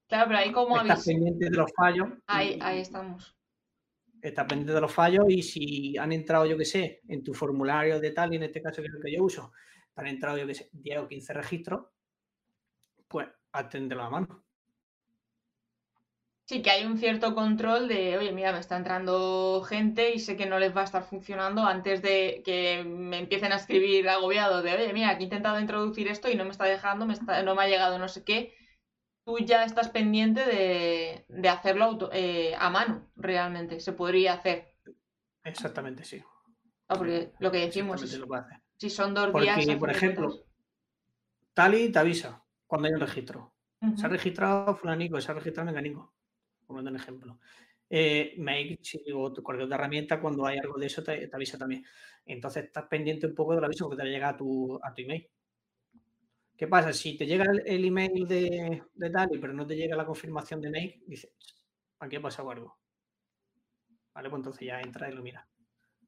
Claro, 0.06 0.28
pero 0.28 0.38
ahí 0.38 0.52
como 0.52 0.80
Estás 0.80 1.04
pendiente 1.04 1.50
de 1.50 1.56
los 1.56 1.72
fallos. 1.74 2.08
Ahí, 2.26 2.58
ahí 2.62 2.80
estamos. 2.80 3.34
Estás 4.24 4.46
pendiente 4.46 4.72
de 4.72 4.80
los 4.80 4.90
fallos 4.90 5.26
y 5.28 5.42
si 5.42 5.98
han 5.98 6.10
entrado, 6.10 6.46
yo 6.46 6.56
qué 6.56 6.64
sé, 6.64 7.02
en 7.08 7.22
tu 7.22 7.34
formulario 7.34 8.00
de 8.00 8.10
tal, 8.10 8.32
y 8.32 8.36
en 8.36 8.44
este 8.44 8.62
caso 8.62 8.80
que 8.80 8.88
es 8.88 8.94
el 8.94 9.02
que 9.02 9.12
yo 9.12 9.22
uso, 9.22 9.52
han 9.96 10.06
entrado, 10.06 10.38
yo 10.38 10.46
qué 10.46 10.54
sé, 10.54 10.70
10 10.72 10.98
o 11.00 11.08
15 11.08 11.34
registros, 11.34 11.88
pues 13.06 13.28
atende 13.52 13.94
la 13.94 14.08
mano. 14.08 14.42
Sí, 16.46 16.62
que 16.62 16.70
hay 16.70 16.86
un 16.86 16.96
cierto 16.96 17.34
control 17.34 17.86
de, 17.86 18.16
oye, 18.16 18.32
mira, 18.32 18.52
me 18.52 18.60
está 18.60 18.78
entrando 18.78 19.62
gente 19.68 20.14
y 20.14 20.18
sé 20.18 20.38
que 20.38 20.46
no 20.46 20.58
les 20.58 20.74
va 20.74 20.80
a 20.80 20.84
estar 20.84 21.02
funcionando 21.04 21.62
antes 21.62 22.00
de 22.00 22.42
que 22.46 22.82
me 22.82 23.18
empiecen 23.18 23.52
a 23.52 23.56
escribir 23.56 24.08
agobiado 24.08 24.62
de, 24.62 24.72
oye, 24.72 24.92
mira, 24.94 25.10
aquí 25.10 25.24
he 25.24 25.24
intentado 25.24 25.60
introducir 25.60 26.08
esto 26.08 26.30
y 26.30 26.34
no 26.34 26.44
me 26.44 26.50
está 26.50 26.64
dejando, 26.64 27.04
me 27.04 27.14
no 27.44 27.54
me 27.54 27.62
ha 27.62 27.68
llegado 27.68 27.98
no 27.98 28.08
sé 28.08 28.24
qué. 28.24 28.54
Tú 29.24 29.38
ya 29.38 29.64
estás 29.64 29.88
pendiente 29.88 30.44
de, 30.44 31.48
hacerlo 31.48 32.10
eh, 32.12 32.54
a 32.58 32.68
mano, 32.68 33.10
realmente. 33.16 33.80
Se 33.80 33.92
podría 33.92 34.34
hacer. 34.34 34.74
Exactamente, 35.42 36.04
sí. 36.04 36.22
Ah, 36.88 36.96
porque 36.96 37.32
lo 37.38 37.50
que 37.50 37.58
decimos 37.58 38.02
es, 38.02 38.20
si 38.76 38.90
son 38.90 39.14
dos 39.14 39.32
días... 39.40 39.66
por 39.78 39.90
ejemplo, 39.90 40.44
Tali 41.54 41.90
te 41.90 41.98
avisa 41.98 42.44
cuando 42.66 42.88
hay 42.88 42.94
un 42.94 43.00
registro. 43.00 43.54
Se 43.96 44.06
ha 44.06 44.08
registrado 44.08 44.74
fulanico, 44.76 45.20
se 45.20 45.30
ha 45.30 45.34
registrado 45.34 45.66
mecanismo 45.66 46.14
como 46.66 46.80
un 46.80 46.96
ejemplo. 46.96 47.38
Eh, 47.88 48.34
Make 48.38 48.78
o 49.14 49.32
correo 49.42 49.66
de 49.66 49.74
herramienta, 49.74 50.20
cuando 50.20 50.46
hay 50.46 50.58
algo 50.58 50.78
de 50.78 50.86
eso, 50.86 51.02
te, 51.02 51.30
avisa 51.32 51.58
también. 51.58 51.84
Entonces 52.24 52.64
estás 52.64 52.84
pendiente 52.86 53.26
un 53.26 53.34
poco 53.34 53.54
del 53.54 53.64
aviso 53.64 53.86
porque 53.86 54.02
te 54.02 54.08
llega 54.08 54.30
a 54.30 54.36
tu, 54.36 54.78
a 54.82 54.92
tu 54.92 55.02
email. 55.02 55.28
¿Qué 56.56 56.68
pasa? 56.68 56.92
Si 56.92 57.16
te 57.16 57.26
llega 57.26 57.44
el, 57.44 57.84
email 57.84 58.26
de, 58.28 58.82
de 58.94 59.10
Dali, 59.10 59.38
pero 59.38 59.52
no 59.52 59.66
te 59.66 59.76
llega 59.76 59.96
la 59.96 60.06
confirmación 60.06 60.60
de 60.60 60.70
Make, 60.70 61.02
dices, 61.06 61.30
aquí 61.98 62.16
ha 62.16 62.22
pasado 62.22 62.50
algo. 62.50 62.78
Vale, 64.14 64.30
pues 64.30 64.38
entonces 64.38 64.66
ya 64.66 64.80
entra 64.80 65.10
y 65.10 65.14
lo 65.14 65.22
mira. 65.22 65.46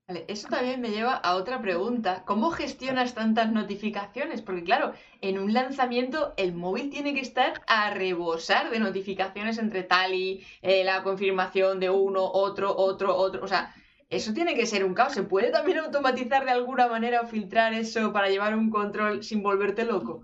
Vale, 0.07 0.25
eso 0.29 0.47
también 0.47 0.81
me 0.81 0.91
lleva 0.91 1.15
a 1.17 1.35
otra 1.35 1.61
pregunta. 1.61 2.23
¿Cómo 2.25 2.53
gestionas 2.53 3.15
tantas 3.15 3.51
notificaciones? 3.51 4.41
Porque 4.41 4.63
claro, 4.63 4.93
en 5.21 5.41
un 5.41 5.53
lanzamiento 5.53 6.33
el 6.37 6.55
móvil 6.55 6.91
tiene 6.91 7.13
que 7.13 7.21
estar 7.21 7.61
a 7.67 7.91
rebosar 7.91 8.71
de 8.71 8.79
notificaciones 8.79 9.59
entre 9.59 9.83
tal 9.83 10.15
y 10.15 10.47
eh, 10.63 10.85
la 10.85 11.03
confirmación 11.03 11.81
de 11.81 11.91
uno, 11.91 12.25
otro, 12.25 12.77
otro, 12.77 13.17
otro. 13.17 13.43
O 13.43 13.49
sea, 13.49 13.75
eso 14.09 14.33
tiene 14.33 14.55
que 14.55 14.67
ser 14.67 14.85
un 14.85 14.95
caos. 14.95 15.13
¿Se 15.13 15.25
puede 15.25 15.51
también 15.51 15.79
automatizar 15.79 16.45
de 16.45 16.53
alguna 16.53 16.87
manera 16.87 17.23
o 17.23 17.27
filtrar 17.27 17.75
eso 17.75 18.13
para 18.13 18.29
llevar 18.29 18.57
un 18.57 18.71
control 18.71 19.25
sin 19.25 19.43
volverte 19.43 19.85
loco? 19.85 20.23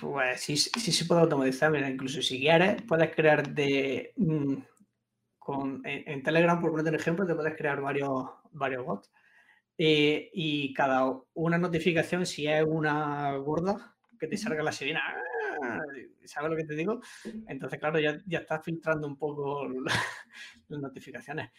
Pues 0.00 0.40
sí, 0.40 0.56
sí 0.56 0.92
se 0.92 1.04
puede 1.04 1.22
automatizar. 1.22 1.70
Mira, 1.70 1.88
incluso 1.88 2.20
si 2.22 2.40
quieres, 2.40 2.82
puedes 2.82 3.14
crear 3.14 3.48
de... 3.48 4.12
Mm, 4.16 4.54
en, 5.84 6.22
Telegram, 6.22 6.60
por 6.60 6.70
poner 6.70 6.88
un 6.88 6.98
ejemplo, 6.98 7.26
te 7.26 7.34
puedes 7.34 7.54
crear 7.56 7.80
varios, 7.80 8.24
varios 8.52 8.84
bots. 8.84 9.12
Eh, 9.76 10.30
y 10.32 10.72
cada 10.72 11.20
una 11.34 11.58
notificación, 11.58 12.24
si 12.26 12.46
es 12.46 12.64
una 12.66 13.36
gorda, 13.36 13.94
que 14.18 14.26
te 14.26 14.36
salga 14.36 14.62
la 14.62 14.72
sirena, 14.72 15.02
¡ah! 15.62 15.80
¿sabes 16.24 16.50
lo 16.50 16.56
que 16.56 16.64
te 16.64 16.74
digo? 16.74 17.00
Entonces, 17.46 17.78
claro, 17.78 17.98
ya, 17.98 18.20
ya 18.26 18.38
estás 18.38 18.64
filtrando 18.64 19.06
un 19.06 19.16
poco 19.16 19.68
las 20.68 20.80
notificaciones. 20.80 21.50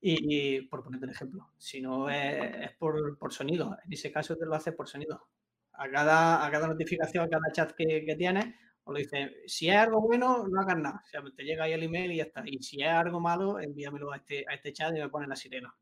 Y, 0.00 0.62
por 0.62 0.82
ponerte 0.82 1.06
un 1.06 1.12
ejemplo, 1.12 1.52
si 1.58 1.80
no 1.80 2.10
es, 2.10 2.72
por, 2.72 3.16
por, 3.18 3.32
sonido, 3.32 3.76
en 3.84 3.92
ese 3.92 4.10
caso 4.10 4.36
te 4.36 4.46
lo 4.46 4.54
haces 4.54 4.74
por 4.74 4.88
sonido. 4.88 5.28
A 5.74 5.88
cada, 5.90 6.44
a 6.44 6.50
cada 6.50 6.68
notificación, 6.68 7.24
a 7.24 7.28
cada 7.28 7.52
chat 7.52 7.72
que, 7.72 8.04
que 8.04 8.16
tienes, 8.16 8.54
o 8.84 8.92
le 8.92 9.00
dice, 9.00 9.36
si 9.46 9.68
es 9.70 9.76
algo 9.76 10.00
bueno, 10.00 10.44
no 10.48 10.60
hagas 10.60 10.76
nada. 10.76 11.02
O 11.04 11.08
sea, 11.08 11.22
te 11.36 11.44
llega 11.44 11.64
ahí 11.64 11.72
el 11.72 11.84
email 11.84 12.12
y 12.12 12.16
ya 12.16 12.24
está. 12.24 12.42
Y 12.44 12.62
si 12.62 12.82
es 12.82 12.88
algo 12.88 13.20
malo, 13.20 13.60
envíamelo 13.60 14.12
a 14.12 14.16
este, 14.16 14.44
a 14.48 14.54
este 14.54 14.72
chat 14.72 14.94
y 14.96 15.00
me 15.00 15.08
pone 15.08 15.26
la 15.26 15.36
sirena. 15.36 15.74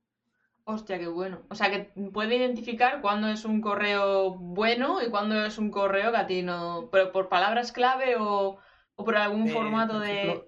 Hostia, 0.64 0.98
qué 0.98 1.08
bueno. 1.08 1.42
O 1.48 1.54
sea, 1.54 1.70
que 1.70 1.92
puede 2.12 2.36
identificar 2.36 3.00
cuándo 3.00 3.28
es 3.28 3.44
un 3.44 3.60
correo 3.60 4.34
bueno 4.36 5.02
y 5.02 5.10
cuándo 5.10 5.44
es 5.44 5.58
un 5.58 5.70
correo 5.70 6.12
que 6.12 6.18
a 6.18 6.26
ti 6.26 6.42
no... 6.42 6.90
Pero 6.92 7.10
por 7.10 7.28
palabras 7.28 7.72
clave 7.72 8.16
o, 8.18 8.58
por 8.94 9.16
algún 9.16 9.48
eh, 9.48 9.52
formato 9.52 9.98
de... 9.98 10.44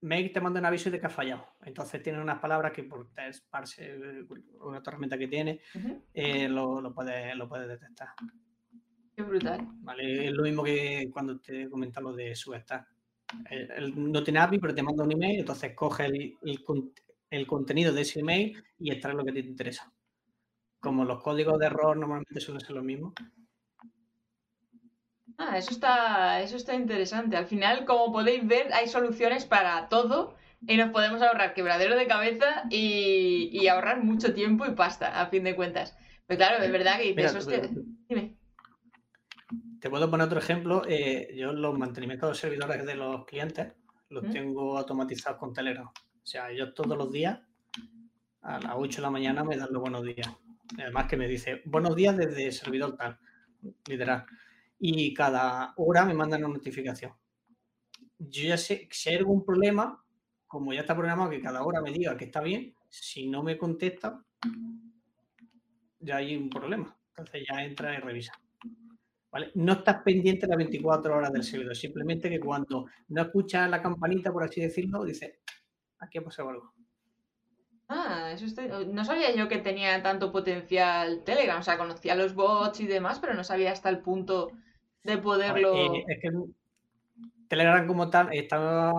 Make 0.00 0.30
te 0.30 0.40
manda 0.40 0.60
un 0.60 0.66
aviso 0.66 0.90
de 0.90 1.00
que 1.00 1.06
ha 1.06 1.10
fallado. 1.10 1.44
Entonces 1.64 2.02
tiene 2.02 2.20
unas 2.20 2.38
palabras 2.38 2.72
que 2.72 2.84
por 2.84 3.08
parse, 3.50 4.24
una 4.60 4.78
herramienta 4.78 5.18
que 5.18 5.28
tiene, 5.28 5.60
eh, 6.14 6.48
lo, 6.48 6.80
lo 6.80 6.94
puedes 6.94 7.34
lo 7.36 7.48
puede 7.48 7.66
detectar. 7.66 8.08
Qué 9.18 9.24
brutal. 9.24 9.66
¿Vale? 9.80 10.28
Es 10.28 10.32
lo 10.32 10.44
mismo 10.44 10.62
que 10.62 11.10
cuando 11.12 11.40
te 11.40 11.68
comentan 11.68 12.04
lo 12.04 12.12
de 12.12 12.36
Substar. 12.36 12.86
no 13.96 14.22
tiene 14.22 14.38
API, 14.38 14.58
pero 14.60 14.72
te 14.72 14.82
manda 14.84 15.02
un 15.02 15.10
email, 15.10 15.40
entonces 15.40 15.74
coge 15.74 16.06
el, 16.06 16.38
el, 17.30 17.46
contenido 17.46 17.92
de 17.92 18.02
ese 18.02 18.20
email 18.20 18.56
y 18.78 18.92
extrae 18.92 19.14
lo 19.14 19.24
que 19.24 19.32
te 19.32 19.40
interesa. 19.40 19.92
Como 20.78 21.04
los 21.04 21.20
códigos 21.20 21.58
de 21.58 21.66
error 21.66 21.96
normalmente 21.96 22.38
suelen 22.38 22.60
ser 22.60 22.76
los 22.76 22.84
mismos. 22.84 23.12
Ah, 25.40 25.56
eso 25.56 25.70
está, 25.70 26.42
eso 26.42 26.56
está 26.56 26.74
interesante. 26.74 27.36
Al 27.36 27.46
final, 27.46 27.84
como 27.84 28.12
podéis 28.12 28.44
ver, 28.46 28.72
hay 28.72 28.88
soluciones 28.88 29.44
para 29.44 29.88
todo 29.88 30.34
y 30.66 30.76
nos 30.76 30.90
podemos 30.90 31.22
ahorrar 31.22 31.54
quebradero 31.54 31.96
de 31.96 32.08
cabeza 32.08 32.64
y, 32.70 33.66
ahorrar 33.68 34.02
mucho 34.02 34.34
tiempo 34.34 34.66
y 34.66 34.72
pasta, 34.72 35.20
a 35.20 35.28
fin 35.28 35.44
de 35.44 35.54
cuentas. 35.54 35.96
Pero 36.26 36.38
claro, 36.38 36.64
es 36.64 36.72
verdad 36.72 36.98
que 36.98 37.14
eso 37.16 37.38
te... 37.46 37.70
Dime. 38.08 38.36
Te 39.80 39.88
puedo 39.88 40.10
poner 40.10 40.26
otro 40.26 40.40
ejemplo. 40.40 40.82
Eh, 40.88 41.32
yo 41.36 41.52
los 41.52 41.78
mantenimientos 41.78 42.26
de 42.26 42.30
los 42.32 42.38
servidores 42.38 42.84
de 42.84 42.96
los 42.96 43.24
clientes 43.24 43.74
los 44.08 44.28
tengo 44.32 44.76
automatizados 44.76 45.38
con 45.38 45.52
Telegram. 45.52 45.86
O 45.86 46.26
sea, 46.26 46.52
yo 46.52 46.74
todos 46.74 46.98
los 46.98 47.12
días 47.12 47.38
a 48.42 48.58
las 48.58 48.72
8 48.74 48.96
de 48.96 49.02
la 49.02 49.10
mañana 49.10 49.44
me 49.44 49.56
dan 49.56 49.68
los 49.70 49.80
buenos 49.80 50.02
días. 50.02 50.28
Además 50.76 51.06
que 51.06 51.16
me 51.16 51.28
dice, 51.28 51.62
buenos 51.64 51.94
días 51.94 52.16
desde 52.16 52.50
servidor 52.50 52.96
tal, 52.96 53.18
literal 53.86 54.26
y 54.78 55.12
cada 55.14 55.74
hora 55.76 56.04
me 56.04 56.14
mandan 56.14 56.44
una 56.44 56.54
notificación. 56.54 57.12
Yo 58.18 58.48
ya 58.48 58.56
sé, 58.56 58.88
si 58.90 59.10
hay 59.10 59.16
algún 59.16 59.44
problema, 59.44 60.04
como 60.46 60.72
ya 60.72 60.80
está 60.80 60.94
programado 60.94 61.30
que 61.30 61.40
cada 61.40 61.62
hora 61.62 61.80
me 61.80 61.92
diga 61.92 62.16
que 62.16 62.26
está 62.26 62.40
bien, 62.40 62.74
si 62.88 63.28
no 63.28 63.42
me 63.42 63.58
contesta, 63.58 64.24
ya 66.00 66.16
hay 66.16 66.36
un 66.36 66.48
problema. 66.48 66.96
Entonces 67.10 67.44
ya 67.48 67.64
entra 67.64 67.94
y 67.94 67.98
revisa. 67.98 68.32
¿Vale? 69.30 69.50
No 69.56 69.74
estás 69.74 70.02
pendiente 70.02 70.46
las 70.46 70.56
24 70.56 71.14
horas 71.14 71.32
del 71.32 71.44
servidor, 71.44 71.76
simplemente 71.76 72.30
que 72.30 72.40
cuando 72.40 72.86
no 73.08 73.22
escuchas 73.22 73.68
la 73.68 73.82
campanita, 73.82 74.32
por 74.32 74.42
así 74.42 74.60
decirlo, 74.60 75.04
dice, 75.04 75.40
aquí 75.98 76.18
ha 76.18 76.24
pasado 76.24 76.48
algo. 76.48 76.72
Ah, 77.88 78.32
eso 78.32 78.46
no 78.86 79.04
sabía 79.04 79.34
yo 79.34 79.48
que 79.48 79.58
tenía 79.58 80.02
tanto 80.02 80.30
potencial 80.30 81.24
Telegram, 81.24 81.60
o 81.60 81.62
sea, 81.62 81.78
conocía 81.78 82.14
los 82.14 82.34
bots 82.34 82.80
y 82.80 82.86
demás, 82.86 83.18
pero 83.18 83.34
no 83.34 83.44
sabía 83.44 83.72
hasta 83.72 83.88
el 83.88 84.00
punto 84.00 84.52
de 85.02 85.18
poderlo. 85.18 85.74
Eh, 85.74 86.04
es 86.08 86.20
que 86.20 86.30
Telegram 87.48 87.86
como 87.86 88.10
tal 88.10 88.32
está, 88.32 88.92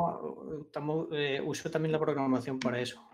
estamos, 0.65 1.07
eh, 1.11 1.39
uso 1.43 1.69
también 1.69 1.91
la 1.91 1.99
programación 1.99 2.59
para 2.59 2.79
eso. 2.79 3.07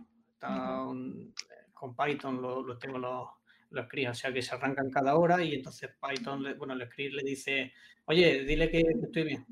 con 1.74 1.96
Python 1.96 2.42
lo, 2.42 2.78
tengo 2.78 2.98
los, 2.98 3.28
los 3.70 3.86
o 3.86 4.14
sea 4.14 4.32
que 4.32 4.42
se 4.42 4.56
arrancan 4.56 4.90
cada 4.90 5.18
hora 5.18 5.44
y 5.44 5.56
entonces 5.56 5.90
Python, 6.02 6.56
bueno, 6.58 6.74
el 6.74 6.88
script 6.88 7.16
le 7.16 7.24
dice, 7.24 7.74
oye, 8.06 8.46
dile 8.46 8.70
que 8.70 8.82
estoy 9.04 9.24
bien. 9.24 9.46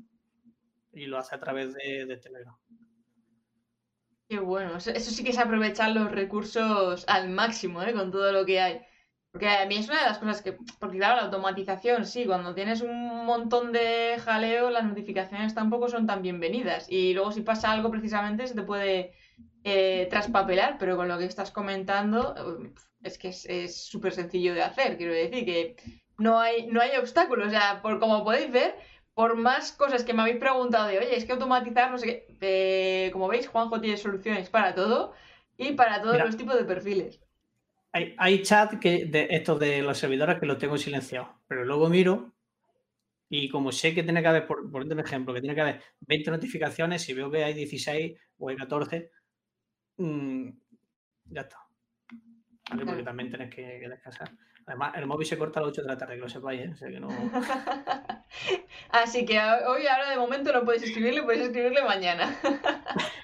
Y 0.92 1.06
lo 1.06 1.18
hace 1.18 1.34
a 1.34 1.40
través 1.40 1.74
de, 1.74 2.18
Telegram. 2.22 2.56
Qué 4.28 4.38
bueno, 4.38 4.78
eso, 4.78 4.92
sí 4.98 5.22
que 5.22 5.30
es 5.30 5.38
aprovechar 5.38 5.90
los 5.90 6.10
recursos 6.10 7.04
al 7.08 7.28
máximo, 7.28 7.82
¿eh? 7.82 7.92
con 7.92 8.10
todo 8.10 8.32
lo 8.32 8.46
que 8.46 8.60
hay. 8.60 8.80
Porque 9.34 9.48
a 9.48 9.66
mí 9.66 9.74
es 9.74 9.88
una 9.88 9.98
de 9.98 10.06
las 10.06 10.18
cosas 10.18 10.42
que, 10.42 10.52
porque 10.78 10.98
claro, 10.98 11.16
la 11.16 11.22
automatización, 11.22 12.06
sí, 12.06 12.24
cuando 12.24 12.54
tienes 12.54 12.82
un 12.82 13.26
montón 13.26 13.72
de 13.72 14.16
jaleo, 14.24 14.70
las 14.70 14.84
notificaciones 14.84 15.52
tampoco 15.56 15.88
son 15.88 16.06
tan 16.06 16.22
bienvenidas. 16.22 16.86
Y 16.88 17.14
luego 17.14 17.32
si 17.32 17.40
pasa 17.40 17.72
algo 17.72 17.90
precisamente 17.90 18.46
se 18.46 18.54
te 18.54 18.62
puede 18.62 19.12
eh, 19.64 20.06
traspapelar, 20.08 20.76
pero 20.78 20.96
con 20.96 21.08
lo 21.08 21.18
que 21.18 21.24
estás 21.24 21.50
comentando 21.50 22.62
eh, 22.62 22.70
es 23.02 23.18
que 23.18 23.30
es 23.30 23.84
súper 23.84 24.12
sencillo 24.12 24.54
de 24.54 24.62
hacer. 24.62 24.96
Quiero 24.96 25.12
decir 25.12 25.44
que 25.44 25.76
no 26.16 26.38
hay, 26.38 26.68
no 26.68 26.80
hay 26.80 26.96
obstáculos. 26.96 27.48
O 27.48 27.50
sea, 27.50 27.82
por, 27.82 27.98
como 27.98 28.22
podéis 28.22 28.52
ver, 28.52 28.76
por 29.14 29.34
más 29.34 29.72
cosas 29.72 30.04
que 30.04 30.14
me 30.14 30.22
habéis 30.22 30.38
preguntado 30.38 30.86
de, 30.86 30.98
oye, 31.00 31.16
es 31.16 31.24
que 31.24 31.32
automatizar, 31.32 31.90
no 31.90 31.98
sé 31.98 32.06
qué, 32.06 32.36
eh, 32.40 33.10
como 33.10 33.26
veis, 33.26 33.48
Juanjo 33.48 33.80
tiene 33.80 33.96
soluciones 33.96 34.48
para 34.48 34.76
todo 34.76 35.12
y 35.56 35.72
para 35.72 36.02
todos 36.02 36.18
los 36.20 36.36
tipos 36.36 36.54
de 36.54 36.64
perfiles. 36.64 37.23
Hay, 37.96 38.42
chat 38.42 38.80
que 38.80 39.06
de 39.06 39.28
estos 39.30 39.60
de 39.60 39.80
los 39.80 39.96
servidores 39.96 40.40
que 40.40 40.46
los 40.46 40.58
tengo 40.58 40.76
silenciados, 40.76 41.28
pero 41.46 41.64
luego 41.64 41.88
miro 41.88 42.34
y 43.28 43.48
como 43.48 43.70
sé 43.70 43.94
que 43.94 44.02
tiene 44.02 44.20
que 44.20 44.26
haber, 44.26 44.46
por, 44.48 44.68
por 44.68 44.82
un 44.82 44.98
ejemplo, 44.98 45.32
que 45.32 45.40
tiene 45.40 45.54
que 45.54 45.60
haber 45.60 45.82
20 46.00 46.32
notificaciones, 46.32 47.02
si 47.02 47.14
veo 47.14 47.30
que 47.30 47.44
hay 47.44 47.54
16 47.54 48.18
o 48.38 48.48
hay 48.48 48.56
14, 48.56 49.10
mm, 49.98 50.48
ya 51.26 51.40
está. 51.42 51.58
Porque 52.84 53.04
también 53.04 53.28
tienes 53.28 53.54
que, 53.54 53.88
descansar. 53.88 54.32
Además, 54.66 54.94
el 54.96 55.06
móvil 55.06 55.26
se 55.26 55.38
corta 55.38 55.60
a 55.60 55.62
las 55.62 55.70
8 55.70 55.82
de 55.82 55.88
la 55.88 55.98
tarde, 55.98 56.14
que 56.14 56.20
lo 56.20 56.28
sepáis, 56.28 56.82
¿eh? 56.82 56.90
que 56.90 57.00
no... 57.00 57.08
Así 58.90 59.26
que 59.26 59.38
hoy, 59.38 59.86
ahora 59.86 60.10
de 60.10 60.16
momento 60.16 60.52
no 60.52 60.64
podéis 60.64 60.84
escribirle, 60.84 61.22
podéis 61.22 61.44
escribirle 61.44 61.82
mañana. 61.82 62.34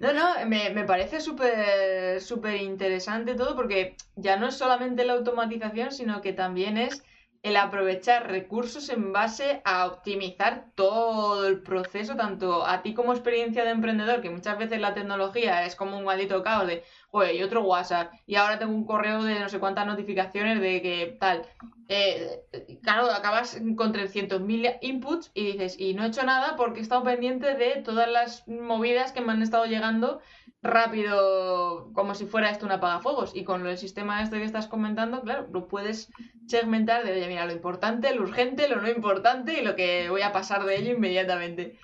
No, 0.00 0.12
no, 0.12 0.46
me, 0.46 0.70
me 0.70 0.84
parece 0.84 1.20
súper 1.20 2.20
súper 2.20 2.60
interesante 2.62 3.34
todo 3.34 3.56
porque 3.56 3.96
ya 4.14 4.36
no 4.36 4.46
es 4.46 4.56
solamente 4.56 5.04
la 5.04 5.14
automatización, 5.14 5.90
sino 5.90 6.20
que 6.20 6.32
también 6.32 6.78
es 6.78 7.02
el 7.42 7.56
aprovechar 7.56 8.28
recursos 8.30 8.88
en 8.88 9.12
base 9.12 9.62
a 9.64 9.86
optimizar 9.86 10.66
todo 10.74 11.46
el 11.46 11.62
proceso, 11.62 12.16
tanto 12.16 12.66
a 12.66 12.82
ti 12.82 12.94
como 12.94 13.12
experiencia 13.12 13.64
de 13.64 13.70
emprendedor, 13.70 14.20
que 14.20 14.30
muchas 14.30 14.58
veces 14.58 14.80
la 14.80 14.94
tecnología 14.94 15.64
es 15.64 15.76
como 15.76 15.96
un 15.98 16.04
maldito 16.04 16.42
caos 16.42 16.66
de, 16.66 16.84
oye, 17.10 17.36
y 17.36 17.42
otro 17.42 17.62
WhatsApp, 17.62 18.12
y 18.26 18.36
ahora 18.36 18.58
tengo 18.58 18.72
un 18.72 18.84
correo 18.84 19.22
de 19.22 19.40
no 19.40 19.48
sé 19.48 19.58
cuántas 19.58 19.86
notificaciones 19.86 20.60
de 20.60 20.82
que 20.82 21.16
tal. 21.18 21.42
Eh, 21.88 22.42
claro, 22.82 23.10
acabas 23.10 23.58
con 23.76 23.94
300.000 23.94 24.78
inputs 24.82 25.30
y 25.32 25.52
dices, 25.52 25.78
y 25.78 25.94
no 25.94 26.04
he 26.04 26.08
hecho 26.08 26.22
nada 26.22 26.54
porque 26.56 26.80
he 26.80 26.82
estado 26.82 27.02
pendiente 27.02 27.54
de 27.54 27.82
todas 27.82 28.10
las 28.10 28.46
movidas 28.46 29.12
que 29.12 29.22
me 29.22 29.32
han 29.32 29.42
estado 29.42 29.64
llegando 29.64 30.20
rápido, 30.62 31.90
como 31.94 32.14
si 32.14 32.26
fuera 32.26 32.50
esto 32.50 32.66
un 32.66 32.72
apagafuegos. 32.72 33.34
Y 33.34 33.44
con 33.44 33.66
el 33.66 33.78
sistema 33.78 34.22
este 34.22 34.38
que 34.38 34.44
estás 34.44 34.66
comentando, 34.66 35.22
claro, 35.22 35.48
lo 35.52 35.68
puedes 35.68 36.10
segmentar 36.46 37.04
de, 37.04 37.12
oye, 37.12 37.28
mira, 37.28 37.46
lo 37.46 37.52
importante, 37.52 38.14
lo 38.14 38.22
urgente, 38.22 38.68
lo 38.68 38.80
no 38.80 38.90
importante 38.90 39.60
y 39.60 39.64
lo 39.64 39.76
que 39.76 40.10
voy 40.10 40.22
a 40.22 40.32
pasar 40.32 40.64
de 40.64 40.76
ello 40.76 40.94
inmediatamente. 40.94 41.78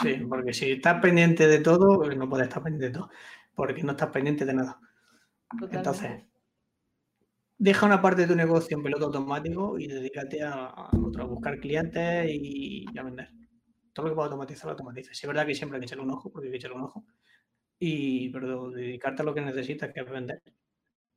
Sí, 0.00 0.14
porque 0.28 0.52
si 0.52 0.72
estás 0.72 1.00
pendiente 1.00 1.46
de 1.46 1.60
todo, 1.60 1.98
pues 1.98 2.16
no 2.16 2.28
puedes 2.28 2.48
estar 2.48 2.62
pendiente 2.62 2.86
de 2.86 2.92
todo, 2.92 3.10
porque 3.56 3.82
no 3.82 3.92
estás 3.92 4.10
pendiente 4.10 4.44
de 4.44 4.54
nada. 4.54 4.78
Entonces, 5.72 6.24
deja 7.58 7.86
una 7.86 8.02
parte 8.02 8.22
de 8.22 8.28
tu 8.28 8.36
negocio 8.36 8.76
en 8.76 8.82
piloto 8.84 9.06
automático 9.06 9.78
y 9.78 9.88
dedícate 9.88 10.42
a, 10.42 10.66
a, 10.66 10.90
buscar 10.92 11.58
clientes 11.58 12.28
y, 12.30 12.86
a 12.96 13.02
vender. 13.02 13.30
Todo 13.92 14.06
lo 14.06 14.12
que 14.12 14.16
puedas 14.16 14.30
automatizar, 14.30 14.66
lo 14.66 14.72
automatiza. 14.72 15.14
Si 15.14 15.24
es 15.24 15.28
verdad 15.28 15.46
que 15.46 15.54
siempre 15.54 15.76
hay 15.76 15.80
que 15.80 15.86
echarle 15.86 16.04
un 16.04 16.10
ojo, 16.10 16.30
porque 16.30 16.48
hay 16.48 16.52
que 16.52 16.58
echarle 16.58 16.76
un 16.76 16.84
ojo 16.84 17.04
y 17.78 18.30
pero 18.30 18.70
dedicarte 18.70 19.22
a 19.22 19.24
lo 19.24 19.34
que 19.34 19.40
necesitas, 19.40 19.92
que 19.92 20.00
es 20.00 20.10
vender. 20.10 20.42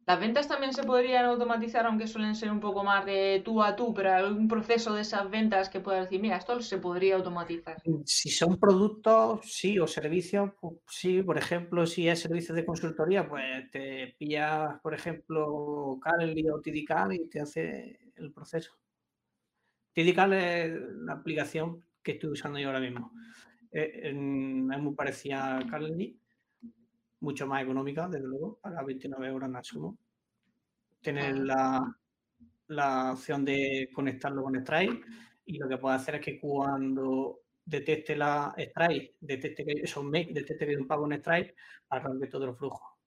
Las 0.10 0.20
ventas 0.20 0.48
también 0.48 0.74
se 0.74 0.82
podrían 0.82 1.26
automatizar, 1.26 1.86
aunque 1.86 2.08
suelen 2.08 2.34
ser 2.34 2.52
un 2.52 2.60
poco 2.60 2.84
más 2.84 3.06
de 3.06 3.44
tú 3.46 3.62
a 3.62 3.76
tú, 3.76 3.94
pero 3.94 4.12
algún 4.12 4.48
proceso 4.48 4.96
de 4.96 5.02
esas 5.02 5.30
ventas 5.30 5.70
que 5.70 5.82
puedas 5.82 6.06
decir, 6.06 6.20
mira, 6.20 6.38
esto 6.38 6.60
se 6.64 6.80
podría 6.80 7.16
automatizar. 7.16 7.78
Si 8.06 8.30
son 8.30 8.60
productos, 8.60 9.42
sí, 9.44 9.78
o 9.78 9.86
servicios, 9.86 10.50
pues, 10.60 10.78
sí. 10.88 11.22
Por 11.22 11.38
ejemplo, 11.38 11.86
si 11.86 12.10
es 12.10 12.22
servicios 12.22 12.56
de 12.56 12.66
consultoría, 12.66 13.30
pues 13.30 13.70
te 13.70 14.16
pillas, 14.18 14.80
por 14.82 14.96
ejemplo, 14.96 16.00
Calendly 16.02 16.50
o 16.50 16.60
Tidical 16.60 17.14
y 17.14 17.30
te 17.30 17.42
hace 17.42 18.00
el 18.16 18.34
proceso. 18.34 18.72
Tidical 19.94 20.34
es 20.34 20.72
la 21.06 21.14
aplicación 21.14 21.84
que 22.02 22.14
estoy 22.14 22.32
usando 22.32 22.58
yo 22.58 22.70
ahora 22.70 22.80
mismo. 22.80 23.12
Eh, 23.72 24.02
es 24.06 24.16
muy 24.16 24.96
parecida 24.96 25.60
a 25.60 25.68
Calendly 25.68 26.20
mucho 27.22 27.48
más 27.48 27.64
económica, 27.64 28.08
desde 28.08 28.28
luego, 28.28 28.60
a 28.64 28.84
29 28.84 29.28
euros 29.28 29.68
sumo. 29.68 29.98
Tienes 31.02 31.38
la, 31.38 31.96
la 32.68 33.14
opción 33.14 33.46
de 33.46 33.90
conectarlo 33.94 34.44
con 34.44 34.60
Stripe 34.60 35.02
y 35.46 35.58
lo 35.58 35.68
que 35.68 35.78
puedes 35.78 36.02
hacer 36.02 36.16
es 36.16 36.22
que 36.22 36.40
cuando 36.40 37.42
detecte 37.66 38.16
la 38.16 38.54
Stripe, 38.58 39.16
detecte 39.20 39.66
que 39.66 39.74
es 39.84 39.98
un 39.98 40.10
make, 40.10 40.34
detecte 40.34 40.66
que 40.66 40.72
hay 40.72 40.78
un 40.78 40.88
pago 40.88 41.06
en 41.06 41.20
Stripe, 41.20 41.56
arranque 41.90 42.28
todo 42.28 42.46
el 42.46 42.56
flujo. 42.56 42.98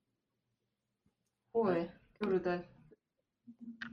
Uy, 1.53 1.91
qué 2.15 2.27
brutal. 2.27 2.69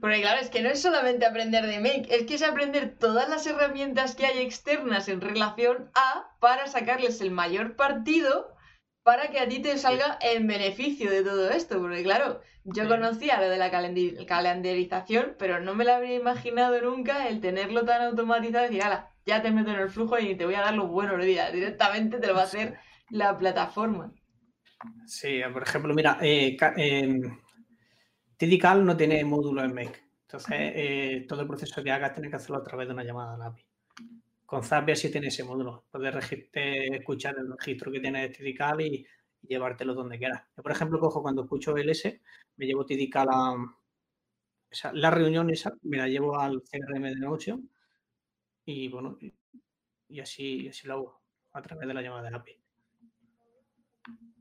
Porque 0.00 0.20
claro, 0.20 0.40
es 0.40 0.48
que 0.48 0.62
no 0.62 0.70
es 0.70 0.80
solamente 0.80 1.26
aprender 1.26 1.66
de 1.66 1.80
Make, 1.80 2.14
es 2.14 2.24
que 2.24 2.34
es 2.34 2.42
aprender 2.42 2.96
todas 2.98 3.28
las 3.28 3.46
herramientas 3.46 4.14
que 4.14 4.24
hay 4.24 4.38
externas 4.38 5.08
en 5.08 5.20
relación 5.20 5.90
a 5.94 6.36
para 6.40 6.66
sacarles 6.68 7.20
el 7.20 7.30
mayor 7.30 7.76
partido 7.76 8.54
para 9.10 9.28
que 9.28 9.40
a 9.40 9.48
ti 9.48 9.58
te 9.58 9.76
salga 9.76 10.20
en 10.20 10.46
beneficio 10.46 11.10
de 11.10 11.24
todo 11.24 11.50
esto, 11.50 11.80
porque 11.80 12.04
claro, 12.04 12.40
yo 12.62 12.86
conocía 12.86 13.40
lo 13.40 13.48
de 13.48 13.58
la 13.58 13.68
calendarización, 13.68 15.34
pero 15.36 15.58
no 15.58 15.74
me 15.74 15.84
lo 15.84 15.94
habría 15.94 16.14
imaginado 16.14 16.80
nunca 16.80 17.26
el 17.26 17.40
tenerlo 17.40 17.84
tan 17.84 18.02
automatizado 18.02 18.66
y 18.66 18.68
decir, 18.68 18.84
ala, 18.84 19.10
ya 19.26 19.42
te 19.42 19.50
meto 19.50 19.72
en 19.72 19.80
el 19.80 19.90
flujo 19.90 20.16
y 20.20 20.36
te 20.36 20.44
voy 20.44 20.54
a 20.54 20.60
dar 20.60 20.76
los 20.76 20.88
buenos 20.88 21.20
días, 21.24 21.52
directamente 21.52 22.20
te 22.20 22.28
lo 22.28 22.34
va 22.34 22.42
a 22.42 22.44
hacer 22.44 22.78
la 23.08 23.36
plataforma. 23.36 24.12
Sí, 25.06 25.40
por 25.52 25.64
ejemplo, 25.64 25.92
mira, 25.92 26.18
eh, 26.22 26.56
eh, 26.76 27.20
TDCal 28.36 28.84
no 28.84 28.96
tiene 28.96 29.24
módulo 29.24 29.64
en 29.64 29.74
Make. 29.74 30.04
Entonces, 30.28 30.56
eh, 30.56 31.26
todo 31.28 31.40
el 31.40 31.48
proceso 31.48 31.82
que 31.82 31.90
hagas 31.90 32.12
tienes 32.12 32.30
que 32.30 32.36
hacerlo 32.36 32.58
a 32.58 32.62
través 32.62 32.86
de 32.86 32.94
una 32.94 33.02
llamada 33.02 33.34
a 33.34 33.38
la 33.38 33.46
API. 33.46 33.64
Con 34.50 34.64
Zapier 34.64 34.96
sí 34.96 35.12
tiene 35.12 35.28
ese 35.28 35.44
módulo. 35.44 35.84
Puedes 35.92 36.12
escuchar 36.52 37.36
el 37.38 37.52
registro 37.56 37.92
que 37.92 38.00
tiene 38.00 38.30
TDCal 38.30 38.80
y, 38.80 39.06
llevártelo 39.42 39.94
donde 39.94 40.18
quieras. 40.18 40.42
Yo, 40.56 40.62
por 40.64 40.72
ejemplo, 40.72 40.98
cojo 40.98 41.22
cuando 41.22 41.42
escucho 41.44 41.76
LS, 41.76 42.20
me 42.56 42.66
llevo 42.66 42.84
TDCal 42.84 43.28
a 43.30 43.54
la 44.92 45.10
reunión 45.12 45.50
esa, 45.50 45.72
me 45.82 45.98
la 45.98 46.08
llevo 46.08 46.36
al 46.36 46.62
CRM 46.62 47.10
de 47.10 47.20
Notion 47.20 47.70
y 48.64 48.88
bueno, 48.88 49.18
y, 50.08 50.18
así, 50.18 50.68
así 50.68 50.88
lo 50.88 50.94
hago 50.94 51.22
a 51.52 51.62
través 51.62 51.86
de 51.86 51.94
la 51.94 52.02
llamada 52.02 52.28
de 52.28 52.36
API. 52.36 52.59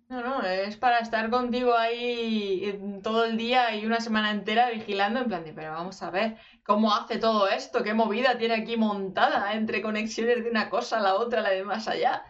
No, 0.10 0.22
no, 0.24 0.42
es 0.42 0.76
para 0.76 0.98
estar 0.98 1.30
contigo 1.30 1.76
ahí 1.76 3.00
todo 3.04 3.26
el 3.26 3.38
día 3.38 3.76
y 3.76 3.86
una 3.86 4.00
semana 4.00 4.32
entera 4.32 4.72
vigilando 4.72 5.20
en 5.20 5.28
plan 5.28 5.44
de, 5.44 5.54
pero 5.54 5.72
vamos 5.72 6.02
a 6.02 6.10
ver 6.10 6.36
cómo 6.64 6.96
hace 6.96 7.20
todo 7.20 7.48
esto, 7.48 7.84
qué 7.84 7.94
movida 7.94 8.36
tiene 8.40 8.56
aquí 8.56 8.76
montada 8.76 9.54
entre 9.54 9.84
conexiones 9.84 10.44
de 10.44 10.50
una 10.50 10.68
cosa 10.72 10.98
a 10.98 11.02
la 11.02 11.14
otra, 11.14 11.42
la 11.42 11.52
de 11.52 11.64
más 11.64 11.88
allá. 11.88 12.24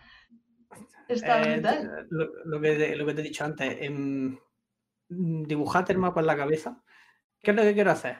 Está 1.07 1.41
eh, 1.41 1.53
brutal. 1.53 2.07
Lo, 2.09 2.59
que 2.59 2.75
te, 2.75 2.93
he 2.93 3.23
dicho 3.23 3.45
antes, 3.45 3.77
en, 3.81 4.37
mm, 5.07 5.43
dibujate 5.43 5.93
el 5.93 5.99
mapa 5.99 6.19
en 6.19 6.27
la 6.27 6.35
cabeza. 6.35 6.83
¿Qué 7.41 7.51
es 7.51 7.55
lo 7.55 7.63
que 7.63 7.73
quiero 7.73 7.91
hacer? 7.91 8.17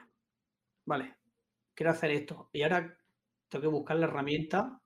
Vale, 0.86 1.18
quiero 1.76 1.91
hacer 1.91 2.12
esto. 2.12 2.49
Y 2.53 2.64
ahora 2.64 2.97
tengo 3.49 3.62
que 3.62 3.68
buscar 3.68 3.97
la 3.97 4.05
herramienta 4.05 4.80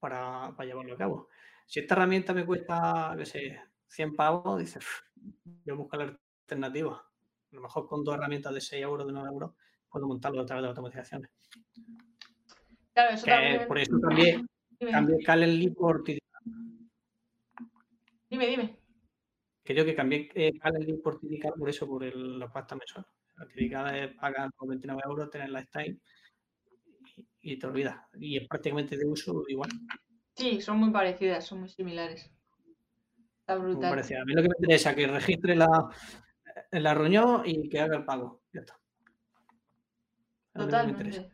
para, 0.00 0.54
para 0.56 0.66
llevarlo 0.66 0.94
a 0.94 0.98
cabo. 0.98 1.28
Si 1.66 1.80
esta 1.80 1.94
herramienta 1.94 2.32
me 2.32 2.46
cuesta, 2.46 3.14
qué 3.18 3.26
sé, 3.26 3.60
100 3.88 4.14
pavos, 4.14 4.58
dices, 4.58 4.84
voy 5.16 5.72
a 5.72 5.74
buscar 5.74 6.00
la 6.00 6.18
alternativa. 6.42 6.96
A 6.96 7.54
lo 7.54 7.62
mejor 7.62 7.86
con 7.86 8.04
dos 8.04 8.14
herramientas 8.14 8.54
de 8.54 8.60
6 8.60 8.82
euros, 8.82 9.06
de 9.06 9.12
9 9.12 9.28
euros, 9.28 9.52
puedo 9.88 10.06
montarlo 10.06 10.42
a 10.42 10.46
través 10.46 10.62
de 10.62 10.68
automatizaciones. 10.68 11.30
Claro, 12.92 13.14
eso 13.14 13.26
también... 13.26 13.66
Por 13.66 13.78
eso 13.78 13.98
también 13.98 14.48
cambié 14.90 15.24
Calendly 15.24 15.70
por. 15.70 16.04
Dime, 18.30 18.46
dime. 18.46 18.78
Creo 19.64 19.84
que 19.84 19.94
cambié 19.94 20.30
eh, 20.34 20.58
Calendly 20.58 20.94
por 20.98 21.18
Tidical 21.18 21.52
por 21.58 21.68
eso, 21.68 21.86
por 21.86 22.04
el, 22.04 22.38
la 22.38 22.50
pasta 22.50 22.76
mensual. 22.76 23.06
La 23.36 23.46
Tidical 23.46 23.94
es 23.94 24.14
pagar 24.16 24.50
por 24.56 24.68
29 24.68 25.02
euros, 25.04 25.30
tener 25.30 25.50
la 25.50 25.62
Stein 25.62 26.00
y, 27.16 27.52
y 27.52 27.58
te 27.58 27.66
olvidas. 27.66 27.96
Y 28.14 28.36
es 28.36 28.48
prácticamente 28.48 28.96
de 28.96 29.06
uso 29.06 29.44
igual. 29.48 29.70
Sí, 30.34 30.60
son 30.60 30.78
muy 30.78 30.90
parecidas, 30.90 31.46
son 31.46 31.60
muy 31.60 31.68
similares. 31.68 32.30
Está 33.48 33.62
brutal. 33.62 33.98
A 33.98 34.24
mí 34.26 34.34
lo 34.34 34.42
que 34.42 34.48
me 34.48 34.54
interesa 34.58 34.90
es 34.90 34.96
que 34.96 35.06
registre 35.06 35.56
la, 35.56 35.88
la 36.70 36.92
reunión 36.92 37.40
y 37.46 37.70
que 37.70 37.80
haga 37.80 37.96
el 37.96 38.04
pago. 38.04 38.42
Ya 38.52 38.60
está. 38.60 38.78
Totalmente. 40.52 41.32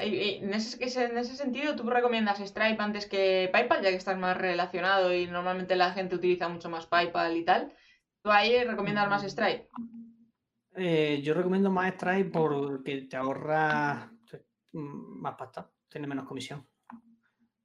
Y, 0.00 0.44
en, 0.44 0.54
ese, 0.54 1.04
en 1.04 1.18
ese 1.18 1.34
sentido, 1.34 1.74
¿tú 1.74 1.90
recomiendas 1.90 2.38
Stripe 2.38 2.80
antes 2.80 3.06
que 3.06 3.48
PayPal, 3.50 3.82
ya 3.82 3.90
que 3.90 3.96
estás 3.96 4.16
más 4.16 4.36
relacionado 4.36 5.12
y 5.12 5.26
normalmente 5.26 5.74
la 5.74 5.90
gente 5.90 6.14
utiliza 6.14 6.48
mucho 6.48 6.70
más 6.70 6.86
PayPal 6.86 7.36
y 7.36 7.44
tal? 7.44 7.74
¿Tú 8.22 8.30
ahí 8.30 8.62
recomiendas 8.62 9.08
más 9.08 9.24
Stripe? 9.24 9.68
Eh, 10.76 11.20
yo 11.20 11.34
recomiendo 11.34 11.68
más 11.68 11.94
Stripe 11.94 12.30
porque 12.30 13.08
te 13.10 13.16
ahorra 13.16 14.12
más 14.72 15.34
pasta, 15.34 15.68
tiene 15.88 16.06
menos 16.06 16.28
comisión. 16.28 16.64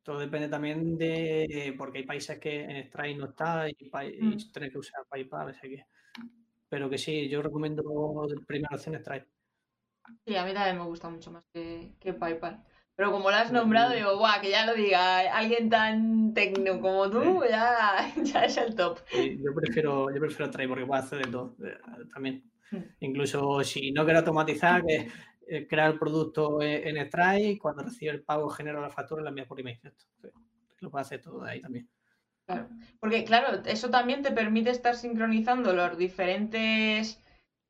Todo 0.05 0.19
depende 0.19 0.47
también 0.47 0.99
de, 0.99 1.73
porque 1.75 1.97
hay 1.97 2.05
países 2.05 2.37
que 2.37 2.61
en 2.61 2.83
Stripe 2.85 3.15
no 3.15 3.25
está 3.25 3.67
y, 3.67 3.73
mm. 3.73 4.51
tienes 4.53 4.71
que 4.71 4.77
usar 4.77 5.03
PayPal, 5.09 5.49
así 5.49 5.67
que, 5.67 5.87
pero 6.69 6.87
que 6.87 6.99
sí, 6.99 7.27
yo 7.27 7.41
recomiendo 7.41 7.83
primera 8.45 8.75
opción 8.75 8.99
Stripe. 8.99 9.25
Sí, 10.23 10.35
a 10.35 10.45
mí 10.45 10.53
también 10.53 10.77
me 10.77 10.83
gusta 10.83 11.09
mucho 11.09 11.31
más 11.31 11.43
que, 11.51 11.95
que 11.99 12.13
PayPal. 12.13 12.63
Pero 12.95 13.11
como 13.11 13.31
lo 13.31 13.35
has 13.35 13.51
nombrado, 13.51 13.95
digo, 13.95 14.15
guau, 14.15 14.39
que 14.39 14.51
ya 14.51 14.67
lo 14.67 14.75
diga 14.75 15.35
alguien 15.35 15.71
tan 15.71 16.35
técnico 16.35 16.79
como 16.79 17.09
tú, 17.09 17.41
ya, 17.49 18.13
ya, 18.23 18.45
es 18.45 18.57
el 18.57 18.75
top. 18.75 18.99
yo 19.11 19.55
prefiero, 19.55 20.13
yo 20.13 20.19
prefiero 20.21 20.51
Stripe 20.51 20.69
porque 20.69 20.85
puedo 20.85 21.01
hacer 21.01 21.25
de 21.25 21.31
todo 21.31 21.55
eh, 21.65 21.79
también. 22.13 22.43
Mm. 22.69 22.77
Incluso 22.99 23.63
si 23.63 23.91
no 23.91 24.05
quiero 24.05 24.19
automatizar, 24.19 24.85
que 24.85 25.07
eh, 25.47 25.67
crear 25.67 25.91
el 25.91 25.99
producto 25.99 26.61
en 26.61 26.97
Stripe 27.05 27.41
y 27.41 27.57
cuando 27.57 27.83
recibe 27.83 28.11
el 28.11 28.23
pago 28.23 28.49
genera 28.49 28.81
la 28.81 28.89
factura 28.89 29.21
y 29.21 29.23
la 29.23 29.29
envía 29.29 29.45
por 29.45 29.59
email. 29.59 29.79
lo 30.79 30.89
puede 30.89 31.01
hacer 31.01 31.21
todo 31.21 31.43
de 31.43 31.51
ahí 31.51 31.61
también. 31.61 31.87
Claro, 32.45 32.69
porque 32.99 33.23
claro, 33.23 33.61
eso 33.65 33.89
también 33.89 34.21
te 34.21 34.31
permite 34.31 34.69
estar 34.69 34.95
sincronizando 34.95 35.73
los 35.73 35.97
diferentes, 35.97 37.19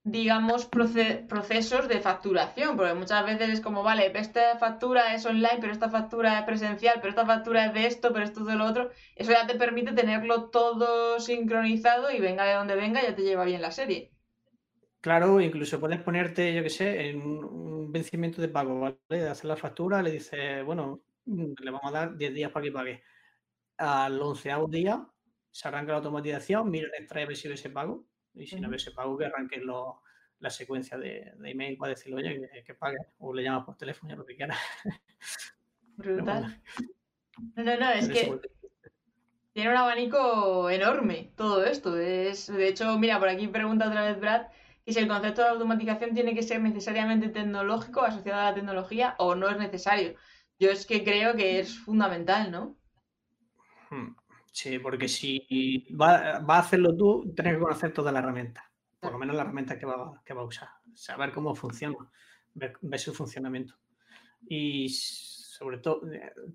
digamos, 0.04 0.66
procesos 0.66 1.88
de 1.88 2.02
facturación, 2.02 2.76
porque 2.76 2.94
muchas 2.94 3.26
veces 3.26 3.50
es 3.50 3.62
como, 3.62 3.84
vale, 3.84 4.12
esta 4.16 4.58
factura 4.58 5.14
es 5.14 5.26
online, 5.26 5.60
pero 5.62 5.72
esta 5.72 5.90
factura 5.90 6.40
es 6.40 6.46
presencial, 6.46 6.96
pero 6.98 7.10
esta 7.10 7.26
factura 7.26 7.68
es 7.68 7.74
de 7.74 7.88
esto, 7.88 8.12
pero 8.12 8.26
esto 8.26 8.42
es 8.42 8.48
de 8.48 8.56
lo 8.56 8.66
otro. 8.66 8.92
Eso 9.16 9.32
ya 9.32 9.48
te 9.48 9.56
permite 9.56 9.94
tenerlo 9.94 10.50
todo 10.50 11.20
sincronizado 11.22 12.12
y 12.12 12.20
venga 12.20 12.44
de 12.46 12.54
donde 12.56 12.76
venga, 12.76 13.02
ya 13.02 13.16
te 13.16 13.24
lleva 13.24 13.46
bien 13.46 13.62
la 13.62 13.72
serie. 13.72 14.15
Claro, 15.06 15.40
incluso 15.40 15.80
puedes 15.80 16.02
ponerte, 16.02 16.52
yo 16.52 16.64
qué 16.64 16.70
sé, 16.72 17.10
en 17.10 17.22
un 17.22 17.92
vencimiento 17.92 18.42
de 18.42 18.48
pago, 18.48 18.80
¿vale? 18.80 18.98
De 19.08 19.30
hacer 19.30 19.46
la 19.46 19.56
factura, 19.56 20.02
le 20.02 20.10
dices, 20.10 20.66
bueno, 20.66 21.04
mm, 21.26 21.54
le 21.62 21.70
vamos 21.70 21.94
a 21.94 22.00
dar 22.00 22.18
10 22.18 22.34
días 22.34 22.52
para 22.52 22.64
que 22.64 22.72
pague. 22.72 23.04
Al 23.78 24.20
onceavo 24.20 24.68
día 24.68 25.08
se 25.52 25.68
arranca 25.68 25.92
la 25.92 25.98
automatización, 26.00 26.72
mira 26.72 26.88
el 26.98 27.06
Stripe 27.06 27.36
si 27.36 27.48
ve 27.48 27.54
ese 27.54 27.70
pago, 27.70 28.08
y 28.34 28.48
si 28.48 28.60
no 28.60 28.68
ve 28.68 28.78
ese 28.78 28.94
pago, 28.94 29.16
que 29.16 29.26
arranque 29.26 29.62
la 30.40 30.50
secuencia 30.50 30.98
de, 30.98 31.34
email 31.44 31.78
para 31.78 31.92
decirle, 31.92 32.16
oye, 32.16 32.64
que, 32.66 32.74
pague, 32.74 32.98
o 33.20 33.32
le 33.32 33.44
llamas 33.44 33.64
por 33.64 33.78
teléfono, 33.78 34.16
lo 34.16 34.26
que 34.26 34.36
quieras. 34.36 34.58
Brutal. 35.98 36.64
No, 37.56 37.64
no, 37.64 37.78
no, 37.78 37.92
es 37.92 38.10
que 38.10 38.40
tiene 39.54 39.70
un 39.70 39.78
abanico 39.78 40.68
enorme 40.68 41.32
todo 41.36 41.64
esto. 41.64 41.96
Es, 41.96 42.48
de 42.48 42.68
hecho, 42.68 42.98
mira, 42.98 43.20
por 43.20 43.30
aquí 43.30 43.48
pregunta 43.48 43.88
otra 43.88 44.08
vez 44.08 44.20
Brad 44.20 44.48
y 44.86 44.94
si 44.94 45.00
el 45.00 45.08
concepto 45.08 45.42
de 45.42 45.50
automatización 45.50 46.14
tiene 46.14 46.36
que 46.36 46.44
ser 46.44 46.62
necesariamente 46.62 47.30
tecnológico, 47.30 48.02
asociado 48.02 48.40
a 48.40 48.46
la 48.52 48.54
tecnología, 48.54 49.16
o 49.18 49.34
no 49.34 49.50
es 49.50 49.58
necesario. 49.58 50.16
Yo 50.60 50.70
es 50.70 50.86
que 50.86 51.04
creo 51.04 51.36
que 51.36 51.60
es 51.60 51.78
fundamental, 51.80 52.52
¿no? 52.52 52.78
Hmm. 53.90 54.16
Sí, 54.52 54.80
porque 54.80 55.10
si 55.10 55.86
va, 56.00 56.38
a 56.38 56.60
hacerlo 56.60 56.96
tú, 56.96 57.34
tienes 57.36 57.56
que 57.56 57.60
conocer 57.60 57.92
toda 57.92 58.12
la 58.12 58.20
herramienta, 58.20 58.72
por 59.02 59.12
lo 59.12 59.18
menos 59.18 59.36
la 59.36 59.42
herramienta 59.42 59.78
que 59.78 59.86
va, 59.86 60.22
que 60.24 60.34
va 60.34 60.44
a 60.44 60.46
usar, 60.46 60.70
saber 60.94 61.34
cómo 61.34 61.54
funciona, 61.56 61.98
ver, 62.54 62.78
su 62.98 63.14
funcionamiento. 63.14 63.74
Y 64.48 64.88
sobre 64.88 65.80
todo, 65.80 66.02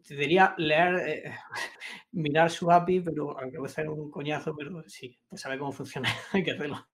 te 0.07 0.14
diría 0.14 0.55
leer, 0.57 0.95
eh, 1.09 1.35
mirar 2.12 2.51
su 2.51 2.70
API, 2.70 3.01
pero 3.01 3.39
aunque 3.39 3.59
va 3.59 3.66
a 3.66 3.68
ser 3.68 3.91
un 3.91 4.11
coñazo, 4.11 4.57
pero 4.57 4.83
sí, 4.87 5.18
pues 5.28 5.43
saber 5.43 5.59
cómo 5.59 5.72
funciona, 5.72 6.09
hay 6.33 6.43
que 6.43 6.53
hacerlo. 6.53 6.87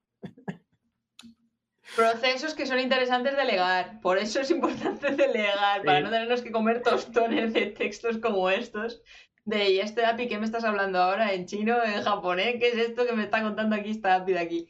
Procesos 1.95 2.55
que 2.55 2.66
son 2.66 2.80
interesantes 2.80 3.37
delegar. 3.37 4.01
Por 4.01 4.18
eso 4.18 4.41
es 4.41 4.51
importante 4.51 5.12
delegar, 5.12 5.82
para 5.84 6.01
no 6.01 6.11
tenernos 6.11 6.43
que 6.43 6.51
comer 6.51 6.82
tostones 6.82 7.53
de 7.53 7.66
textos 7.66 8.18
como 8.18 8.51
estos. 8.51 9.03
De, 9.45 9.70
¿y 9.70 9.78
este 9.78 10.05
API 10.05 10.26
qué 10.26 10.39
me 10.39 10.45
estás 10.45 10.64
hablando 10.64 11.01
ahora? 11.01 11.32
¿En 11.32 11.47
chino? 11.47 11.82
¿En 11.84 12.03
japonés? 12.03 12.57
¿Qué 12.59 12.68
es 12.68 12.76
esto 12.76 13.07
que 13.07 13.12
me 13.12 13.22
está 13.22 13.43
contando 13.43 13.76
aquí 13.76 13.91
esta 13.91 14.16
API 14.16 14.32
de 14.32 14.39
aquí? 14.41 14.68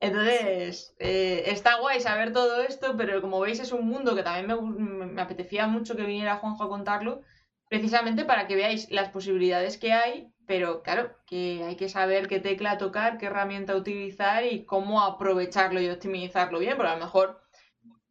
Entonces, 0.00 0.94
eh, 0.98 1.44
está 1.46 1.78
guay 1.80 2.00
saber 2.00 2.32
todo 2.32 2.62
esto, 2.62 2.96
pero 2.96 3.20
como 3.20 3.40
veis 3.40 3.60
es 3.60 3.72
un 3.72 3.86
mundo 3.86 4.14
que 4.14 4.22
también 4.22 4.46
me, 4.46 5.06
me 5.06 5.22
apetecía 5.22 5.66
mucho 5.66 5.96
que 5.96 6.04
viniera 6.04 6.36
Juanjo 6.36 6.64
a 6.64 6.68
contarlo, 6.68 7.22
precisamente 7.68 8.24
para 8.24 8.46
que 8.46 8.56
veáis 8.56 8.90
las 8.90 9.10
posibilidades 9.10 9.78
que 9.78 9.92
hay 9.92 10.33
pero 10.46 10.82
claro, 10.82 11.16
que 11.26 11.62
hay 11.66 11.76
que 11.76 11.88
saber 11.88 12.28
qué 12.28 12.40
tecla 12.40 12.78
tocar, 12.78 13.18
qué 13.18 13.26
herramienta 13.26 13.76
utilizar 13.76 14.44
y 14.44 14.64
cómo 14.64 15.02
aprovecharlo 15.02 15.80
y 15.80 15.88
optimizarlo 15.88 16.58
bien, 16.58 16.76
porque 16.76 16.92
a 16.92 16.96
lo 16.96 17.04
mejor 17.04 17.40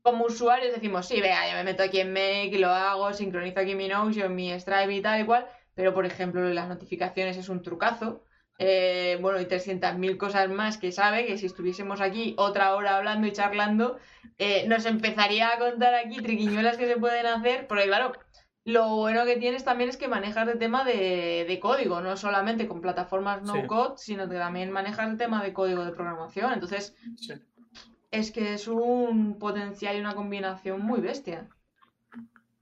como 0.01 0.25
usuarios 0.25 0.73
decimos, 0.73 1.07
sí, 1.07 1.21
vea, 1.21 1.47
ya 1.47 1.55
me 1.55 1.63
meto 1.63 1.81
aquí 1.83 1.99
en 2.01 2.11
Make, 2.11 2.59
lo 2.59 2.69
hago, 2.69 3.13
sincronizo 3.13 3.61
aquí 3.61 3.73
mi 3.73 3.87
Notion, 3.87 4.35
mi 4.35 4.51
Stripe 4.59 4.93
y 4.93 5.01
tal 5.01 5.21
y 5.21 5.25
cual, 5.25 5.47
pero 5.75 5.93
por 5.93 6.05
ejemplo 6.05 6.41
las 6.49 6.67
notificaciones 6.67 7.37
es 7.37 7.49
un 7.49 7.61
trucazo. 7.61 8.23
Eh, 8.59 9.17
bueno, 9.19 9.41
y 9.41 9.45
300.000 9.45 10.17
cosas 10.17 10.47
más 10.49 10.77
que 10.77 10.91
sabe 10.91 11.25
que 11.25 11.37
si 11.37 11.47
estuviésemos 11.47 12.01
aquí 12.01 12.35
otra 12.37 12.75
hora 12.75 12.97
hablando 12.97 13.27
y 13.27 13.31
charlando, 13.31 13.97
eh, 14.37 14.67
nos 14.67 14.85
empezaría 14.85 15.49
a 15.51 15.57
contar 15.57 15.95
aquí 15.95 16.21
triquiñuelas 16.21 16.77
que 16.77 16.87
se 16.87 16.97
pueden 16.97 17.25
hacer, 17.25 17.65
porque 17.67 17.85
claro, 17.85 18.13
Lo 18.65 18.95
bueno 18.95 19.25
que 19.25 19.35
tienes 19.35 19.65
también 19.65 19.89
es 19.89 19.97
que 19.97 20.07
manejas 20.07 20.47
el 20.47 20.57
tema 20.57 20.85
de, 20.85 21.45
de 21.47 21.59
código, 21.59 21.99
no 21.99 22.15
solamente 22.15 22.67
con 22.67 22.79
plataformas 22.79 23.41
no 23.43 23.55
Sí. 23.61 23.67
code, 23.67 23.95
sino 23.97 24.29
que 24.29 24.35
también 24.35 24.71
manejas 24.71 25.09
el 25.09 25.17
tema 25.17 25.43
de 25.43 25.51
código 25.51 25.83
de 25.83 25.91
programación. 25.91 26.53
Entonces, 26.53 26.95
Sí. 27.17 27.33
es 28.11 28.31
que 28.31 28.53
es 28.53 28.67
un 28.69 29.37
potencial 29.37 29.97
y 29.97 29.99
una 29.99 30.15
combinación 30.15 30.81
muy 30.81 31.01
bestia. 31.01 31.49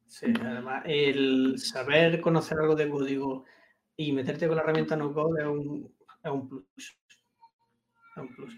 Sí, 0.07 0.33
además, 0.43 0.83
el 0.85 1.59
saber 1.59 2.19
conocer 2.19 2.57
algo 2.59 2.75
de 2.75 2.89
código 2.89 3.45
y 3.95 4.11
meterte 4.11 4.47
con 4.47 4.55
la 4.57 4.63
herramienta 4.63 4.95
no 4.95 5.13
code 5.13 5.41
es 5.41 5.47
un, 5.47 5.95
es 6.23 6.31
un 6.31 6.49
plus. 6.49 6.65
Es 6.75 8.17
un 8.17 8.35
plus. 8.35 8.57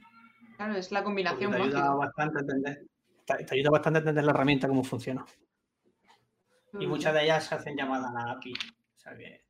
Claro, 0.55 0.75
es 0.75 0.91
la 0.93 1.03
combinación 1.03 1.51
te 1.51 1.57
ayuda 1.57 1.93
bastante 1.95 2.37
a 2.37 2.41
entender, 2.41 2.85
te, 3.25 3.43
te 3.43 3.55
ayuda 3.55 3.69
bastante 3.71 3.97
a 3.97 4.01
entender 4.01 4.23
la 4.23 4.31
herramienta, 4.31 4.67
cómo 4.69 4.83
funciona. 4.83 5.25
Y 6.79 6.87
muchas 6.87 7.13
de 7.13 7.23
ellas 7.23 7.45
se 7.45 7.55
hacen 7.55 7.77
llamadas 7.77 8.09
a 8.09 8.13
la 8.13 8.31
API. 8.31 8.53
O 8.53 8.99
sea 8.99 9.15
que, 9.15 9.45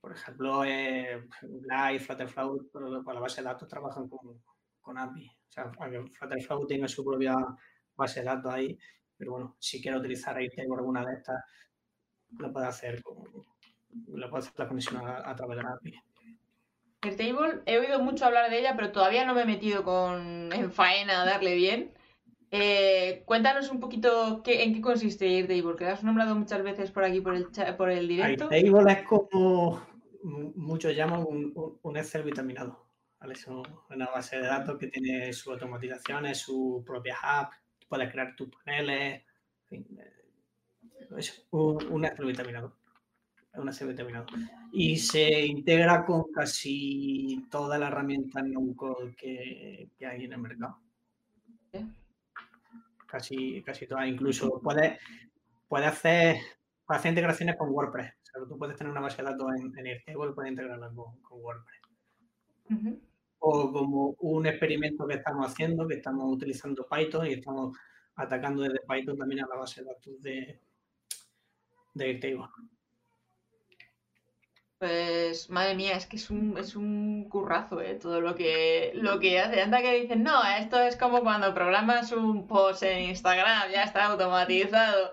por 0.00 0.12
ejemplo, 0.12 0.64
eh, 0.64 1.28
Live, 1.42 2.00
Flutterflow, 2.00 2.70
pero 2.72 3.02
para 3.02 3.14
la 3.14 3.20
base 3.20 3.40
de 3.40 3.48
datos 3.48 3.68
trabajan 3.68 4.08
con, 4.08 4.40
con 4.80 4.98
API. 4.98 5.28
O 5.28 5.52
sea, 5.52 5.70
Flutterflow 5.70 6.66
tiene 6.66 6.88
su 6.88 7.04
propia 7.04 7.34
base 7.96 8.20
de 8.20 8.26
datos 8.26 8.52
ahí, 8.52 8.78
pero 9.16 9.32
bueno, 9.32 9.56
si 9.58 9.82
quiero 9.82 9.98
utilizar 9.98 10.36
Airtable 10.36 10.70
o 10.70 10.76
alguna 10.76 11.04
de 11.04 11.14
estas, 11.14 11.44
lo 12.38 12.52
puede 12.52 12.66
hacer 12.66 13.02
con, 13.02 13.24
lo 14.08 14.30
puede 14.30 14.44
hacer 14.44 14.58
la 14.58 14.68
conexión 14.68 15.06
a, 15.06 15.28
a 15.28 15.34
través 15.34 15.56
de 15.56 15.62
la 15.62 15.72
API. 15.72 15.94
Airtable, 17.02 17.62
he 17.66 17.78
oído 17.78 18.00
mucho 18.00 18.24
hablar 18.24 18.50
de 18.50 18.60
ella, 18.60 18.74
pero 18.76 18.92
todavía 18.92 19.24
no 19.24 19.34
me 19.34 19.42
he 19.42 19.46
metido 19.46 19.82
con 19.82 20.52
en 20.52 20.70
faena 20.70 21.22
a 21.22 21.26
darle 21.26 21.54
bien. 21.54 21.92
Eh, 22.52 23.22
cuéntanos 23.26 23.70
un 23.70 23.78
poquito 23.78 24.42
qué, 24.42 24.64
en 24.64 24.74
qué 24.74 24.80
consiste 24.80 25.24
Airtable, 25.26 25.76
que 25.76 25.84
lo 25.84 25.90
has 25.90 26.02
nombrado 26.02 26.34
muchas 26.34 26.62
veces 26.64 26.90
por 26.90 27.04
aquí 27.04 27.20
por 27.20 27.34
el, 27.34 27.46
por 27.76 27.90
el 27.90 28.08
directo. 28.08 28.48
Airtable 28.50 28.92
es 28.92 29.02
como 29.06 29.86
mu- 30.24 30.52
muchos 30.56 30.94
llaman 30.96 31.24
un, 31.28 31.52
un- 31.54 31.78
un 31.82 31.96
Excel 31.96 32.24
vitaminado. 32.24 32.84
¿vale? 33.20 33.34
Es 33.34 33.46
un- 33.46 33.62
una 33.90 34.06
base 34.06 34.36
de 34.38 34.46
datos 34.46 34.78
que 34.78 34.88
tiene 34.88 35.32
sus 35.32 35.52
automatizaciones, 35.52 36.38
sus 36.38 36.82
propias 36.84 37.18
apps, 37.22 37.56
puedes 37.88 38.10
crear 38.10 38.34
tus 38.34 38.48
paneles, 38.48 39.22
en 39.70 39.84
fin, 39.84 39.98
eh, 40.00 40.12
es 41.18 41.46
un, 41.50 41.86
un 41.92 42.04
Excel 42.04 42.26
vitaminado. 42.26 42.74
Es 43.52 43.58
un 43.60 43.68
Excel 43.68 43.88
vitaminado. 43.88 44.26
Y 44.72 44.96
se 44.96 45.44
integra 45.46 46.04
con 46.04 46.32
casi 46.32 47.46
todas 47.50 47.78
las 47.78 47.90
herramientas 47.92 48.42
no-code 48.44 49.14
que, 49.14 49.88
que 49.96 50.06
hay 50.06 50.24
en 50.24 50.32
el 50.32 50.38
mercado. 50.38 50.78
Bien. 51.72 51.94
Casi, 53.10 53.62
casi 53.62 53.86
todas. 53.86 54.06
Incluso 54.06 54.60
puedes, 54.62 54.98
puedes 55.68 55.88
hacer, 55.88 56.36
puedes 56.86 57.00
hacer 57.00 57.10
integraciones 57.10 57.56
con 57.56 57.70
WordPress. 57.70 58.12
O 58.12 58.24
sea, 58.24 58.48
tú 58.48 58.56
puedes 58.56 58.76
tener 58.76 58.90
una 58.90 59.00
base 59.00 59.22
de 59.22 59.30
datos 59.30 59.48
en, 59.58 59.78
en 59.78 59.86
Airtable 59.86 60.30
y 60.30 60.34
puedes 60.34 60.50
integrarla 60.50 60.88
con, 60.94 61.20
con 61.20 61.40
WordPress. 61.40 61.80
O 63.40 63.72
como 63.72 64.10
un 64.20 64.46
experimento 64.46 65.06
que 65.06 65.14
estamos 65.14 65.50
haciendo, 65.50 65.88
que 65.88 65.94
estamos 65.94 66.32
utilizando 66.32 66.86
Python 66.88 67.26
y 67.26 67.32
estamos 67.32 67.76
atacando 68.14 68.62
desde 68.62 68.80
Python 68.88 69.18
también 69.18 69.44
a 69.44 69.48
la 69.48 69.56
base 69.56 69.82
de 69.82 69.88
datos 69.88 70.22
de, 70.22 70.60
de 71.94 72.04
Airtable. 72.04 72.46
Pues 74.80 75.50
madre 75.50 75.74
mía, 75.76 75.94
es 75.96 76.06
que 76.06 76.16
es 76.16 76.30
un, 76.30 76.56
es 76.58 76.74
un 76.74 77.28
currazo, 77.28 77.82
¿eh? 77.82 77.96
Todo 77.96 78.20
lo 78.22 78.34
que, 78.34 78.92
lo 78.94 79.20
que 79.20 79.38
hace. 79.38 79.60
Anda 79.60 79.82
que 79.82 80.00
dicen, 80.00 80.22
no, 80.22 80.42
esto 80.58 80.80
es 80.82 80.96
como 80.96 81.20
cuando 81.22 81.52
programas 81.54 82.12
un 82.12 82.46
post 82.48 82.82
en 82.84 83.10
Instagram, 83.10 83.70
ya 83.72 83.82
está 83.84 84.06
automatizado. 84.06 85.12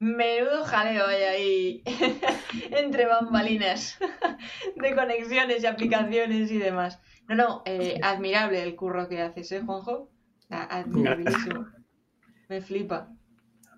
Menudo 0.00 0.64
jaleo 0.64 1.06
hay 1.06 1.22
ahí 1.22 1.82
entre 2.72 3.06
bambalinas 3.06 3.98
de 4.76 4.94
conexiones 4.94 5.62
y 5.62 5.66
aplicaciones 5.66 6.50
y 6.50 6.58
demás. 6.58 7.00
No, 7.28 7.36
no, 7.36 7.62
eh, 7.66 7.98
admirable 8.02 8.62
el 8.62 8.76
curro 8.76 9.08
que 9.08 9.22
haces, 9.22 9.50
¿eh, 9.52 9.62
Juanjo? 9.62 10.10
A- 10.50 10.78
Admirabilísimo. 10.80 11.72
Me 12.48 12.60
flipa. 12.60 13.15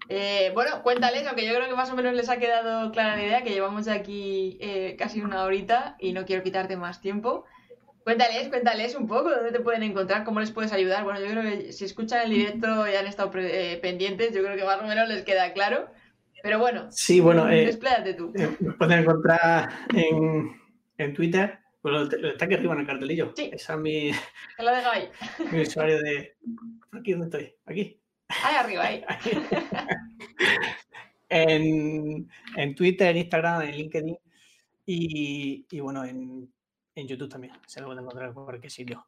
Eh, 0.09 0.51
bueno, 0.55 0.83
cuéntales, 0.83 1.27
aunque 1.27 1.47
yo 1.47 1.55
creo 1.55 1.69
que 1.69 1.75
más 1.75 1.91
o 1.91 1.97
menos 1.97 2.15
les 2.15 2.29
ha 2.29 2.39
quedado 2.39 2.91
clara 2.93 3.17
la 3.17 3.23
idea, 3.25 3.43
que 3.43 3.51
llevamos 3.51 3.89
aquí 3.89 4.57
eh, 4.61 4.97
casi 4.99 5.21
una 5.21 5.45
horita 5.45 5.97
y 5.99 6.13
no 6.13 6.25
quiero 6.25 6.43
quitarte 6.43 6.77
más 6.77 7.01
tiempo. 7.01 7.45
Cuéntales, 8.05 8.49
cuéntales 8.49 8.95
un 8.95 9.07
poco 9.07 9.29
dónde 9.31 9.53
te 9.53 9.61
pueden 9.61 9.83
encontrar, 9.83 10.25
cómo 10.25 10.41
les 10.41 10.51
puedes 10.51 10.73
ayudar. 10.73 11.05
Bueno, 11.05 11.21
yo 11.21 11.27
creo 11.27 11.43
que 11.43 11.73
si 11.73 11.85
escuchan 11.85 12.23
el 12.25 12.31
directo 12.31 12.89
y 12.89 12.95
han 12.95 13.07
estado 13.07 13.31
eh, 13.37 13.79
pendientes, 13.83 14.35
yo 14.35 14.43
creo 14.43 14.57
que 14.57 14.65
más 14.65 14.81
o 14.81 14.87
menos 14.87 15.09
les 15.09 15.25
queda 15.25 15.53
claro. 15.53 15.91
Pero 16.43 16.59
bueno, 16.59 16.87
Sí, 16.91 17.21
bueno, 17.21 17.47
tú. 18.17 18.33
pueden 18.79 19.01
encontrar 19.01 19.69
en, 19.95 20.59
en 20.97 21.13
Twitter. 21.15 21.59
Bueno, 21.83 22.03
está 22.05 22.47
aquí 22.47 22.55
arriba 22.55 22.75
en 22.75 22.81
el 22.81 22.87
cartelillo. 22.87 23.33
Sí. 23.37 23.51
Ese 23.53 23.73
es 23.73 23.79
mi, 23.79 24.11
Que 24.57 24.63
lo 24.63 24.75
dejo 24.75 24.89
ahí. 24.89 25.09
mi 25.53 25.61
usuario 25.63 25.99
de. 26.01 26.37
Aquí 26.93 27.13
donde 27.13 27.27
estoy, 27.27 27.55
aquí. 27.67 28.01
Ahí 28.29 28.55
arriba, 28.57 28.85
ahí. 28.85 29.05
en, 31.29 32.29
en 32.57 32.75
Twitter, 32.75 33.09
en 33.09 33.17
Instagram, 33.19 33.63
en 33.63 33.77
LinkedIn 33.77 34.19
y, 34.87 35.67
y 35.71 35.81
bueno, 35.81 36.05
en, 36.05 36.53
en 36.95 37.07
YouTube 37.09 37.29
también. 37.29 37.55
Se 37.67 37.81
lo 37.81 37.87
pueden 37.87 38.03
encontrar 38.03 38.29
en 38.29 38.35
cualquier 38.35 38.71
sitio. 38.71 39.07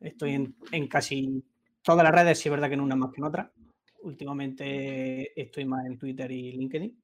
Estoy 0.00 0.34
en, 0.34 0.56
en 0.72 0.88
casi 0.88 1.44
todas 1.82 2.04
las 2.04 2.14
redes, 2.14 2.38
sí 2.38 2.48
es 2.48 2.50
verdad 2.50 2.68
que 2.68 2.74
en 2.74 2.80
una 2.80 2.96
más 2.96 3.10
que 3.12 3.20
en 3.20 3.24
otra. 3.24 3.52
Últimamente 4.02 5.40
estoy 5.40 5.64
más 5.64 5.84
en 5.86 5.98
Twitter 5.98 6.30
y 6.30 6.52
LinkedIn. 6.52 7.02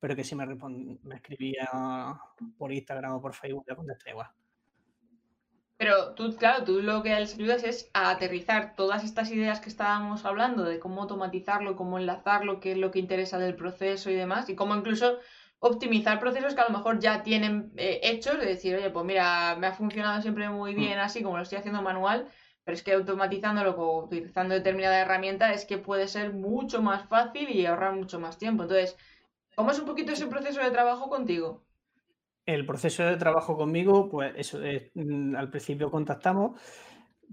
Pero 0.00 0.16
que 0.16 0.24
si 0.24 0.34
me, 0.34 0.44
respon- 0.44 0.98
me 1.02 1.16
escribía 1.16 1.68
por 2.56 2.72
Instagram 2.72 3.14
o 3.14 3.20
por 3.20 3.34
Facebook, 3.34 3.64
le 3.68 3.76
contesté 3.76 4.10
igual. 4.10 4.28
Pero 5.82 6.14
tú, 6.14 6.36
claro, 6.36 6.62
tú 6.62 6.80
lo 6.80 7.02
que 7.02 7.08
les 7.18 7.34
ayudas 7.34 7.64
es 7.64 7.90
a 7.92 8.10
aterrizar 8.10 8.76
todas 8.76 9.02
estas 9.02 9.32
ideas 9.32 9.58
que 9.58 9.68
estábamos 9.68 10.24
hablando 10.24 10.62
de 10.62 10.78
cómo 10.78 11.02
automatizarlo, 11.02 11.74
cómo 11.74 11.98
enlazarlo, 11.98 12.60
qué 12.60 12.70
es 12.70 12.78
lo 12.78 12.92
que 12.92 13.00
interesa 13.00 13.36
del 13.40 13.56
proceso 13.56 14.08
y 14.08 14.14
demás, 14.14 14.48
y 14.48 14.54
cómo 14.54 14.76
incluso 14.76 15.18
optimizar 15.58 16.20
procesos 16.20 16.54
que 16.54 16.60
a 16.60 16.68
lo 16.68 16.78
mejor 16.78 17.00
ya 17.00 17.24
tienen 17.24 17.72
eh, 17.76 17.98
hechos, 18.04 18.38
de 18.38 18.46
decir, 18.46 18.76
oye, 18.76 18.90
pues 18.90 19.04
mira, 19.04 19.56
me 19.58 19.66
ha 19.66 19.72
funcionado 19.72 20.22
siempre 20.22 20.48
muy 20.50 20.72
bien 20.76 21.00
así 21.00 21.20
como 21.20 21.36
lo 21.36 21.42
estoy 21.42 21.58
haciendo 21.58 21.82
manual, 21.82 22.28
pero 22.62 22.76
es 22.76 22.84
que 22.84 22.92
automatizándolo 22.92 23.72
o 23.72 24.04
utilizando 24.04 24.54
determinada 24.54 25.00
herramienta 25.00 25.52
es 25.52 25.64
que 25.64 25.78
puede 25.78 26.06
ser 26.06 26.32
mucho 26.32 26.80
más 26.80 27.08
fácil 27.08 27.50
y 27.50 27.66
ahorrar 27.66 27.94
mucho 27.94 28.20
más 28.20 28.38
tiempo. 28.38 28.62
Entonces, 28.62 28.96
¿cómo 29.56 29.72
es 29.72 29.80
un 29.80 29.86
poquito 29.86 30.12
ese 30.12 30.28
proceso 30.28 30.60
de 30.60 30.70
trabajo 30.70 31.08
contigo? 31.08 31.64
El 32.44 32.66
proceso 32.66 33.04
de 33.04 33.16
trabajo 33.16 33.56
conmigo, 33.56 34.08
pues 34.10 34.32
eso 34.36 34.60
es, 34.62 34.90
mm, 34.94 35.36
al 35.36 35.48
principio 35.50 35.90
contactamos, 35.90 36.60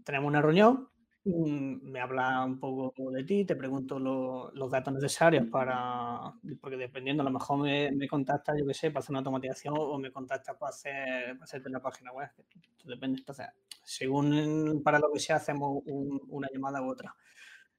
tenemos 0.05 0.28
una 0.28 0.41
reunión, 0.41 0.88
mm, 1.26 1.89
me 1.91 1.99
habla 1.99 2.45
un 2.45 2.60
poco 2.60 2.93
de 3.12 3.24
ti, 3.24 3.43
te 3.45 3.55
pregunto 3.55 3.99
lo- 3.99 4.51
los 4.53 4.70
datos 4.72 4.93
necesarios 4.93 5.47
para, 5.51 6.20
porque 6.62 6.78
dependiendo, 6.78 7.22
a 7.24 7.26
lo 7.26 7.32
mejor 7.32 7.60
me, 7.60 8.07
contacta, 8.07 8.53
yo 8.57 8.66
qué 8.68 8.74
sé, 8.76 8.91
para 8.91 8.99
hacer 9.01 9.12
una 9.12 9.20
automatización 9.20 9.74
o 9.78 9.97
me 9.99 10.12
contacta 10.12 10.57
para 10.57 10.70
hacer 10.72 11.34
para 11.36 11.43
hacerte 11.45 11.70
una 11.70 11.82
página 11.82 12.12
web, 12.14 12.30
esto 12.38 12.88
depende. 12.89 13.20
Entonces, 13.20 13.47
según 13.84 14.82
para 14.84 14.99
lo 14.99 15.12
que 15.12 15.20
sea, 15.20 15.38
hacemos 15.38 15.82
un- 15.86 16.22
una 16.30 16.47
llamada 16.53 16.82
u 16.84 16.89
otra. 16.91 17.16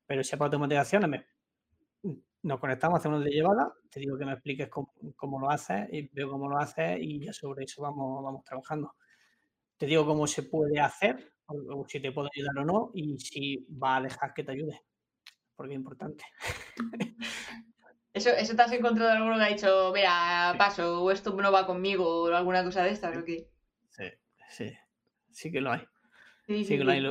Pero 0.06 0.22
si 0.24 0.30
es 0.34 0.38
para 0.38 0.46
automatizaciones, 0.48 1.08
me, 1.10 1.26
nos 2.42 2.58
conectamos, 2.58 2.98
hacemos 2.98 3.22
de 3.24 3.30
llevada, 3.30 3.72
te 3.90 4.00
digo 4.00 4.16
que 4.16 4.24
me 4.24 4.32
expliques 4.32 4.68
cómo, 4.68 4.92
cómo 5.16 5.40
lo 5.40 5.50
haces 5.50 5.88
y 5.92 6.08
veo 6.12 6.30
cómo 6.30 6.48
lo 6.48 6.58
haces 6.58 6.98
y 7.00 7.24
ya 7.24 7.32
sobre 7.32 7.64
eso 7.64 7.82
vamos, 7.82 8.22
vamos 8.22 8.44
trabajando. 8.44 8.94
Te 9.76 9.86
digo 9.86 10.06
cómo 10.06 10.26
se 10.26 10.44
puede 10.44 10.80
hacer, 10.80 11.32
o, 11.46 11.80
o 11.80 11.88
si 11.88 12.00
te 12.00 12.12
puedo 12.12 12.28
ayudar 12.34 12.58
o 12.58 12.64
no, 12.64 12.90
y 12.94 13.18
si 13.18 13.66
va 13.70 13.96
a 13.96 14.02
dejar 14.02 14.32
que 14.34 14.44
te 14.44 14.52
ayude, 14.52 14.80
porque 15.54 15.74
es 15.74 15.78
importante. 15.78 16.24
¿Eso, 18.12 18.30
eso 18.30 18.56
te 18.56 18.62
has 18.62 18.72
encontrado 18.72 19.12
alguno 19.12 19.36
que 19.36 19.44
ha 19.44 19.48
dicho, 19.48 19.92
mira, 19.94 20.54
paso, 20.58 21.02
o 21.02 21.10
esto 21.12 21.32
no 21.32 21.52
va 21.52 21.66
conmigo, 21.66 22.24
o 22.24 22.26
alguna 22.34 22.64
cosa 22.64 22.82
de 22.82 22.90
estas, 22.90 23.16
o 23.16 23.24
qué? 23.24 23.48
Sí, 23.90 24.04
sí, 24.48 24.72
sí 25.30 25.52
que 25.52 25.60
lo 25.60 25.72
hay. 25.72 25.80
Sí, 26.46 26.64
Sí 26.64 26.76
que 26.76 26.82
lo 26.82 26.90
hay. 26.90 27.02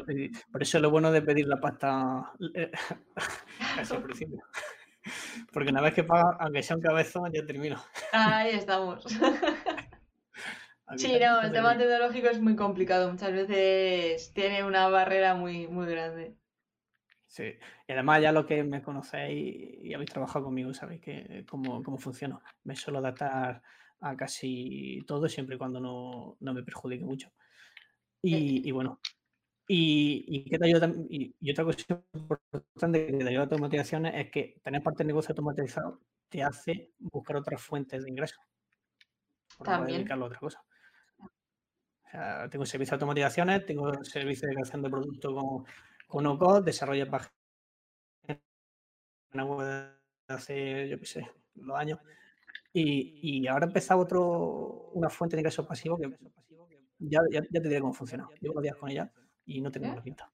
por 0.52 0.62
eso 0.62 0.78
es 0.78 0.82
lo 0.82 0.92
bueno 0.92 1.14
de 1.14 1.22
pedir 1.22 1.48
la 1.48 1.62
pasta 1.62 2.34
eh, 2.54 2.70
casi 3.76 3.96
al 3.96 4.04
principio. 4.04 4.44
Porque 5.54 5.72
una 5.72 5.82
vez 5.82 5.94
que 5.94 6.04
pagas, 6.04 6.36
aunque 6.40 6.64
sea 6.64 6.76
un 6.76 6.82
cabezón, 6.82 7.32
ya 7.32 7.46
termino. 7.46 7.84
Ahí 8.12 8.56
estamos. 8.56 9.06
Sí, 10.98 11.20
no, 11.22 11.42
el 11.42 11.52
tema 11.52 11.78
tecnológico 11.78 12.30
es 12.30 12.42
muy 12.42 12.56
complicado. 12.56 13.12
Muchas 13.12 13.32
veces 13.32 14.34
tiene 14.34 14.64
una 14.64 14.88
barrera 14.90 15.36
muy, 15.36 15.68
muy 15.68 15.86
grande. 15.86 16.36
Sí, 17.28 17.44
y 17.88 17.92
además 17.92 18.24
ya 18.24 18.32
lo 18.32 18.48
que 18.48 18.64
me 18.64 18.82
conocéis 18.82 19.78
y 19.84 19.94
habéis 19.94 20.10
trabajado 20.10 20.46
conmigo, 20.46 20.74
sabéis 20.74 21.02
que 21.02 21.46
cómo, 21.48 21.84
cómo 21.84 22.00
funciono. 22.00 22.42
Me 22.64 22.76
suelo 22.76 22.98
adaptar 22.98 23.62
a 24.02 24.18
casi 24.18 25.04
todo 25.06 25.30
siempre 25.30 25.56
y 25.56 25.60
cuando 25.60 25.80
no, 25.80 26.38
no 26.40 26.54
me 26.56 26.64
perjudique 26.64 27.06
mucho. 27.06 27.32
Y, 28.24 28.68
y 28.68 28.72
bueno, 28.72 29.00
y, 29.72 30.26
y, 30.28 30.50
que 30.50 30.58
te 30.58 30.66
ayuda, 30.66 30.92
y, 31.12 31.36
y 31.40 31.52
otra 31.52 31.64
cosa 31.64 32.02
importante 32.16 33.06
que 33.06 33.18
te 33.18 33.28
ayuda 33.30 33.42
a 33.42 33.44
automatizaciones 33.44 34.16
es 34.16 34.32
que 34.32 34.60
tener 34.64 34.82
parte 34.82 35.00
del 35.00 35.10
negocio 35.10 35.32
automatizado 35.32 36.02
te 36.28 36.42
hace 36.42 36.92
buscar 36.98 37.36
otras 37.36 37.62
fuentes 37.62 38.04
de 38.04 38.10
ingresos. 38.10 38.40
También. 39.64 40.00
dedicarlo 40.00 40.26
a 40.26 40.28
otra 40.30 40.40
cosa. 40.40 40.64
O 41.20 42.10
sea, 42.10 42.50
tengo 42.50 42.66
servicio 42.66 42.94
de 42.94 42.96
automatizaciones, 42.96 43.64
tengo 43.68 44.04
servicio 44.04 44.48
de 44.48 44.56
creación 44.56 44.82
de 44.82 44.90
producto 44.90 45.36
con, 45.36 45.66
con 46.08 46.24
no-code, 46.24 46.66
desarrollo 46.66 47.06
de 47.06 47.12
páginas 47.12 47.32
web 49.36 49.94
hace, 50.30 50.90
yo 50.90 51.00
qué 51.00 51.06
sé, 51.06 51.32
los 51.54 51.78
años. 51.78 52.00
Y, 52.74 53.42
y 53.44 53.48
ahora 53.48 53.66
ha 53.66 53.68
empezado 53.68 54.00
otro, 54.00 54.90
una 54.94 55.10
fuente 55.10 55.36
de 55.36 55.42
ingresos 55.42 55.68
pasivo 55.68 55.96
que 55.96 56.10
ya, 56.98 57.22
ya, 57.32 57.42
ya 57.52 57.62
te 57.62 57.68
diré 57.68 57.82
cómo 57.82 57.94
funciona. 57.94 58.28
Llevo 58.42 58.62
días 58.62 58.76
con 58.76 58.90
ella 58.90 59.12
y 59.58 59.62
no 59.62 59.72
tengo 59.72 59.88
¿Eh? 59.88 59.96
la 59.96 60.04
pinta. 60.04 60.32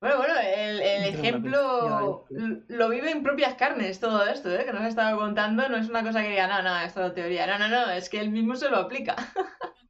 Bueno, 0.00 0.18
bueno, 0.18 0.34
el, 0.38 0.80
el 0.80 1.12
No 1.12 1.18
ejemplo 1.18 2.26
lo 2.68 2.88
vive 2.88 3.10
en 3.10 3.24
propias 3.24 3.54
carnes 3.54 3.98
todo 3.98 4.24
esto, 4.26 4.48
¿eh? 4.54 4.64
Que 4.64 4.72
nos 4.72 4.82
ha 4.82 4.88
estado 4.88 5.18
contando, 5.18 5.68
no 5.68 5.76
es 5.76 5.88
una 5.88 6.04
cosa 6.04 6.22
que 6.22 6.30
diga, 6.30 6.46
no, 6.46 6.62
no, 6.62 6.78
esto 6.80 7.04
es 7.06 7.14
teoría. 7.14 7.46
No, 7.48 7.58
no, 7.58 7.68
no, 7.68 7.90
es 7.90 8.08
que 8.08 8.20
él 8.20 8.30
mismo 8.30 8.54
se 8.54 8.70
lo 8.70 8.76
aplica. 8.76 9.16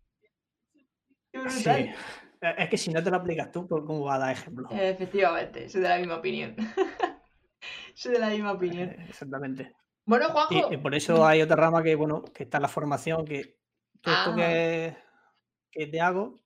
Qué 1.32 1.50
Sí. 1.50 1.64
brutal. 1.64 1.94
Eh, 2.40 2.54
Es 2.59 2.68
que 2.70 2.78
si 2.78 2.90
no 2.90 3.02
te 3.02 3.11
lo 3.11 3.16
aplicas 3.18 3.50
tú, 3.52 3.68
¿cómo 3.68 4.04
va 4.04 4.14
a 4.14 4.18
dar 4.18 4.32
ejemplo? 4.32 4.68
Efectivamente, 4.70 5.68
soy 5.68 5.82
de 5.82 5.88
la 5.88 5.98
misma 5.98 6.16
opinión. 6.16 6.56
Soy 7.94 8.12
de 8.12 8.20
la 8.20 8.28
misma 8.30 8.52
opinión. 8.52 8.90
Eh, 8.90 9.06
Exactamente. 9.09 9.74
Bueno, 10.04 10.28
Juanjo, 10.28 10.72
y 10.72 10.76
por 10.76 10.94
eso 10.94 11.26
hay 11.26 11.42
otra 11.42 11.56
rama 11.56 11.82
que, 11.82 11.96
bueno, 11.96 12.22
que 12.22 12.44
está 12.44 12.61
la 12.61 12.68
formación, 12.68 13.24
que 13.26 13.59
todo 14.00 14.14
esto 14.14 14.30
Ah. 14.32 14.36
que, 14.36 14.96
que 15.72 15.86
te 15.88 16.00
hago, 16.00 16.40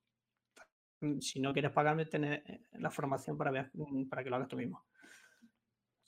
si 1.20 1.40
no 1.40 1.52
quieres 1.52 1.72
pagarme, 1.72 2.06
tener 2.06 2.42
eh, 2.46 2.60
la 2.74 2.90
formación 2.90 3.36
para, 3.36 3.50
ver- 3.50 3.70
mm, 3.74 4.08
para 4.08 4.22
que 4.24 4.30
lo 4.30 4.36
hagas 4.36 4.48
tú 4.48 4.56
mismo. 4.56 4.84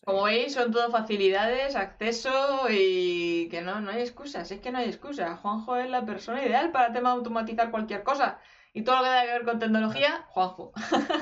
como 0.04 0.24
veis, 0.24 0.52
son 0.54 0.70
todo 0.72 0.90
facilidades, 0.90 1.76
acceso 1.76 2.66
y 2.70 3.48
que 3.50 3.62
no, 3.62 3.80
no 3.80 3.90
hay 3.90 4.02
excusas, 4.02 4.50
es 4.50 4.60
que 4.60 4.70
no 4.70 4.78
hay 4.78 4.88
excusa. 4.88 5.36
Juanjo 5.36 5.76
es 5.76 5.88
la 5.90 6.04
persona 6.04 6.44
ideal 6.44 6.72
para 6.72 6.88
el 6.88 6.92
tema 6.92 7.10
de 7.10 7.16
automatizar 7.16 7.70
cualquier 7.70 8.02
cosa. 8.04 8.38
Y 8.74 8.82
todo 8.82 8.96
lo 8.96 9.02
que 9.04 9.08
tenga 9.10 9.22
que 9.24 9.32
ver 9.32 9.44
con 9.44 9.58
tecnología, 9.58 10.22
Juanjo. 10.28 10.72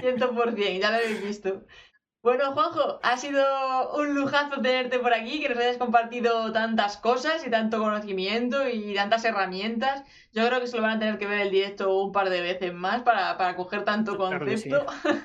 100%, 0.00 0.80
ya 0.80 0.90
lo 0.90 0.96
habéis 0.96 1.20
visto. 1.20 1.66
Bueno, 2.22 2.52
Juanjo, 2.52 3.00
ha 3.02 3.16
sido 3.16 3.42
un 3.96 4.14
lujazo 4.14 4.60
tenerte 4.60 4.98
por 4.98 5.14
aquí, 5.14 5.40
que 5.40 5.48
nos 5.48 5.56
hayas 5.56 5.78
compartido 5.78 6.52
tantas 6.52 6.98
cosas 6.98 7.46
y 7.46 7.50
tanto 7.50 7.78
conocimiento 7.78 8.68
y 8.68 8.92
tantas 8.94 9.24
herramientas. 9.24 10.04
Yo 10.32 10.46
creo 10.46 10.60
que 10.60 10.66
se 10.66 10.76
lo 10.76 10.82
van 10.82 10.96
a 10.96 10.98
tener 10.98 11.16
que 11.18 11.26
ver 11.26 11.40
el 11.40 11.50
directo 11.50 11.96
un 11.98 12.12
par 12.12 12.28
de 12.28 12.42
veces 12.42 12.74
más 12.74 13.00
para, 13.02 13.38
para 13.38 13.56
coger 13.56 13.84
tanto 13.84 14.18
Claro 14.18 14.44
que 14.44 14.58
sí. 14.58 14.68
concepto. 14.68 14.92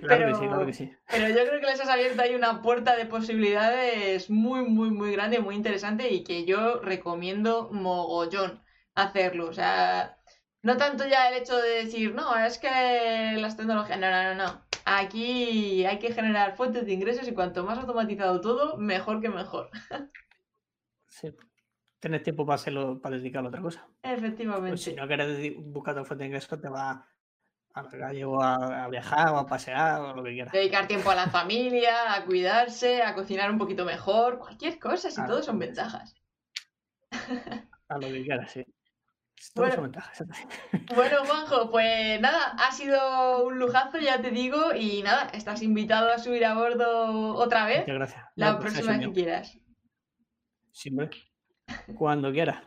Claro 0.00 0.26
que 0.28 0.34
sí, 0.34 0.40
Pero- 0.40 0.50
claro 0.50 0.66
que 0.66 0.72
sí. 0.72 0.92
Pero 1.10 1.28
yo 1.28 1.46
creo 1.46 1.60
que 1.60 1.66
les 1.66 1.80
has 1.80 1.88
abierto 1.88 2.22
ahí 2.22 2.34
una 2.34 2.62
puerta 2.62 2.94
de 2.96 3.06
posibilidades 3.06 4.30
muy, 4.30 4.62
muy, 4.62 4.90
muy 4.90 5.12
grande, 5.12 5.40
muy 5.40 5.54
interesante 5.56 6.08
y 6.10 6.22
que 6.22 6.44
yo 6.44 6.80
recomiendo 6.80 7.68
mogollón 7.72 8.62
hacerlo. 8.94 9.46
O 9.48 9.52
sea, 9.52 10.16
no 10.62 10.76
tanto 10.76 11.06
ya 11.06 11.28
el 11.28 11.34
hecho 11.42 11.56
de 11.56 11.84
decir, 11.84 12.14
no, 12.14 12.36
es 12.36 12.58
que 12.58 13.36
las 13.38 13.56
tecnologías, 13.56 13.98
no, 13.98 14.10
no, 14.10 14.22
no, 14.22 14.34
no. 14.34 14.69
Aquí 14.92 15.84
hay 15.86 15.98
que 16.00 16.12
generar 16.12 16.56
fuentes 16.56 16.84
de 16.84 16.92
ingresos 16.92 17.28
y 17.28 17.32
cuanto 17.32 17.64
más 17.64 17.78
automatizado 17.78 18.40
todo, 18.40 18.76
mejor 18.76 19.20
que 19.20 19.28
mejor. 19.28 19.70
Sí. 21.06 21.28
Tienes 21.98 22.22
tiempo 22.22 22.46
para 22.46 22.54
hacerlo, 22.54 23.00
para 23.00 23.16
dedicarlo 23.16 23.48
a 23.48 23.50
otra 23.50 23.60
cosa. 23.60 23.86
Pues 24.00 24.10
si 24.10 24.12
Efectivamente. 24.14 24.94
no 24.94 25.06
quieres 25.06 25.54
buscar 25.58 25.92
otra 25.92 26.04
fuente 26.04 26.22
de 26.24 26.28
ingresos, 26.28 26.60
te 26.60 26.68
vas 26.68 26.98
a 27.74 27.82
la 27.82 27.88
calle 27.90 28.24
o 28.24 28.40
a, 28.40 28.84
a 28.84 28.88
viajar 28.88 29.28
o 29.32 29.38
a 29.38 29.46
pasear 29.46 30.00
o 30.00 30.14
lo 30.14 30.22
que 30.24 30.32
quieras. 30.32 30.52
Dedicar 30.52 30.86
tiempo 30.86 31.10
a 31.10 31.14
la 31.14 31.28
familia, 31.28 32.14
a 32.14 32.24
cuidarse, 32.24 33.02
a 33.02 33.14
cocinar 33.14 33.50
un 33.50 33.58
poquito 33.58 33.84
mejor, 33.84 34.38
cualquier 34.38 34.78
cosa, 34.78 35.10
si 35.10 35.20
Ah, 35.20 35.26
todo 35.26 35.42
son 35.42 35.58
ventajas. 35.58 36.14
A 37.88 37.98
lo 37.98 38.06
que 38.06 38.22
quieras, 38.22 38.50
sí. 38.52 38.64
Bueno. 39.54 39.90
Bueno, 40.94 41.24
Juanjo, 41.24 41.70
pues 41.70 42.20
nada, 42.20 42.56
ha 42.58 42.72
sido 42.72 43.44
un 43.44 43.58
lujazo, 43.58 43.98
ya 43.98 44.20
te 44.20 44.30
digo, 44.30 44.74
y 44.74 45.02
nada, 45.02 45.30
estás 45.32 45.62
invitado 45.62 46.10
a 46.10 46.18
subir 46.18 46.44
a 46.44 46.54
bordo 46.54 47.34
otra 47.34 47.64
vez 47.66 47.80
Muchas 47.80 47.94
gracias. 47.94 48.24
la 48.34 48.58
próxima 48.58 48.98
que 48.98 49.12
quieras. 49.12 49.58
Sí, 50.72 50.90
hombre. 50.90 51.10
Cuando 51.96 52.32
quieras. 52.32 52.62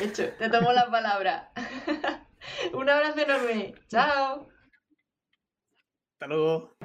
Hecho, 0.00 0.28
te 0.38 0.48
tomo 0.48 0.72
la 0.72 0.90
palabra. 0.90 1.52
un 2.72 2.88
abrazo 2.88 3.20
enorme. 3.20 3.74
Chao. 3.88 4.48
Hasta 6.14 6.26
luego. 6.26 6.76